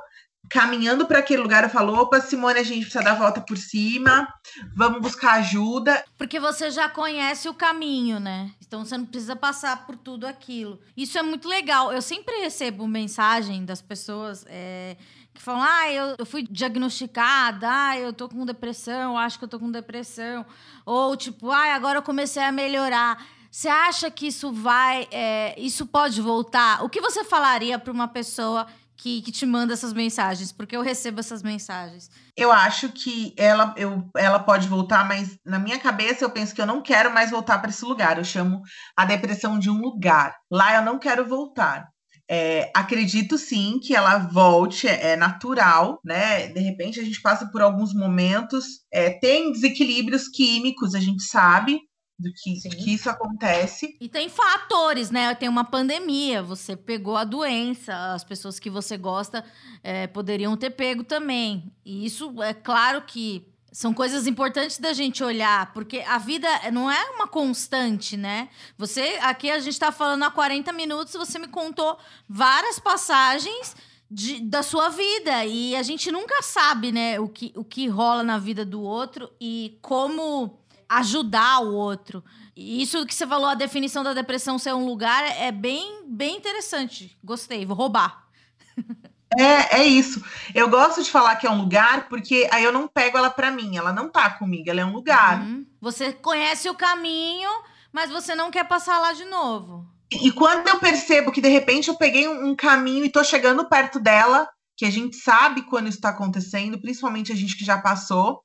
caminhando 0.48 1.06
para 1.06 1.18
aquele 1.18 1.42
lugar, 1.42 1.64
eu 1.64 1.70
falo: 1.70 1.94
opa, 1.94 2.20
Simone, 2.20 2.60
a 2.60 2.62
gente 2.62 2.82
precisa 2.82 3.02
dar 3.02 3.12
a 3.12 3.18
volta 3.18 3.40
por 3.40 3.56
cima, 3.56 4.28
vamos 4.76 5.00
buscar 5.00 5.34
ajuda. 5.34 6.04
Porque 6.16 6.38
você 6.38 6.70
já 6.70 6.88
conhece 6.88 7.48
o 7.48 7.54
caminho, 7.54 8.20
né? 8.20 8.52
Então 8.64 8.84
você 8.84 8.96
não 8.96 9.06
precisa 9.06 9.34
passar 9.34 9.86
por 9.86 9.96
tudo 9.96 10.24
aquilo. 10.24 10.78
Isso 10.96 11.18
é 11.18 11.22
muito 11.22 11.48
legal. 11.48 11.92
Eu 11.92 12.02
sempre 12.02 12.36
recebo 12.36 12.86
mensagem 12.86 13.64
das 13.64 13.82
pessoas 13.82 14.44
é, 14.48 14.96
que 15.34 15.42
falam: 15.42 15.62
ah, 15.62 15.92
eu, 15.92 16.14
eu 16.18 16.26
fui 16.26 16.46
diagnosticada, 16.48 17.68
ah, 17.70 17.98
eu 17.98 18.12
tô 18.12 18.28
com 18.28 18.46
depressão, 18.46 19.18
acho 19.18 19.38
que 19.38 19.44
eu 19.44 19.48
tô 19.48 19.58
com 19.58 19.70
depressão. 19.70 20.46
Ou 20.86 21.16
tipo, 21.16 21.50
ah, 21.50 21.74
agora 21.74 21.98
eu 21.98 22.02
comecei 22.02 22.42
a 22.42 22.52
melhorar. 22.52 23.22
Você 23.50 23.68
acha 23.68 24.10
que 24.10 24.26
isso 24.26 24.52
vai. 24.52 25.06
é, 25.12 25.54
isso 25.58 25.86
pode 25.86 26.20
voltar? 26.20 26.82
O 26.84 26.88
que 26.88 27.00
você 27.00 27.22
falaria 27.22 27.78
para 27.78 27.92
uma 27.92 28.08
pessoa 28.08 28.66
que, 28.96 29.22
que 29.22 29.30
te 29.30 29.46
manda 29.46 29.72
essas 29.72 29.92
mensagens? 29.92 30.50
Porque 30.50 30.76
eu 30.76 30.82
recebo 30.82 31.20
essas 31.20 31.42
mensagens. 31.42 32.10
Eu 32.36 32.50
acho 32.50 32.88
que 32.88 33.32
ela, 33.36 33.72
eu, 33.76 34.10
ela 34.16 34.38
pode 34.38 34.66
voltar, 34.66 35.06
mas 35.06 35.38
na 35.44 35.58
minha 35.58 35.78
cabeça 35.78 36.24
eu 36.24 36.30
penso 36.30 36.54
que 36.54 36.60
eu 36.60 36.66
não 36.66 36.82
quero 36.82 37.12
mais 37.12 37.30
voltar 37.30 37.58
para 37.58 37.70
esse 37.70 37.84
lugar. 37.84 38.18
Eu 38.18 38.24
chamo 38.24 38.62
a 38.96 39.04
depressão 39.04 39.58
de 39.58 39.70
um 39.70 39.80
lugar. 39.80 40.36
Lá 40.50 40.74
eu 40.74 40.82
não 40.82 40.98
quero 40.98 41.24
voltar. 41.24 41.93
É, 42.28 42.70
acredito 42.74 43.37
sim 43.37 43.78
que 43.78 43.94
ela 43.94 44.18
volte, 44.18 44.88
é, 44.88 45.12
é 45.12 45.16
natural, 45.16 46.00
né? 46.04 46.48
De 46.48 46.60
repente 46.60 46.98
a 46.98 47.04
gente 47.04 47.20
passa 47.20 47.46
por 47.50 47.60
alguns 47.60 47.94
momentos, 47.94 48.64
é, 48.92 49.10
tem 49.10 49.52
desequilíbrios 49.52 50.28
químicos, 50.28 50.94
a 50.94 51.00
gente 51.00 51.22
sabe 51.22 51.80
do 52.18 52.30
que, 52.32 52.54
que 52.70 52.94
isso 52.94 53.10
acontece. 53.10 53.96
E 54.00 54.08
tem 54.08 54.28
fatores, 54.28 55.10
né? 55.10 55.34
Tem 55.34 55.48
uma 55.48 55.64
pandemia, 55.64 56.42
você 56.42 56.76
pegou 56.76 57.16
a 57.16 57.24
doença, 57.24 58.14
as 58.14 58.22
pessoas 58.22 58.58
que 58.58 58.70
você 58.70 58.96
gosta 58.96 59.44
eh, 59.82 60.06
poderiam 60.06 60.56
ter 60.56 60.70
pego 60.70 61.02
também. 61.02 61.72
E 61.84 62.06
isso 62.06 62.42
é 62.42 62.54
claro 62.54 63.02
que 63.02 63.53
são 63.74 63.92
coisas 63.92 64.28
importantes 64.28 64.78
da 64.78 64.92
gente 64.92 65.24
olhar, 65.24 65.72
porque 65.72 65.98
a 66.06 66.16
vida 66.16 66.48
não 66.70 66.88
é 66.88 67.10
uma 67.10 67.26
constante, 67.26 68.16
né? 68.16 68.48
Você, 68.78 69.18
aqui 69.20 69.50
a 69.50 69.58
gente 69.58 69.76
tá 69.76 69.90
falando 69.90 70.22
há 70.22 70.30
40 70.30 70.72
minutos, 70.72 71.12
você 71.14 71.40
me 71.40 71.48
contou 71.48 71.98
várias 72.28 72.78
passagens 72.78 73.74
de- 74.08 74.40
da 74.42 74.62
sua 74.62 74.90
vida. 74.90 75.44
E 75.44 75.74
a 75.74 75.82
gente 75.82 76.12
nunca 76.12 76.40
sabe, 76.40 76.92
né, 76.92 77.18
o 77.18 77.28
que, 77.28 77.52
o 77.56 77.64
que 77.64 77.88
rola 77.88 78.22
na 78.22 78.38
vida 78.38 78.64
do 78.64 78.80
outro 78.80 79.28
e 79.40 79.76
como 79.82 80.56
ajudar 80.88 81.58
o 81.64 81.74
outro. 81.74 82.22
E 82.54 82.80
isso 82.80 83.04
que 83.04 83.12
você 83.12 83.26
falou, 83.26 83.48
a 83.48 83.54
definição 83.56 84.04
da 84.04 84.14
depressão 84.14 84.56
ser 84.56 84.72
um 84.72 84.87
lugar, 84.87 85.24
é 85.24 85.50
bem, 85.50 86.04
bem 86.06 86.37
interessante. 86.37 87.18
Gostei, 87.24 87.66
vou 87.66 87.76
roubar. 87.76 88.28
É, 89.38 89.80
é 89.80 89.84
isso. 89.84 90.22
Eu 90.54 90.68
gosto 90.68 91.02
de 91.02 91.10
falar 91.10 91.36
que 91.36 91.46
é 91.46 91.50
um 91.50 91.58
lugar, 91.60 92.08
porque 92.08 92.48
aí 92.52 92.62
eu 92.64 92.72
não 92.72 92.86
pego 92.88 93.16
ela 93.18 93.30
para 93.30 93.50
mim, 93.50 93.76
ela 93.76 93.92
não 93.92 94.08
tá 94.08 94.30
comigo, 94.30 94.68
ela 94.70 94.80
é 94.80 94.84
um 94.84 94.92
lugar. 94.92 95.40
Uhum. 95.40 95.66
Você 95.80 96.12
conhece 96.12 96.68
o 96.68 96.74
caminho, 96.74 97.50
mas 97.92 98.10
você 98.10 98.34
não 98.34 98.50
quer 98.50 98.64
passar 98.64 98.98
lá 98.98 99.12
de 99.12 99.24
novo. 99.24 99.86
E 100.12 100.30
quando 100.30 100.68
eu 100.68 100.78
percebo 100.78 101.32
que 101.32 101.40
de 101.40 101.48
repente 101.48 101.88
eu 101.88 101.96
peguei 101.96 102.28
um, 102.28 102.50
um 102.50 102.54
caminho 102.56 103.04
e 103.04 103.10
tô 103.10 103.24
chegando 103.24 103.68
perto 103.68 103.98
dela, 103.98 104.48
que 104.76 104.84
a 104.84 104.90
gente 104.90 105.16
sabe 105.16 105.62
quando 105.62 105.88
isso 105.88 106.00
tá 106.00 106.10
acontecendo, 106.10 106.80
principalmente 106.80 107.32
a 107.32 107.36
gente 107.36 107.56
que 107.56 107.64
já 107.64 107.78
passou, 107.78 108.40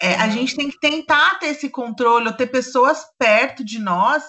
é, 0.00 0.14
a 0.20 0.24
Uhum. 0.24 0.30
gente 0.32 0.56
tem 0.56 0.70
que 0.70 0.78
tentar 0.78 1.38
ter 1.38 1.48
esse 1.48 1.68
controle, 1.68 2.26
ou 2.28 2.32
ter 2.32 2.46
pessoas 2.46 3.04
perto 3.18 3.64
de 3.64 3.78
nós 3.78 4.22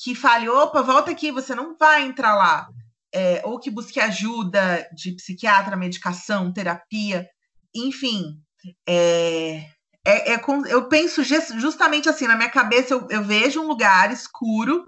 que 0.00 0.14
falem, 0.14 0.48
opa, 0.48 0.80
volta 0.82 1.10
aqui, 1.10 1.30
você 1.32 1.54
não 1.54 1.76
vai 1.76 2.04
entrar 2.04 2.34
lá. 2.34 2.68
É, 3.14 3.40
ou 3.44 3.58
que 3.58 3.70
busque 3.70 3.98
ajuda 3.98 4.88
de 4.94 5.12
psiquiatra, 5.12 5.76
medicação, 5.76 6.52
terapia, 6.52 7.28
enfim. 7.74 8.38
É, 8.86 9.64
é, 10.06 10.34
é 10.34 10.40
eu 10.68 10.88
penso 10.88 11.22
justamente 11.22 12.08
assim, 12.08 12.26
na 12.26 12.36
minha 12.36 12.50
cabeça 12.50 12.92
eu, 12.92 13.06
eu 13.10 13.24
vejo 13.24 13.60
um 13.60 13.66
lugar 13.66 14.12
escuro 14.12 14.86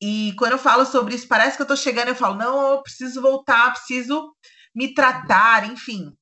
e 0.00 0.32
quando 0.38 0.52
eu 0.52 0.58
falo 0.58 0.86
sobre 0.86 1.14
isso, 1.14 1.26
parece 1.26 1.56
que 1.56 1.62
eu 1.62 1.66
tô 1.66 1.74
chegando, 1.74 2.08
eu 2.08 2.14
falo, 2.14 2.36
não, 2.36 2.72
eu 2.72 2.82
preciso 2.82 3.20
voltar, 3.20 3.72
preciso 3.72 4.32
me 4.74 4.94
tratar, 4.94 5.68
enfim, 5.68 6.12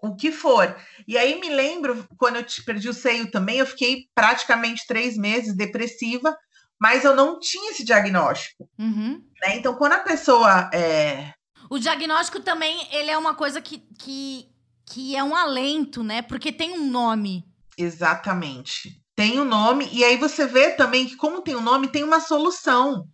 o 0.00 0.16
que 0.16 0.32
for. 0.32 0.74
E 1.06 1.18
aí 1.18 1.38
me 1.38 1.50
lembro, 1.50 2.06
quando 2.16 2.36
eu 2.36 2.46
perdi 2.64 2.88
o 2.88 2.94
seio 2.94 3.30
também, 3.30 3.58
eu 3.58 3.66
fiquei 3.66 4.06
praticamente 4.14 4.86
três 4.86 5.16
meses 5.18 5.54
depressiva, 5.54 6.36
mas 6.82 7.04
eu 7.04 7.14
não 7.14 7.38
tinha 7.38 7.70
esse 7.70 7.84
diagnóstico, 7.84 8.68
Uhum. 8.76 9.22
né? 9.40 9.56
Então, 9.56 9.72
quando 9.76 9.92
a 9.92 10.00
pessoa 10.00 10.68
é, 10.74 11.32
O 11.70 11.78
diagnóstico 11.78 12.40
também, 12.40 12.88
ele 12.90 13.08
é 13.08 13.16
uma 13.16 13.34
coisa 13.36 13.62
que, 13.62 13.78
que, 14.00 14.48
que 14.84 15.14
é 15.14 15.22
um 15.22 15.36
alento, 15.36 16.02
né? 16.02 16.22
Porque 16.22 16.50
tem 16.50 16.72
um 16.72 16.90
nome. 16.90 17.44
Exatamente. 17.78 19.00
Tem 19.14 19.38
um 19.38 19.44
nome, 19.44 19.88
e 19.92 20.02
aí 20.02 20.16
você 20.16 20.44
vê 20.44 20.72
também 20.72 21.06
que, 21.06 21.14
como 21.14 21.40
tem 21.40 21.54
um 21.54 21.60
nome, 21.60 21.86
tem 21.86 22.02
uma 22.02 22.18
solução. 22.18 23.06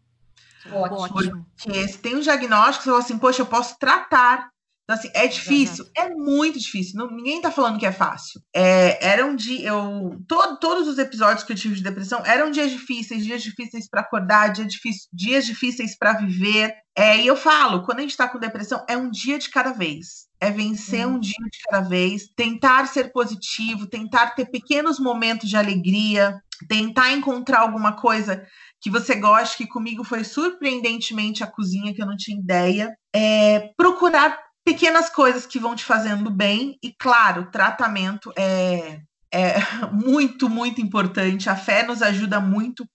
Ótimo. 0.72 1.46
Porque 1.56 1.88
se 1.88 1.98
tem 1.98 2.16
um 2.16 2.20
diagnóstico, 2.20 2.84
você 2.84 2.90
fala 2.90 3.02
assim, 3.02 3.18
poxa, 3.18 3.42
eu 3.42 3.46
posso 3.46 3.78
tratar. 3.78 4.48
Então, 4.88 4.96
assim, 4.98 5.10
é 5.12 5.26
difícil? 5.26 5.84
É 5.94 6.08
muito 6.08 6.58
difícil. 6.58 6.94
Não, 6.96 7.10
ninguém 7.10 7.42
tá 7.42 7.50
falando 7.50 7.78
que 7.78 7.84
é 7.84 7.92
fácil. 7.92 8.40
É, 8.56 9.06
era 9.06 9.26
um 9.26 9.36
dia, 9.36 9.68
eu. 9.68 10.18
Todo, 10.26 10.58
todos 10.58 10.88
os 10.88 10.96
episódios 10.96 11.44
que 11.44 11.52
eu 11.52 11.56
tive 11.56 11.74
de 11.74 11.82
depressão 11.82 12.22
eram 12.24 12.50
dias 12.50 12.70
difíceis, 12.70 13.22
dias 13.22 13.42
difíceis 13.42 13.86
para 13.86 14.00
acordar, 14.00 14.48
dia 14.48 14.64
difícil, 14.64 15.06
dias 15.12 15.44
difíceis 15.44 15.94
para 15.94 16.14
viver. 16.14 16.74
É, 16.96 17.20
e 17.20 17.26
eu 17.26 17.36
falo, 17.36 17.82
quando 17.82 17.98
a 17.98 18.02
gente 18.02 18.16
tá 18.16 18.26
com 18.26 18.38
depressão, 18.38 18.82
é 18.88 18.96
um 18.96 19.10
dia 19.10 19.38
de 19.38 19.50
cada 19.50 19.72
vez. 19.72 20.26
É 20.40 20.50
vencer 20.50 21.06
Hum. 21.06 21.16
um 21.16 21.20
dia 21.20 21.34
de 21.52 21.58
cada 21.68 21.86
vez, 21.86 22.22
tentar 22.34 22.86
ser 22.88 23.12
positivo, 23.12 23.86
tentar 23.86 24.30
ter 24.34 24.46
pequenos 24.46 24.98
momentos 24.98 25.50
de 25.50 25.56
alegria, 25.56 26.40
tentar 26.66 27.12
encontrar 27.12 27.60
alguma 27.60 27.92
coisa 27.92 28.42
que 28.80 28.90
você 28.90 29.14
goste, 29.16 29.58
que 29.58 29.66
comigo 29.66 30.02
foi 30.02 30.24
surpreendentemente 30.24 31.44
a 31.44 31.46
cozinha, 31.46 31.92
que 31.92 32.00
eu 32.00 32.06
não 32.06 32.16
tinha 32.16 32.38
ideia. 32.38 32.96
É, 33.14 33.70
procurar 33.76 34.47
pequenas 34.68 35.08
coisas 35.08 35.46
que 35.46 35.58
vão 35.58 35.74
te 35.74 35.82
fazendo 35.82 36.30
bem, 36.30 36.78
e 36.82 36.92
claro, 36.92 37.50
tratamento 37.50 38.30
é, 38.36 39.00
é 39.32 39.54
muito, 39.90 40.46
muito 40.50 40.78
importante. 40.78 41.48
A 41.48 41.56
fé 41.56 41.82
nos 41.82 42.02
ajuda 42.02 42.38
muito 42.38 42.86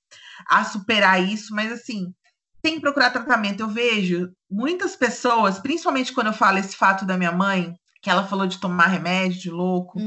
a 0.47 0.63
superar 0.63 1.23
isso, 1.23 1.53
mas 1.55 1.71
assim, 1.71 2.13
tem 2.61 2.75
que 2.75 2.81
procurar 2.81 3.09
tratamento. 3.09 3.61
Eu 3.61 3.69
vejo 3.69 4.29
muitas 4.49 4.95
pessoas, 4.95 5.57
principalmente 5.57 6.13
quando 6.13 6.27
eu 6.27 6.33
falo 6.33 6.59
esse 6.59 6.75
fato 6.75 7.05
da 7.05 7.17
minha 7.17 7.31
mãe, 7.31 7.73
que 8.03 8.09
ela 8.09 8.27
falou 8.27 8.45
de 8.45 8.59
tomar 8.59 8.87
remédio 8.87 9.41
de 9.41 9.49
louco 9.49 9.97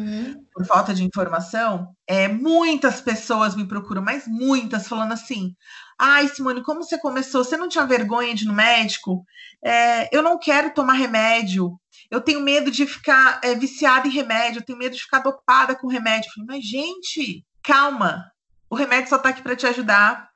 por 0.52 0.64
falta 0.66 0.94
de 0.94 1.02
informação, 1.02 1.92
é, 2.06 2.28
muitas 2.28 3.00
pessoas 3.00 3.56
me 3.56 3.66
procuram, 3.66 4.02
mas 4.02 4.24
muitas, 4.28 4.86
falando 4.86 5.12
assim: 5.12 5.52
ai, 5.98 6.28
Simone, 6.28 6.62
como 6.62 6.82
você 6.82 6.98
começou? 6.98 7.44
Você 7.44 7.56
não 7.56 7.68
tinha 7.68 7.86
vergonha 7.86 8.34
de 8.34 8.44
ir 8.44 8.46
no 8.46 8.54
médico? 8.54 9.24
É, 9.64 10.14
eu 10.14 10.22
não 10.22 10.38
quero 10.38 10.72
tomar 10.72 10.94
remédio. 10.94 11.78
Eu 12.10 12.20
tenho 12.20 12.40
medo 12.40 12.70
de 12.70 12.86
ficar 12.86 13.40
é, 13.42 13.54
viciada 13.54 14.06
em 14.06 14.10
remédio, 14.10 14.60
eu 14.60 14.64
tenho 14.64 14.78
medo 14.78 14.94
de 14.94 15.02
ficar 15.02 15.20
dopada 15.20 15.74
com 15.74 15.88
remédio. 15.88 16.30
Falei, 16.32 16.46
mas, 16.46 16.64
gente, 16.64 17.44
calma. 17.62 18.30
O 18.68 18.74
remédio 18.74 19.08
só 19.08 19.18
tá 19.18 19.30
aqui 19.30 19.42
para 19.42 19.56
te 19.56 19.66
ajudar. 19.66 20.28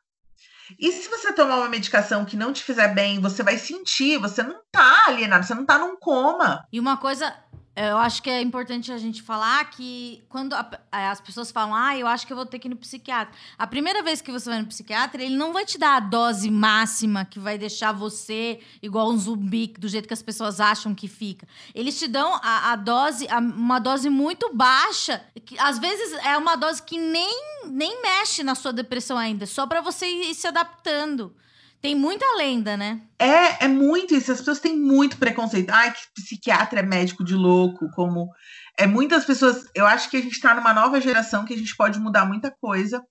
E 0.79 0.93
se 0.93 1.09
você 1.09 1.33
tomar 1.33 1.57
uma 1.57 1.69
medicação 1.69 2.25
que 2.25 2.37
não 2.37 2.53
te 2.53 2.63
fizer 2.63 2.89
bem, 2.95 3.21
você 3.21 3.43
vai 3.43 3.59
sentir, 3.59 4.19
você 4.19 4.43
não 4.43 4.61
tá 4.71 5.07
alienado, 5.07 5.45
você 5.45 5.55
não 5.55 5.67
tá 5.67 5.79
num 5.79 5.97
coma. 5.97 6.65
E 6.73 6.79
uma 6.79 6.97
coisa, 6.97 7.35
eu 7.77 7.97
acho 7.99 8.23
que 8.23 8.29
é 8.29 8.43
importante 8.43 8.93
a 8.93 8.99
gente 8.99 9.23
falar 9.23 9.65
que 9.71 10.23
quando 10.29 10.53
a- 10.55 10.71
as 10.91 11.21
pessoas 11.21 11.51
falam, 11.51 11.75
ah, 11.75 11.97
eu 11.97 12.07
acho 12.07 12.27
que 12.27 12.33
eu 12.33 12.37
vou 12.37 12.45
ter 12.45 12.59
que 12.59 12.69
ir 12.69 12.71
no 12.71 12.77
psiquiatra. 12.77 13.33
A 13.57 13.67
primeira 13.67 14.03
vez 14.03 14.21
que 14.21 14.31
você 14.31 14.51
vai 14.51 14.61
no 14.61 14.67
psiquiatra, 14.67 15.23
ele 15.23 15.37
não 15.37 15.53
vai 15.53 15.65
te 15.65 15.79
dar 15.79 15.97
a 15.97 16.01
dose 16.01 16.51
máxima 16.51 17.25
que 17.25 17.39
vai 17.39 17.57
deixar 17.57 17.93
você 17.93 18.61
igual 18.83 19.11
um 19.11 19.17
zumbi, 19.17 19.69
do 19.79 19.89
jeito 19.89 20.07
que 20.09 20.13
as 20.15 20.23
pessoas 20.23 20.61
acham 20.61 20.95
que 20.95 21.09
fica. 21.09 21.47
Eles 21.75 21.99
te 21.99 22.07
dão 22.09 22.35
a, 22.43 22.73
a 22.73 22.77
dose, 22.77 23.27
a- 23.29 23.39
uma 23.39 23.79
dose 23.79 24.11
muito 24.11 24.53
baixa, 24.53 25.23
que 25.47 25.59
às 25.59 25.79
vezes 25.79 26.13
é 26.25 26.37
uma 26.37 26.57
dose 26.57 26.83
que 26.83 26.99
nem, 26.99 27.63
nem 27.67 28.03
mexe 28.03 28.43
na 28.43 28.55
sua 28.55 28.73
depressão 28.73 29.17
ainda, 29.17 29.47
só 29.47 29.67
pra 29.67 29.81
você 29.81 30.07
ir 30.07 30.35
se 30.35 30.47
adaptando. 30.47 31.35
Tem 31.81 31.95
muita 31.95 32.27
lenda, 32.37 32.77
né? 32.77 33.01
É, 33.19 33.65
é 33.65 33.69
muito 33.69 34.15
isso. 34.15 34.31
As 34.31 34.39
pessoas 34.39 34.61
têm 34.61 34.77
muito 34.77 35.17
preconceito. 35.17 35.71
Ai, 35.71 35.93
que 35.93 36.01
psiquiatra 36.15 36.81
é 36.81 36.83
médico 36.83 37.25
de 37.25 37.35
louco, 37.35 37.91
como 37.95 38.29
é 38.79 38.87
muitas 38.87 39.25
pessoas. 39.25 39.65
Eu 39.75 39.87
acho 39.87 40.11
que 40.11 40.17
a 40.17 40.23
gente 40.23 40.35
está 40.35 40.55
numa 40.55 40.75
nova 40.75 41.01
geração 41.01 41.45
que 41.45 41.55
a 41.55 41.57
gente 41.57 41.75
pode 41.75 41.99
mudar 41.99 42.27
muita 42.27 42.51
coisa. 42.51 43.03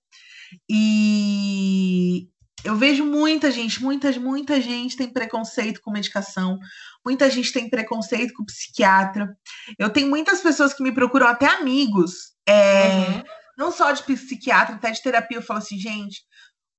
E 0.68 2.28
eu 2.64 2.76
vejo 2.76 3.04
muita 3.04 3.50
gente, 3.50 3.82
muita, 3.82 4.10
muita 4.20 4.60
gente 4.60 4.96
tem 4.96 5.12
preconceito 5.12 5.80
com 5.82 5.90
medicação, 5.90 6.58
muita 7.04 7.30
gente 7.30 7.52
tem 7.52 7.68
preconceito 7.68 8.34
com 8.34 8.44
psiquiatra. 8.44 9.36
Eu 9.78 9.90
tenho 9.90 10.08
muitas 10.08 10.40
pessoas 10.40 10.74
que 10.74 10.82
me 10.82 10.92
procuram, 10.92 11.26
até 11.26 11.46
amigos, 11.46 12.34
é, 12.48 13.22
não 13.56 13.72
só 13.72 13.92
de 13.92 14.02
psiquiatra, 14.02 14.76
até 14.76 14.90
de 14.90 15.02
terapia. 15.02 15.38
Eu 15.38 15.42
falo 15.42 15.58
assim, 15.58 15.78
gente, 15.78 16.22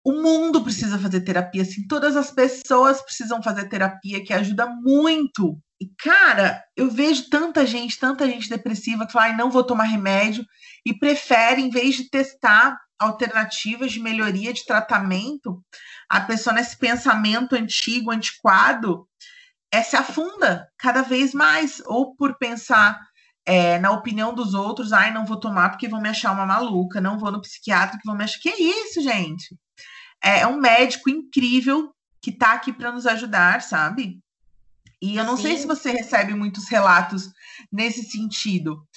o 0.03 0.13
mundo 0.13 0.63
precisa 0.63 0.97
fazer 0.97 1.21
terapia, 1.21 1.61
assim, 1.61 1.85
todas 1.87 2.15
as 2.15 2.31
pessoas 2.31 3.01
precisam 3.01 3.41
fazer 3.41 3.69
terapia, 3.69 4.23
que 4.23 4.33
ajuda 4.33 4.67
muito. 4.67 5.59
E, 5.79 5.87
cara, 5.97 6.63
eu 6.75 6.89
vejo 6.89 7.29
tanta 7.29 7.65
gente, 7.65 7.99
tanta 7.99 8.25
gente 8.27 8.49
depressiva 8.49 9.05
que 9.05 9.11
fala, 9.13 9.25
ai, 9.25 9.35
não 9.35 9.51
vou 9.51 9.63
tomar 9.63 9.83
remédio, 9.83 10.45
e 10.85 10.93
prefere, 10.93 11.61
em 11.61 11.69
vez 11.69 11.95
de 11.95 12.09
testar 12.09 12.79
alternativas 12.99 13.91
de 13.91 13.99
melhoria 13.99 14.53
de 14.53 14.65
tratamento, 14.65 15.63
a 16.09 16.21
pessoa 16.21 16.53
nesse 16.53 16.77
pensamento 16.77 17.55
antigo, 17.55 18.11
antiquado, 18.11 19.07
é, 19.71 19.81
se 19.81 19.95
afunda 19.95 20.67
cada 20.77 21.01
vez 21.01 21.33
mais, 21.33 21.81
ou 21.85 22.15
por 22.15 22.37
pensar 22.37 22.99
é, 23.45 23.79
na 23.79 23.91
opinião 23.91 24.33
dos 24.33 24.53
outros, 24.53 24.93
ai, 24.93 25.11
não 25.11 25.25
vou 25.25 25.39
tomar 25.39 25.69
porque 25.69 25.87
vão 25.87 26.01
me 26.01 26.09
achar 26.09 26.31
uma 26.31 26.45
maluca, 26.45 27.01
não 27.01 27.17
vou 27.17 27.31
no 27.31 27.41
psiquiatra 27.41 27.97
que 27.97 28.05
vão 28.05 28.15
me 28.15 28.23
achar. 28.23 28.39
Que 28.39 28.49
isso, 28.49 29.01
gente? 29.01 29.57
É 30.23 30.45
um 30.45 30.59
médico 30.59 31.09
incrível 31.09 31.93
que 32.21 32.31
tá 32.31 32.53
aqui 32.53 32.71
para 32.71 32.91
nos 32.91 33.07
ajudar, 33.07 33.61
sabe? 33.61 34.19
E 35.01 35.17
eu 35.17 35.23
não 35.25 35.35
sei 35.35 35.55
Sim. 35.55 35.61
se 35.61 35.67
você 35.67 35.91
recebe 35.91 36.35
muitos 36.35 36.67
relatos 36.69 37.31
nesse 37.71 38.03
sentido, 38.03 38.87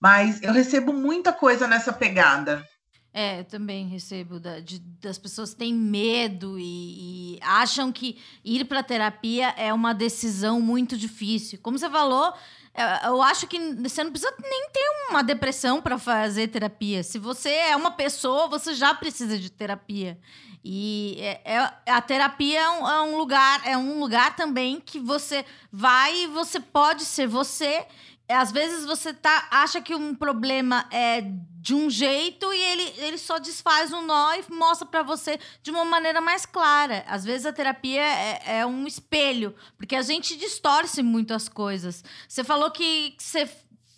mas 0.00 0.42
eu 0.42 0.52
recebo 0.52 0.92
muita 0.92 1.32
coisa 1.32 1.68
nessa 1.68 1.92
pegada. 1.92 2.66
É, 3.12 3.40
eu 3.40 3.44
também 3.44 3.88
recebo 3.88 4.38
da- 4.38 4.60
de- 4.60 4.78
das 4.78 5.18
pessoas 5.18 5.50
que 5.52 5.58
têm 5.58 5.74
medo 5.74 6.56
e, 6.58 7.34
e 7.34 7.38
acham 7.42 7.90
que 7.92 8.16
ir 8.44 8.64
para 8.66 8.82
terapia 8.84 9.48
é 9.56 9.72
uma 9.74 9.92
decisão 9.92 10.60
muito 10.60 10.96
difícil. 10.96 11.58
Como 11.60 11.76
você 11.76 11.90
falou, 11.90 12.32
é, 12.72 13.08
eu 13.08 13.20
acho 13.20 13.48
que 13.48 13.58
você 13.74 14.04
não 14.04 14.12
precisa 14.12 14.32
nem 14.40 14.70
ter 14.72 15.10
uma 15.10 15.22
depressão 15.22 15.82
para 15.82 15.98
fazer 15.98 16.48
terapia. 16.48 17.02
Se 17.02 17.18
você 17.18 17.50
é 17.50 17.76
uma 17.76 17.90
pessoa, 17.90 18.48
você 18.48 18.74
já 18.74 18.94
precisa 18.94 19.36
de 19.36 19.50
terapia. 19.50 20.16
E 20.64 21.16
é- 21.20 21.40
é- 21.44 21.90
a 21.90 22.00
terapia 22.02 22.60
é 22.60 22.70
um, 22.70 22.88
é 22.88 23.00
um 23.02 23.16
lugar, 23.16 23.62
é 23.66 23.76
um 23.76 23.98
lugar 23.98 24.36
também 24.36 24.80
que 24.80 24.98
você 25.00 25.44
vai 25.72 26.24
e 26.24 26.26
você 26.26 26.60
pode 26.60 27.04
ser 27.04 27.26
você. 27.26 27.86
É, 28.28 28.36
Às 28.36 28.52
vezes 28.52 28.84
você 28.86 29.12
tá, 29.12 29.48
acha 29.50 29.80
que 29.80 29.94
um 29.94 30.14
problema 30.14 30.86
é 30.92 31.22
de 31.62 31.74
um 31.74 31.90
jeito 31.90 32.52
e 32.52 32.58
ele, 32.62 32.94
ele 32.98 33.18
só 33.18 33.38
desfaz 33.38 33.92
um 33.92 34.02
nó 34.02 34.32
e 34.34 34.44
mostra 34.54 34.86
pra 34.86 35.02
você 35.02 35.38
de 35.62 35.70
uma 35.70 35.84
maneira 35.84 36.20
mais 36.20 36.46
clara. 36.46 37.04
Às 37.08 37.24
vezes 37.24 37.44
a 37.44 37.52
terapia 37.52 38.00
é, 38.02 38.58
é 38.60 38.66
um 38.66 38.86
espelho, 38.86 39.54
porque 39.76 39.96
a 39.96 40.02
gente 40.02 40.36
distorce 40.36 41.02
muito 41.02 41.34
as 41.34 41.48
coisas. 41.48 42.04
Você 42.28 42.44
falou 42.44 42.70
que 42.70 43.14
você, 43.18 43.50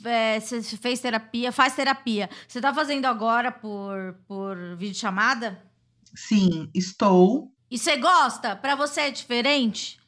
é, 0.04 0.40
fez 0.80 0.98
terapia, 1.00 1.52
faz 1.52 1.74
terapia. 1.74 2.30
Você 2.48 2.60
tá 2.60 2.72
fazendo 2.72 3.04
agora 3.04 3.52
por, 3.52 4.14
por 4.26 4.56
videochamada? 4.76 5.62
Sim, 6.14 6.70
estou. 6.74 7.50
E 7.70 7.78
você 7.78 7.96
gosta? 7.96 8.54
Pra 8.54 8.74
você 8.74 9.02
é 9.02 9.10
diferente? 9.10 9.98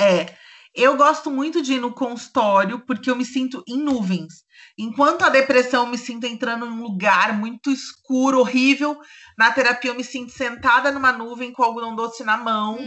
É, 0.00 0.34
eu 0.74 0.96
gosto 0.96 1.30
muito 1.30 1.60
de 1.60 1.74
ir 1.74 1.80
no 1.80 1.92
consultório 1.92 2.78
porque 2.86 3.10
eu 3.10 3.16
me 3.16 3.24
sinto 3.24 3.64
em 3.66 3.76
nuvens. 3.76 4.44
Enquanto 4.78 5.22
a 5.22 5.28
depressão 5.28 5.84
eu 5.84 5.90
me 5.90 5.98
sinto 5.98 6.24
entrando 6.24 6.66
num 6.66 6.82
lugar 6.82 7.36
muito 7.36 7.70
escuro, 7.70 8.38
horrível, 8.38 8.96
na 9.36 9.50
terapia 9.50 9.90
eu 9.90 9.96
me 9.96 10.04
sinto 10.04 10.30
sentada 10.30 10.92
numa 10.92 11.10
nuvem 11.10 11.52
com 11.52 11.64
algodão 11.64 11.96
doce 11.96 12.22
na 12.22 12.36
mão. 12.36 12.78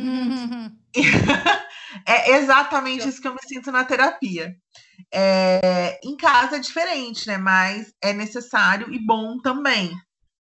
É 2.08 2.38
exatamente 2.38 3.06
isso 3.06 3.22
que 3.22 3.28
eu 3.28 3.34
me 3.34 3.42
sinto 3.46 3.70
na 3.70 3.84
terapia. 3.84 4.56
É, 5.14 6.00
em 6.02 6.16
casa 6.16 6.56
é 6.56 6.60
diferente, 6.60 7.28
né? 7.28 7.38
Mas 7.38 7.94
é 8.02 8.14
necessário 8.14 8.94
e 8.94 9.06
bom 9.06 9.38
também. 9.42 9.92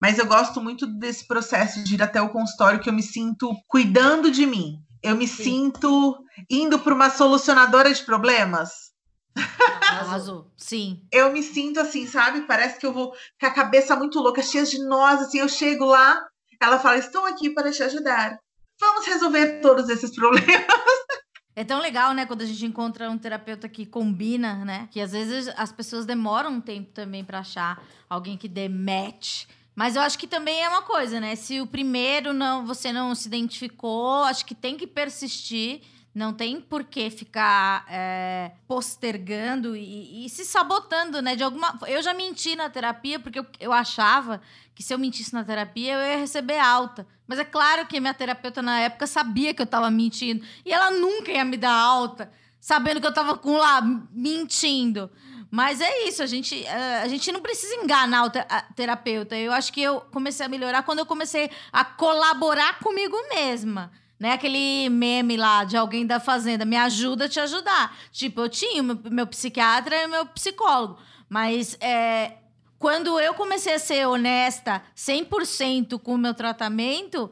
Mas 0.02 0.18
eu 0.18 0.26
gosto 0.26 0.60
muito 0.60 0.88
desse 0.88 1.28
processo 1.28 1.84
de 1.84 1.93
ir 1.93 2.02
até 2.02 2.20
o 2.20 2.30
consultório 2.30 2.80
que 2.80 2.89
eu 2.89 2.93
me 2.93 3.04
sinto 3.04 3.56
cuidando 3.68 4.32
de 4.32 4.47
mim. 4.47 4.80
Eu 5.04 5.16
me 5.16 5.28
Sim. 5.28 5.43
sinto 5.43 6.18
indo 6.49 6.80
para 6.80 6.93
uma 6.93 7.10
solucionadora 7.10 7.93
de 7.93 8.04
problemas. 8.04 8.91
Arrasou. 9.36 10.52
Sim. 10.58 11.04
Eu 11.12 11.32
me 11.32 11.43
sinto 11.43 11.80
assim, 11.80 12.08
sabe? 12.08 12.41
Parece 12.41 12.80
que 12.80 12.86
eu 12.86 12.93
vou 12.93 13.12
com 13.39 13.45
a 13.45 13.52
cabeça 13.52 13.95
muito 13.95 14.20
louca, 14.20 14.41
cheia 14.41 14.66
de 14.66 14.84
nós, 14.84 15.22
assim, 15.22 15.39
eu 15.39 15.47
chego 15.47 15.86
lá, 15.86 16.20
ela 16.60 16.80
fala: 16.80 16.97
"Estou 16.97 17.26
aqui 17.26 17.49
para 17.49 17.72
te 17.72 17.84
ajudar. 17.84 18.38
Vamos 18.80 19.06
resolver 19.06 19.62
todos 19.62 19.88
esses 19.89 20.14
problemas". 20.14 20.47
É 21.54 21.66
tão 21.66 21.82
legal, 21.82 22.14
né, 22.14 22.26
quando 22.26 22.43
a 22.43 22.45
gente 22.45 22.66
encontra 22.66 23.10
um 23.10 23.18
terapeuta 23.18 23.68
que 23.68 23.86
combina, 23.86 24.64
né? 24.64 24.88
Que 24.89 25.02
às 25.02 25.12
vezes 25.12 25.54
as 25.58 25.70
pessoas 25.70 26.06
demoram 26.06 26.49
um 26.49 26.62
tempo 26.62 26.91
também 26.91 27.26
pra 27.26 27.39
achar 27.39 27.84
alguém 28.10 28.38
que 28.38 28.47
dê 28.47 28.70
match. 28.70 29.43
Mas 29.76 29.95
eu 29.95 30.01
acho 30.01 30.17
que 30.19 30.28
também 30.28 30.61
é 30.63 30.69
uma 30.69 30.82
coisa, 30.82 31.19
né? 31.19 31.36
Se 31.36 31.61
o 31.61 31.67
primeiro 31.67 32.34
não 32.34 32.65
você 32.65 32.91
não 32.91 33.15
se 33.15 33.28
identificou, 33.28 34.24
acho 34.24 34.45
que 34.45 34.53
tem 34.53 34.78
que 34.78 34.86
persistir, 34.86 35.82
Não 36.13 36.34
tem 36.34 36.59
por 36.59 36.84
que 36.84 37.09
ficar 37.09 37.86
é, 37.89 38.51
postergando 38.67 39.78
e, 39.78 40.26
e, 40.26 40.30
se 40.30 40.43
sabotando, 40.43 41.22
né? 41.22 41.38
De 41.38 41.43
alguma. 41.43 41.80
Eu 41.88 42.01
já 42.01 42.13
menti 42.13 42.53
na 42.53 42.69
terapia 42.69 43.17
porque 43.17 43.39
eu, 43.39 43.45
eu 43.61 43.72
achava 43.72 44.41
que 44.76 44.84
se 44.84 44.93
eu 44.93 44.99
mentisse 44.99 45.34
na 45.34 45.43
terapia 45.43 45.93
eu 45.93 45.99
ia 46.01 46.17
receber 46.17 46.59
alta. 46.59 47.07
Mas 47.26 47.39
é 47.39 47.45
claro 47.45 47.88
que 47.88 47.97
minha 48.01 48.13
terapeuta 48.13 48.61
na 48.61 48.80
época 48.82 49.07
sabia 49.07 49.53
que 49.53 49.61
eu 49.61 49.65
tava 49.65 49.89
mentindo. 49.89 50.45
E 50.65 50.74
ela 50.74 50.91
nunca 50.91 51.32
ia 51.32 51.45
me 51.45 51.55
dar 51.55 51.72
alta, 51.72 52.30
sabendo 52.59 52.99
que 52.99 53.07
eu 53.07 53.13
tava 53.13 53.38
com 53.38 53.55
lá 53.55 53.82
mentindo. 54.11 55.09
Mas 55.52 55.82
é 55.82 56.08
isso, 56.08 56.24
a 56.24 56.26
gente, 56.26 56.66
a 56.66 57.08
gente 57.10 57.30
não 57.30 57.41
precisa 57.41 57.76
enganar 57.76 58.24
o 58.24 58.32
terapeuta. 58.74 59.36
Eu 59.36 59.52
acho 59.52 59.74
que 59.74 59.82
eu 59.82 59.99
comecei 59.99 60.45
a 60.45 60.49
melhorar 60.49 60.84
quando 60.84 60.99
eu 60.99 61.06
comecei 61.06 61.52
a 61.74 61.84
colaborar 61.84 62.80
comigo 62.80 63.18
mesma. 63.28 63.91
Né? 64.18 64.32
Aquele 64.32 64.88
meme 64.89 65.36
lá 65.36 65.66
de 65.66 65.76
alguém 65.76 66.06
da 66.06 66.22
fazenda, 66.22 66.64
me 66.64 66.78
ajuda 66.78 67.26
a 67.26 67.30
te 67.30 67.39
ajudar. 67.41 67.97
Tipo, 68.14 68.41
eu 68.41 68.49
tinha 68.49 68.82
meu, 68.82 68.97
meu 69.12 69.28
psiquiatra 69.28 70.04
e 70.04 70.08
meu 70.08 70.26
psicólogo. 70.28 70.97
Mas 71.28 71.76
é, 71.82 72.38
quando 72.80 73.20
eu 73.20 73.34
comecei 73.34 73.74
a 73.74 73.80
ser 73.80 74.08
honesta 74.08 74.82
100% 74.95 75.99
com 75.99 76.16
o 76.16 76.18
meu 76.18 76.34
tratamento, 76.34 77.30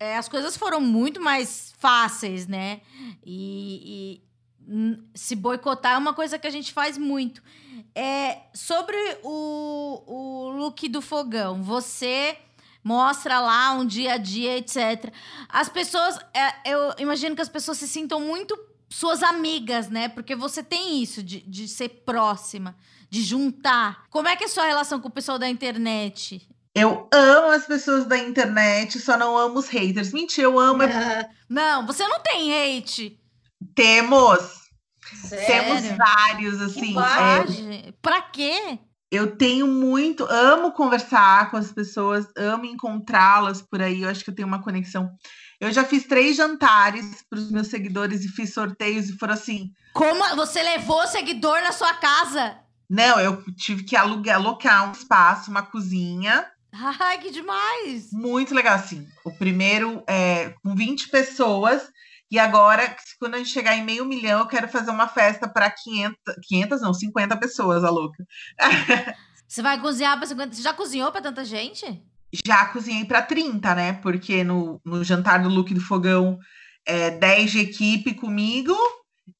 é, 0.00 0.16
as 0.16 0.28
coisas 0.28 0.56
foram 0.56 0.80
muito 0.80 1.20
mais 1.20 1.72
fáceis, 1.78 2.48
né? 2.48 2.80
E, 3.24 4.20
e, 4.20 4.22
se 5.14 5.34
boicotar 5.36 5.94
é 5.94 5.98
uma 5.98 6.14
coisa 6.14 6.38
que 6.38 6.46
a 6.46 6.50
gente 6.50 6.72
faz 6.72 6.96
muito. 6.96 7.42
É, 7.94 8.38
sobre 8.54 8.96
o, 9.22 10.02
o 10.06 10.48
look 10.50 10.88
do 10.88 11.02
fogão, 11.02 11.62
você 11.62 12.36
mostra 12.82 13.40
lá 13.40 13.72
um 13.72 13.86
dia 13.86 14.14
a 14.14 14.16
dia, 14.16 14.56
etc. 14.56 15.12
As 15.48 15.68
pessoas, 15.68 16.18
é, 16.34 16.72
eu 16.72 16.94
imagino 16.98 17.36
que 17.36 17.42
as 17.42 17.48
pessoas 17.48 17.78
se 17.78 17.86
sintam 17.86 18.20
muito 18.20 18.58
suas 18.88 19.22
amigas, 19.22 19.88
né? 19.88 20.08
Porque 20.08 20.34
você 20.34 20.62
tem 20.62 21.02
isso 21.02 21.22
de, 21.22 21.40
de 21.40 21.68
ser 21.68 21.88
próxima, 22.04 22.76
de 23.08 23.22
juntar. 23.22 24.04
Como 24.10 24.28
é 24.28 24.36
que 24.36 24.44
é 24.44 24.46
a 24.46 24.50
sua 24.50 24.64
relação 24.64 25.00
com 25.00 25.08
o 25.08 25.12
pessoal 25.12 25.38
da 25.38 25.48
internet? 25.48 26.46
Eu 26.74 27.08
amo 27.12 27.48
as 27.48 27.66
pessoas 27.66 28.06
da 28.06 28.16
internet, 28.16 28.98
só 28.98 29.16
não 29.18 29.36
amo 29.36 29.58
os 29.58 29.68
haters. 29.68 30.12
Mentira, 30.12 30.46
eu 30.46 30.58
amo. 30.58 30.82
Não, 31.48 31.86
você 31.86 32.08
não 32.08 32.18
tem 32.20 32.78
hate. 32.78 33.20
Temos. 33.74 34.40
Sério? 35.24 35.46
Temos 35.46 35.96
vários, 35.96 36.60
assim. 36.60 36.94
Que 36.94 36.98
é... 37.88 37.92
Pra 38.00 38.22
quê? 38.22 38.78
eu 39.12 39.36
tenho 39.36 39.66
muito, 39.66 40.24
amo 40.24 40.72
conversar 40.72 41.50
com 41.50 41.58
as 41.58 41.70
pessoas, 41.70 42.26
amo 42.34 42.64
encontrá-las 42.64 43.60
por 43.60 43.82
aí. 43.82 44.00
Eu 44.00 44.08
acho 44.08 44.24
que 44.24 44.30
eu 44.30 44.34
tenho 44.34 44.48
uma 44.48 44.62
conexão. 44.62 45.10
Eu 45.60 45.70
já 45.70 45.84
fiz 45.84 46.06
três 46.06 46.34
jantares 46.34 47.22
para 47.28 47.38
os 47.38 47.52
meus 47.52 47.66
seguidores 47.66 48.24
e 48.24 48.28
fiz 48.28 48.54
sorteios 48.54 49.10
e 49.10 49.18
foram 49.18 49.34
assim. 49.34 49.70
Como 49.92 50.34
você 50.34 50.62
levou 50.62 51.06
seguidor 51.06 51.60
na 51.60 51.72
sua 51.72 51.92
casa? 51.92 52.56
Não, 52.88 53.20
eu 53.20 53.44
tive 53.54 53.84
que 53.84 53.94
alugar, 53.94 54.36
alocar 54.36 54.88
um 54.88 54.92
espaço, 54.92 55.50
uma 55.50 55.62
cozinha. 55.62 56.46
Ai, 56.72 57.18
que 57.18 57.30
demais! 57.30 58.10
Muito 58.12 58.54
legal, 58.54 58.76
assim. 58.76 59.06
O 59.26 59.30
primeiro 59.30 60.02
é 60.08 60.54
com 60.62 60.74
20 60.74 61.10
pessoas 61.10 61.82
e 62.32 62.38
agora, 62.38 62.96
quando 63.20 63.34
a 63.34 63.38
gente 63.38 63.50
chegar 63.50 63.76
em 63.76 63.84
meio 63.84 64.06
milhão, 64.06 64.40
eu 64.40 64.46
quero 64.46 64.66
fazer 64.66 64.90
uma 64.90 65.06
festa 65.06 65.46
para 65.46 65.70
500, 65.70 66.16
500 66.48 66.80
não, 66.80 66.94
50 66.94 67.36
pessoas, 67.36 67.84
a 67.84 67.90
louca. 67.90 68.26
Você 69.46 69.60
vai 69.60 69.78
cozinhar 69.78 70.16
para 70.16 70.26
50? 70.26 70.54
Você 70.54 70.62
já 70.62 70.72
cozinhou 70.72 71.12
para 71.12 71.20
tanta 71.20 71.44
gente? 71.44 72.02
Já 72.46 72.64
cozinhei 72.64 73.04
para 73.04 73.20
30, 73.20 73.74
né? 73.74 73.92
Porque 73.92 74.42
no, 74.42 74.80
no 74.82 75.04
jantar 75.04 75.42
do 75.42 75.50
Look 75.50 75.74
do 75.74 75.80
Fogão 75.82 76.38
é 76.86 77.10
10 77.10 77.50
de 77.50 77.58
equipe 77.58 78.14
comigo 78.14 78.74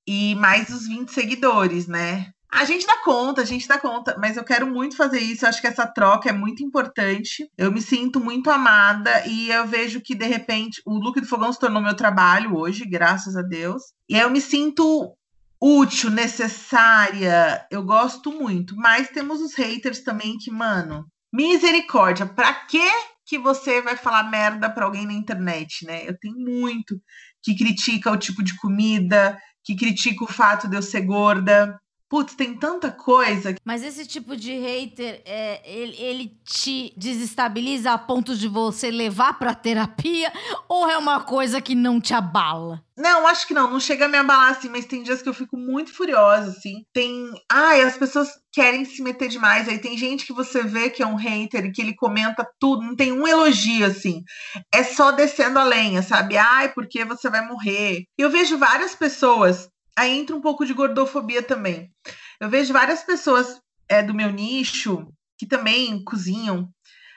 e 0.06 0.34
mais 0.34 0.68
os 0.68 0.86
20 0.86 1.10
seguidores, 1.10 1.86
né? 1.86 2.30
A 2.52 2.66
gente 2.66 2.86
dá 2.86 2.98
conta, 2.98 3.40
a 3.40 3.46
gente 3.46 3.66
dá 3.66 3.78
conta, 3.78 4.14
mas 4.20 4.36
eu 4.36 4.44
quero 4.44 4.66
muito 4.66 4.94
fazer 4.94 5.20
isso. 5.20 5.44
Eu 5.44 5.48
acho 5.48 5.60
que 5.60 5.66
essa 5.66 5.86
troca 5.86 6.28
é 6.28 6.32
muito 6.34 6.62
importante. 6.62 7.50
Eu 7.56 7.72
me 7.72 7.80
sinto 7.80 8.20
muito 8.20 8.50
amada 8.50 9.26
e 9.26 9.48
eu 9.48 9.66
vejo 9.66 10.02
que, 10.02 10.14
de 10.14 10.26
repente, 10.26 10.82
o 10.84 10.98
look 10.98 11.18
do 11.18 11.26
fogão 11.26 11.50
se 11.50 11.58
tornou 11.58 11.80
meu 11.80 11.96
trabalho 11.96 12.54
hoje, 12.54 12.84
graças 12.84 13.36
a 13.36 13.42
Deus. 13.42 13.82
E 14.06 14.18
eu 14.18 14.28
me 14.28 14.38
sinto 14.38 15.16
útil, 15.58 16.10
necessária. 16.10 17.66
Eu 17.70 17.82
gosto 17.82 18.30
muito. 18.30 18.76
Mas 18.76 19.08
temos 19.08 19.40
os 19.40 19.54
haters 19.54 20.00
também 20.00 20.36
que, 20.36 20.50
mano, 20.50 21.06
misericórdia, 21.32 22.26
pra 22.26 22.52
que 22.52 22.86
que 23.24 23.38
você 23.38 23.80
vai 23.80 23.96
falar 23.96 24.24
merda 24.24 24.68
pra 24.68 24.84
alguém 24.84 25.06
na 25.06 25.14
internet, 25.14 25.86
né? 25.86 26.06
Eu 26.06 26.18
tenho 26.18 26.36
muito 26.36 27.00
que 27.42 27.56
critica 27.56 28.10
o 28.10 28.16
tipo 28.16 28.42
de 28.42 28.54
comida, 28.58 29.38
que 29.64 29.74
critica 29.74 30.24
o 30.24 30.26
fato 30.26 30.68
de 30.68 30.76
eu 30.76 30.82
ser 30.82 31.00
gorda 31.02 31.80
putz, 32.12 32.34
tem 32.34 32.54
tanta 32.54 32.90
coisa. 32.92 33.54
Mas 33.64 33.82
esse 33.82 34.06
tipo 34.06 34.36
de 34.36 34.52
hater, 34.52 35.22
é, 35.24 35.62
ele, 35.64 35.96
ele, 35.96 36.36
te 36.44 36.92
desestabiliza 36.94 37.90
a 37.90 37.96
ponto 37.96 38.36
de 38.36 38.48
você 38.48 38.90
levar 38.90 39.38
pra 39.38 39.54
terapia? 39.54 40.30
Ou 40.68 40.90
é 40.90 40.98
uma 40.98 41.20
coisa 41.20 41.58
que 41.58 41.74
não 41.74 41.98
te 41.98 42.12
abala? 42.12 42.84
Não, 42.94 43.26
acho 43.26 43.48
que 43.48 43.54
não. 43.54 43.70
Não 43.70 43.80
chega 43.80 44.04
a 44.04 44.08
me 44.08 44.18
abalar 44.18 44.50
assim, 44.50 44.68
mas 44.68 44.84
tem 44.84 45.02
dias 45.02 45.22
que 45.22 45.28
eu 45.28 45.32
fico 45.32 45.56
muito 45.56 45.94
furiosa, 45.94 46.50
assim. 46.50 46.84
Tem. 46.92 47.30
Ai, 47.50 47.80
as 47.80 47.96
pessoas 47.96 48.28
querem 48.52 48.84
se 48.84 49.02
meter 49.02 49.28
demais. 49.28 49.66
Aí 49.66 49.78
tem 49.78 49.96
gente 49.96 50.26
que 50.26 50.34
você 50.34 50.62
vê 50.62 50.90
que 50.90 51.02
é 51.02 51.06
um 51.06 51.16
hater 51.16 51.64
e 51.64 51.72
que 51.72 51.80
ele 51.80 51.94
comenta 51.94 52.46
tudo, 52.60 52.82
não 52.82 52.94
tem 52.94 53.10
um 53.10 53.26
elogio, 53.26 53.86
assim. 53.86 54.22
É 54.70 54.84
só 54.84 55.10
descendo 55.10 55.58
a 55.58 55.64
lenha, 55.64 56.02
sabe? 56.02 56.36
Ai, 56.36 56.68
porque 56.74 57.04
você 57.06 57.30
vai 57.30 57.44
morrer. 57.46 58.04
Eu 58.18 58.28
vejo 58.28 58.58
várias 58.58 58.94
pessoas 58.94 59.71
aí 59.96 60.18
entra 60.18 60.34
um 60.34 60.40
pouco 60.40 60.64
de 60.64 60.74
gordofobia 60.74 61.42
também. 61.42 61.92
Eu 62.40 62.48
vejo 62.48 62.72
várias 62.72 63.02
pessoas 63.02 63.60
é, 63.88 64.02
do 64.02 64.14
meu 64.14 64.30
nicho 64.30 65.06
que 65.38 65.46
também 65.46 66.02
cozinham, 66.04 66.68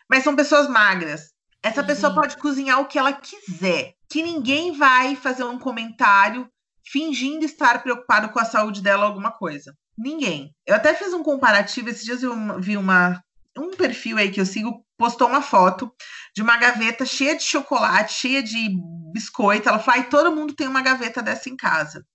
mas 0.10 0.24
são 0.24 0.36
pessoas 0.36 0.68
magras. 0.68 1.32
Essa 1.62 1.82
uhum. 1.82 1.88
pessoa 1.88 2.14
pode 2.14 2.38
cozinhar 2.38 2.80
o 2.80 2.86
que 2.86 3.00
ela 3.00 3.14
quiser, 3.14 3.94
que 4.10 4.22
ninguém 4.22 4.72
vai 4.72 5.16
fazer 5.16 5.44
um 5.44 5.60
comentário 5.60 6.50
fingindo 6.88 7.44
estar 7.46 7.82
preocupado 7.82 8.30
com 8.30 8.40
a 8.40 8.46
saúde 8.46 8.82
dela 8.82 9.06
alguma 9.06 9.32
coisa. 9.32 9.76
Ninguém. 9.98 10.54
Eu 10.66 10.76
até 10.76 10.94
fiz 10.94 11.14
um 11.14 11.24
comparativo, 11.24 11.90
esses 11.90 12.04
dias 12.04 12.22
eu 12.22 12.60
vi 12.60 12.78
uma 12.78 13.24
um 13.58 13.72
perfil 13.72 14.18
aí 14.18 14.30
que 14.32 14.42
eu 14.42 14.46
sigo 14.46 14.86
postou 14.98 15.28
uma 15.28 15.42
foto 15.42 15.92
de 16.36 16.42
uma 16.42 16.58
gaveta 16.58 17.06
cheia 17.06 17.36
de 17.36 17.44
chocolate, 17.44 18.14
cheia 18.14 18.44
de 18.44 18.78
biscoito. 19.14 19.70
Ela 19.70 19.80
falou: 19.80 20.04
todo 20.06 20.36
mundo 20.36 20.54
tem 20.54 20.68
uma 20.68 20.82
gaveta 20.82 21.22
dessa 21.22 21.50
em 21.50 21.56
casa. 21.56 22.06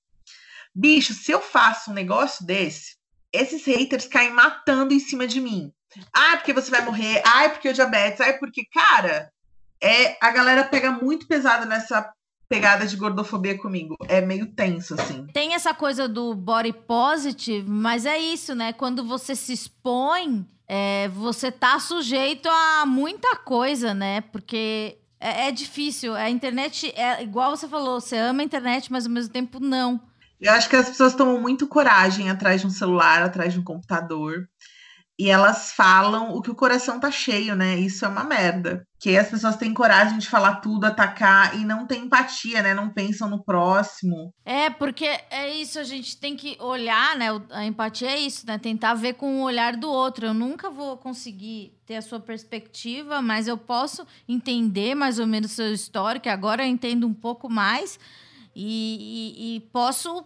Bicho, 0.74 1.14
se 1.14 1.32
eu 1.32 1.40
faço 1.40 1.90
um 1.90 1.94
negócio 1.94 2.44
desse, 2.46 2.96
esses 3.32 3.64
haters 3.64 4.06
caem 4.06 4.32
matando 4.32 4.94
em 4.94 5.00
cima 5.00 5.26
de 5.26 5.40
mim. 5.40 5.72
Ah, 6.12 6.36
porque 6.36 6.52
você 6.52 6.70
vai 6.70 6.84
morrer. 6.84 7.22
Ah, 7.24 7.48
porque 7.48 7.68
o 7.68 7.72
diabetes. 7.72 8.20
Ah, 8.20 8.32
porque, 8.38 8.64
cara, 8.72 9.30
é, 9.82 10.16
a 10.20 10.30
galera 10.30 10.64
pega 10.64 10.92
muito 10.92 11.26
pesado 11.26 11.66
nessa 11.66 12.12
pegada 12.48 12.86
de 12.86 12.96
gordofobia 12.96 13.56
comigo. 13.56 13.96
É 14.08 14.20
meio 14.20 14.46
tenso, 14.46 14.94
assim. 14.94 15.26
Tem 15.32 15.54
essa 15.54 15.72
coisa 15.72 16.08
do 16.08 16.34
body 16.34 16.72
positive, 16.72 17.68
mas 17.68 18.04
é 18.04 18.18
isso, 18.18 18.54
né? 18.54 18.72
Quando 18.72 19.04
você 19.04 19.36
se 19.36 19.52
expõe, 19.52 20.46
é, 20.66 21.08
você 21.08 21.50
tá 21.50 21.78
sujeito 21.78 22.48
a 22.48 22.84
muita 22.86 23.36
coisa, 23.36 23.94
né? 23.94 24.20
Porque 24.20 24.98
é, 25.20 25.48
é 25.48 25.52
difícil. 25.52 26.14
A 26.14 26.28
internet 26.28 26.92
é 26.96 27.22
igual 27.22 27.56
você 27.56 27.68
falou, 27.68 28.00
você 28.00 28.16
ama 28.16 28.42
a 28.42 28.44
internet, 28.44 28.90
mas 28.90 29.06
ao 29.06 29.12
mesmo 29.12 29.32
tempo 29.32 29.60
não. 29.60 30.00
Eu 30.40 30.52
acho 30.52 30.68
que 30.68 30.76
as 30.76 30.88
pessoas 30.88 31.14
tomam 31.14 31.40
muito 31.40 31.68
coragem 31.68 32.30
atrás 32.30 32.60
de 32.62 32.66
um 32.66 32.70
celular, 32.70 33.22
atrás 33.22 33.52
de 33.52 33.60
um 33.60 33.64
computador. 33.64 34.48
E 35.20 35.28
elas 35.28 35.72
falam 35.72 36.30
o 36.30 36.40
que 36.40 36.50
o 36.50 36.54
coração 36.54 36.98
tá 36.98 37.10
cheio, 37.10 37.54
né? 37.54 37.78
Isso 37.78 38.06
é 38.06 38.08
uma 38.08 38.24
merda. 38.24 38.86
Que 38.98 39.18
as 39.18 39.28
pessoas 39.28 39.54
têm 39.54 39.74
coragem 39.74 40.16
de 40.16 40.26
falar 40.26 40.62
tudo, 40.62 40.86
atacar 40.86 41.54
e 41.60 41.62
não 41.62 41.86
tem 41.86 42.04
empatia, 42.04 42.62
né? 42.62 42.72
Não 42.72 42.88
pensam 42.88 43.28
no 43.28 43.44
próximo. 43.44 44.32
É, 44.46 44.70
porque 44.70 45.04
é 45.28 45.54
isso, 45.54 45.78
a 45.78 45.84
gente 45.84 46.16
tem 46.16 46.34
que 46.34 46.56
olhar, 46.58 47.14
né? 47.18 47.26
A 47.50 47.66
empatia 47.66 48.12
é 48.12 48.18
isso, 48.18 48.46
né? 48.46 48.56
Tentar 48.56 48.94
ver 48.94 49.12
com 49.12 49.40
o 49.40 49.42
olhar 49.42 49.76
do 49.76 49.90
outro. 49.90 50.24
Eu 50.24 50.32
nunca 50.32 50.70
vou 50.70 50.96
conseguir 50.96 51.74
ter 51.84 51.96
a 51.96 52.02
sua 52.02 52.18
perspectiva, 52.18 53.20
mas 53.20 53.46
eu 53.46 53.58
posso 53.58 54.06
entender 54.26 54.94
mais 54.94 55.18
ou 55.18 55.26
menos 55.26 55.52
o 55.52 55.54
seu 55.56 55.70
histórico, 55.70 56.30
agora 56.30 56.62
eu 56.62 56.68
entendo 56.68 57.06
um 57.06 57.12
pouco 57.12 57.46
mais 57.46 57.98
e, 58.54 59.56
e, 59.56 59.60
posso 59.72 60.24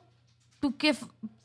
o 0.63 0.73
que 0.73 0.97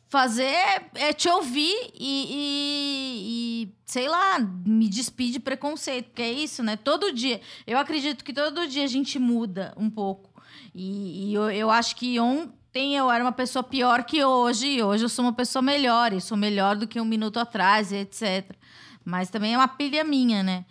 fazer 0.08 0.56
é 0.96 1.14
te 1.14 1.30
ouvir 1.30 1.92
e, 1.94 2.26
e, 2.32 3.64
e, 3.64 3.76
sei 3.86 4.08
lá, 4.08 4.40
me 4.40 4.90
despedir 4.90 5.34
de 5.34 5.40
preconceito, 5.40 6.06
porque 6.08 6.22
é 6.22 6.32
isso, 6.32 6.64
né? 6.64 6.78
Todo 6.78 7.14
dia. 7.14 7.40
Eu 7.68 7.78
acredito 7.78 8.24
que 8.24 8.34
todo 8.34 8.68
dia 8.68 8.84
a 8.84 8.88
gente 8.88 9.20
muda 9.20 9.74
um 9.78 9.90
pouco. 9.90 10.30
E, 10.74 11.30
e 11.30 11.34
eu, 11.34 11.52
eu 11.52 11.70
acho 11.70 11.96
que 11.96 12.20
ontem 12.20 12.96
eu 12.96 13.12
era 13.12 13.24
uma 13.24 13.32
pessoa 13.32 13.62
pior 13.62 14.04
que 14.04 14.24
hoje, 14.24 14.68
e 14.68 14.84
hoje 14.84 15.06
eu 15.06 15.10
sou 15.10 15.26
uma 15.26 15.34
pessoa 15.34 15.62
melhor, 15.62 16.14
e 16.14 16.22
sou 16.22 16.38
melhor 16.38 16.76
do 16.76 16.88
que 16.88 17.00
um 17.00 17.06
minuto 17.06 17.40
atrás, 17.40 17.92
etc. 17.92 18.56
Mas 19.04 19.30
também 19.30 19.54
é 19.54 19.58
uma 19.58 19.68
pilha 19.68 20.04
minha, 20.04 20.44
né? 20.44 20.66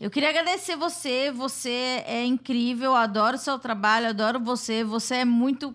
Eu 0.00 0.10
queria 0.10 0.30
agradecer 0.30 0.76
você, 0.76 1.30
você 1.30 2.02
é 2.06 2.24
incrível, 2.24 2.94
adoro 2.94 3.38
seu 3.38 3.58
trabalho, 3.58 4.08
adoro 4.08 4.40
você, 4.40 4.82
você 4.82 5.16
é 5.16 5.24
muito 5.24 5.74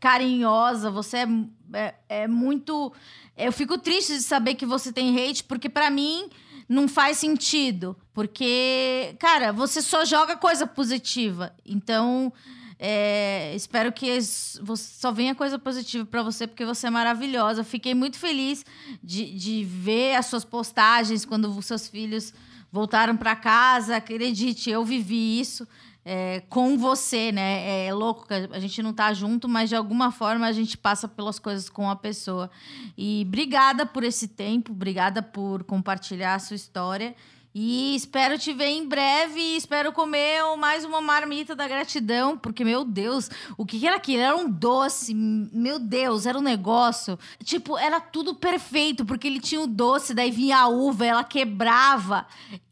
carinhosa, 0.00 0.90
você 0.90 1.18
é, 1.18 1.28
é, 1.72 1.94
é 2.08 2.28
muito. 2.28 2.92
Eu 3.36 3.52
fico 3.52 3.78
triste 3.78 4.14
de 4.14 4.22
saber 4.22 4.54
que 4.54 4.66
você 4.66 4.92
tem 4.92 5.16
hate, 5.16 5.44
porque 5.44 5.68
para 5.68 5.90
mim 5.90 6.28
não 6.68 6.86
faz 6.86 7.18
sentido. 7.18 7.96
Porque, 8.12 9.16
cara, 9.18 9.52
você 9.52 9.80
só 9.80 10.04
joga 10.04 10.36
coisa 10.36 10.66
positiva. 10.66 11.52
Então, 11.64 12.32
é, 12.78 13.52
espero 13.56 13.92
que 13.92 14.20
só 14.22 15.10
venha 15.10 15.34
coisa 15.34 15.58
positiva 15.58 16.06
para 16.06 16.22
você, 16.22 16.46
porque 16.46 16.64
você 16.64 16.86
é 16.86 16.90
maravilhosa. 16.90 17.64
Fiquei 17.64 17.94
muito 17.94 18.18
feliz 18.18 18.64
de, 19.02 19.34
de 19.34 19.64
ver 19.64 20.14
as 20.14 20.26
suas 20.26 20.44
postagens 20.44 21.24
quando 21.24 21.50
os 21.50 21.66
seus 21.66 21.88
filhos 21.88 22.32
voltaram 22.70 23.16
para 23.16 23.34
casa. 23.34 23.96
Acredite, 23.96 24.70
eu 24.70 24.84
vivi 24.84 25.40
isso 25.40 25.66
é, 26.04 26.40
com 26.48 26.78
você, 26.78 27.32
né? 27.32 27.86
É 27.86 27.92
louco 27.92 28.26
que 28.26 28.32
a 28.32 28.60
gente 28.60 28.80
não 28.80 28.92
tá 28.92 29.12
junto, 29.12 29.48
mas 29.48 29.68
de 29.68 29.76
alguma 29.76 30.12
forma 30.12 30.46
a 30.46 30.52
gente 30.52 30.78
passa 30.78 31.08
pelas 31.08 31.38
coisas 31.40 31.68
com 31.68 31.90
a 31.90 31.96
pessoa. 31.96 32.48
E 32.96 33.24
obrigada 33.26 33.84
por 33.84 34.04
esse 34.04 34.28
tempo, 34.28 34.70
obrigada 34.70 35.20
por 35.20 35.64
compartilhar 35.64 36.36
a 36.36 36.38
sua 36.38 36.56
história. 36.56 37.14
E 37.60 37.96
espero 37.96 38.38
te 38.38 38.52
ver 38.52 38.68
em 38.68 38.86
breve. 38.86 39.40
Espero 39.56 39.90
comer 39.90 40.44
mais 40.56 40.84
uma 40.84 41.00
marmita 41.00 41.56
da 41.56 41.66
gratidão, 41.66 42.38
porque, 42.38 42.64
meu 42.64 42.84
Deus, 42.84 43.28
o 43.56 43.66
que 43.66 43.84
era 43.84 43.96
aquilo? 43.96 44.22
Era 44.22 44.36
um 44.36 44.48
doce, 44.48 45.12
meu 45.12 45.80
Deus, 45.80 46.24
era 46.24 46.38
um 46.38 46.40
negócio. 46.40 47.18
Tipo, 47.42 47.76
era 47.76 48.00
tudo 48.00 48.32
perfeito, 48.32 49.04
porque 49.04 49.26
ele 49.26 49.40
tinha 49.40 49.60
o 49.60 49.66
doce, 49.66 50.14
daí 50.14 50.30
vinha 50.30 50.56
a 50.56 50.68
uva, 50.68 51.04
ela 51.04 51.24
quebrava. 51.24 52.28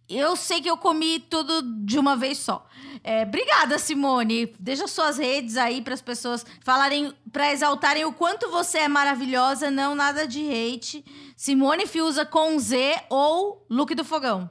Eu 0.09 0.37
sei 0.37 0.61
que 0.61 0.71
eu 0.71 0.77
comi 0.77 1.19
tudo 1.19 1.63
de 1.85 1.99
uma 1.99 2.15
vez 2.15 2.39
só. 2.39 2.65
É, 3.03 3.25
obrigada, 3.25 3.81
Simone. 3.81 4.55
Deixa 4.57 4.87
suas 4.87 5.19
redes 5.19 5.57
aí 5.57 5.83
para 5.83 5.95
as 5.95 6.01
pessoas 6.01 6.47
falarem, 6.61 7.13
para 7.33 7.51
exaltarem 7.51 8.05
o 8.05 8.13
quanto 8.13 8.53
você 8.53 8.79
é 8.79 8.89
maravilhosa, 8.89 9.69
não 9.69 9.97
nada 9.97 10.29
de 10.29 10.49
hate. 10.49 11.05
Simone 11.37 11.89
Fiusa 11.89 12.25
com 12.25 12.57
Z 12.57 13.03
ou 13.11 13.67
Look 13.69 13.93
do 13.93 14.05
Fogão. 14.05 14.49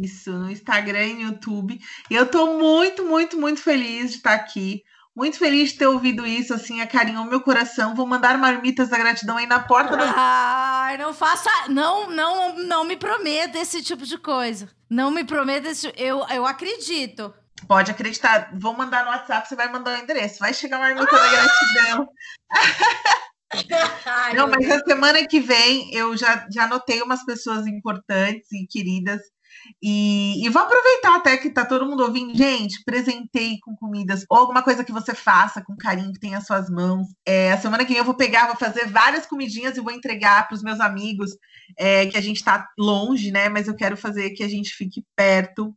Isso, 0.00 0.30
no 0.32 0.50
Instagram 0.50 1.06
e 1.06 1.14
no 1.14 1.20
YouTube. 1.22 1.80
Eu 2.08 2.26
tô 2.26 2.58
muito, 2.58 3.04
muito, 3.04 3.38
muito 3.38 3.60
feliz 3.60 4.10
de 4.10 4.16
estar 4.18 4.34
aqui. 4.34 4.82
Muito 5.14 5.38
feliz 5.38 5.72
de 5.72 5.78
ter 5.78 5.86
ouvido 5.86 6.26
isso, 6.26 6.54
assim, 6.54 6.80
acarinhou 6.80 7.24
meu 7.24 7.42
coração. 7.42 7.94
Vou 7.94 8.06
mandar 8.06 8.38
marmitas 8.38 8.88
da 8.88 8.96
gratidão 8.96 9.36
aí 9.36 9.46
na 9.46 9.60
porta 9.60 9.94
da. 9.94 10.10
Ai, 10.16 10.96
não 10.96 11.12
faça. 11.12 11.50
Não, 11.68 12.08
não, 12.08 12.56
não 12.56 12.84
me 12.84 12.96
prometa 12.96 13.58
esse 13.58 13.82
tipo 13.82 14.06
de 14.06 14.16
coisa. 14.16 14.70
Não 14.88 15.10
me 15.10 15.22
prometa 15.22 15.68
esse. 15.68 15.92
Eu, 15.96 16.24
eu 16.30 16.46
acredito. 16.46 17.34
Pode 17.68 17.90
acreditar. 17.90 18.50
Vou 18.54 18.74
mandar 18.74 19.04
no 19.04 19.10
WhatsApp, 19.10 19.46
você 19.46 19.54
vai 19.54 19.70
mandar 19.70 19.98
o 19.98 20.02
endereço. 20.02 20.38
Vai 20.38 20.54
chegar 20.54 20.78
marmita 20.78 21.12
da 21.12 21.28
gratidão. 21.28 22.08
Ai, 24.06 24.34
não, 24.34 24.48
mas 24.48 24.70
a 24.70 24.78
semana 24.80 25.26
que 25.26 25.40
vem 25.40 25.94
eu 25.94 26.16
já, 26.16 26.46
já 26.50 26.64
anotei 26.64 27.02
umas 27.02 27.22
pessoas 27.22 27.66
importantes 27.66 28.50
e 28.50 28.66
queridas 28.66 29.20
e, 29.82 30.44
e, 30.44 30.48
vou 30.48 30.62
aproveitar 30.62 31.16
até 31.16 31.36
que 31.36 31.50
tá 31.50 31.64
todo 31.64 31.86
mundo 31.86 32.02
ouvindo. 32.02 32.36
Gente, 32.36 32.82
presentei 32.84 33.58
com 33.60 33.74
comidas 33.74 34.24
ou 34.28 34.38
alguma 34.38 34.62
coisa 34.62 34.84
que 34.84 34.92
você 34.92 35.14
faça 35.14 35.62
com 35.62 35.76
carinho, 35.76 36.12
que 36.12 36.20
tem 36.20 36.34
as 36.34 36.46
suas 36.46 36.70
mãos. 36.70 37.08
É, 37.26 37.52
a 37.52 37.58
semana 37.58 37.84
que 37.84 37.90
vem 37.90 37.98
eu 37.98 38.04
vou 38.04 38.14
pegar, 38.14 38.46
vou 38.46 38.56
fazer 38.56 38.86
várias 38.86 39.26
comidinhas 39.26 39.76
e 39.76 39.80
vou 39.80 39.92
entregar 39.92 40.46
para 40.46 40.54
os 40.54 40.62
meus 40.62 40.80
amigos, 40.80 41.30
é, 41.76 42.06
que 42.06 42.16
a 42.16 42.20
gente 42.20 42.44
tá 42.44 42.68
longe, 42.78 43.30
né? 43.30 43.48
Mas 43.48 43.68
eu 43.68 43.74
quero 43.74 43.96
fazer 43.96 44.30
que 44.30 44.42
a 44.42 44.48
gente 44.48 44.70
fique 44.70 45.04
perto. 45.16 45.74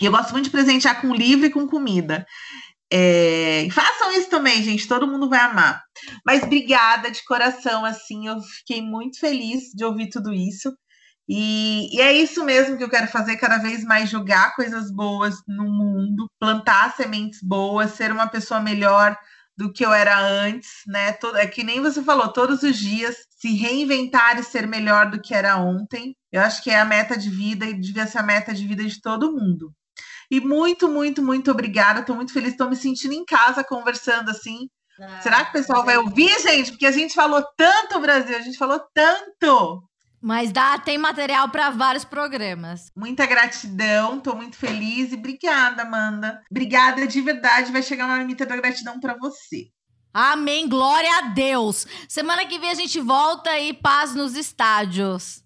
E 0.00 0.06
eu 0.06 0.12
gosto 0.12 0.32
muito 0.32 0.46
de 0.46 0.50
presentear 0.50 1.00
com 1.00 1.14
livro 1.14 1.46
e 1.46 1.50
com 1.50 1.66
comida. 1.66 2.26
É, 2.92 3.66
façam 3.72 4.12
isso 4.12 4.28
também, 4.28 4.62
gente. 4.62 4.86
Todo 4.86 5.06
mundo 5.06 5.28
vai 5.28 5.40
amar. 5.40 5.82
Mas 6.24 6.42
obrigada 6.42 7.10
de 7.10 7.24
coração, 7.24 7.84
assim. 7.84 8.28
Eu 8.28 8.40
fiquei 8.40 8.82
muito 8.82 9.18
feliz 9.18 9.70
de 9.74 9.84
ouvir 9.84 10.08
tudo 10.10 10.32
isso. 10.32 10.72
E, 11.28 11.96
e, 11.96 12.00
é 12.00 12.12
isso 12.12 12.44
mesmo 12.44 12.76
que 12.76 12.84
eu 12.84 12.90
quero 12.90 13.06
fazer, 13.08 13.36
cada 13.36 13.58
vez 13.58 13.82
mais 13.82 14.10
jogar 14.10 14.54
coisas 14.54 14.90
boas 14.90 15.36
no 15.48 15.64
mundo, 15.64 16.30
plantar 16.38 16.94
sementes 16.94 17.40
boas, 17.42 17.92
ser 17.92 18.12
uma 18.12 18.26
pessoa 18.26 18.60
melhor 18.60 19.16
do 19.56 19.72
que 19.72 19.84
eu 19.84 19.92
era 19.92 20.18
antes, 20.18 20.82
né? 20.86 21.12
Todo, 21.12 21.36
é 21.38 21.46
que 21.46 21.62
nem 21.62 21.80
você 21.80 22.02
falou, 22.02 22.28
todos 22.32 22.62
os 22.62 22.76
dias 22.76 23.16
se 23.38 23.54
reinventar 23.54 24.38
e 24.38 24.42
ser 24.42 24.66
melhor 24.66 25.10
do 25.10 25.20
que 25.20 25.34
era 25.34 25.56
ontem. 25.56 26.14
Eu 26.32 26.42
acho 26.42 26.62
que 26.62 26.70
é 26.70 26.78
a 26.78 26.84
meta 26.84 27.16
de 27.16 27.30
vida 27.30 27.64
e 27.64 27.80
devia 27.80 28.06
ser 28.06 28.18
a 28.18 28.22
meta 28.22 28.52
de 28.52 28.66
vida 28.66 28.84
de 28.84 29.00
todo 29.00 29.32
mundo. 29.32 29.72
E 30.30 30.40
muito, 30.40 30.88
muito, 30.88 31.22
muito 31.22 31.50
obrigada. 31.50 32.00
Estou 32.00 32.16
muito 32.16 32.32
feliz, 32.32 32.52
estou 32.52 32.68
me 32.68 32.76
sentindo 32.76 33.14
em 33.14 33.24
casa 33.24 33.62
conversando 33.62 34.30
assim. 34.30 34.68
Ah, 35.00 35.20
Será 35.20 35.44
que 35.44 35.50
o 35.50 35.52
pessoal 35.52 35.84
vai 35.84 35.96
ouvir, 35.96 36.30
gente? 36.40 36.70
Porque 36.70 36.86
a 36.86 36.92
gente 36.92 37.14
falou 37.14 37.44
tanto, 37.56 38.00
Brasil, 38.00 38.36
a 38.36 38.40
gente 38.40 38.58
falou 38.58 38.80
tanto. 38.92 39.82
Mas 40.24 40.50
dá, 40.50 40.78
tem 40.78 40.96
material 40.96 41.50
para 41.50 41.68
vários 41.68 42.02
programas. 42.02 42.90
Muita 42.96 43.26
gratidão, 43.26 44.18
tô 44.18 44.34
muito 44.34 44.56
feliz 44.56 45.12
e 45.12 45.16
obrigada, 45.16 45.82
Amanda. 45.82 46.42
Obrigada 46.50 47.06
de 47.06 47.20
verdade, 47.20 47.70
vai 47.70 47.82
chegar 47.82 48.06
uma 48.06 48.16
limita 48.16 48.46
da 48.46 48.56
gratidão 48.56 48.98
para 48.98 49.14
você. 49.18 49.68
Amém, 50.14 50.66
glória 50.66 51.10
a 51.18 51.20
Deus. 51.34 51.86
Semana 52.08 52.46
que 52.46 52.58
vem 52.58 52.70
a 52.70 52.74
gente 52.74 52.98
volta 53.00 53.58
e 53.58 53.74
paz 53.74 54.14
nos 54.14 54.34
estádios. 54.34 55.44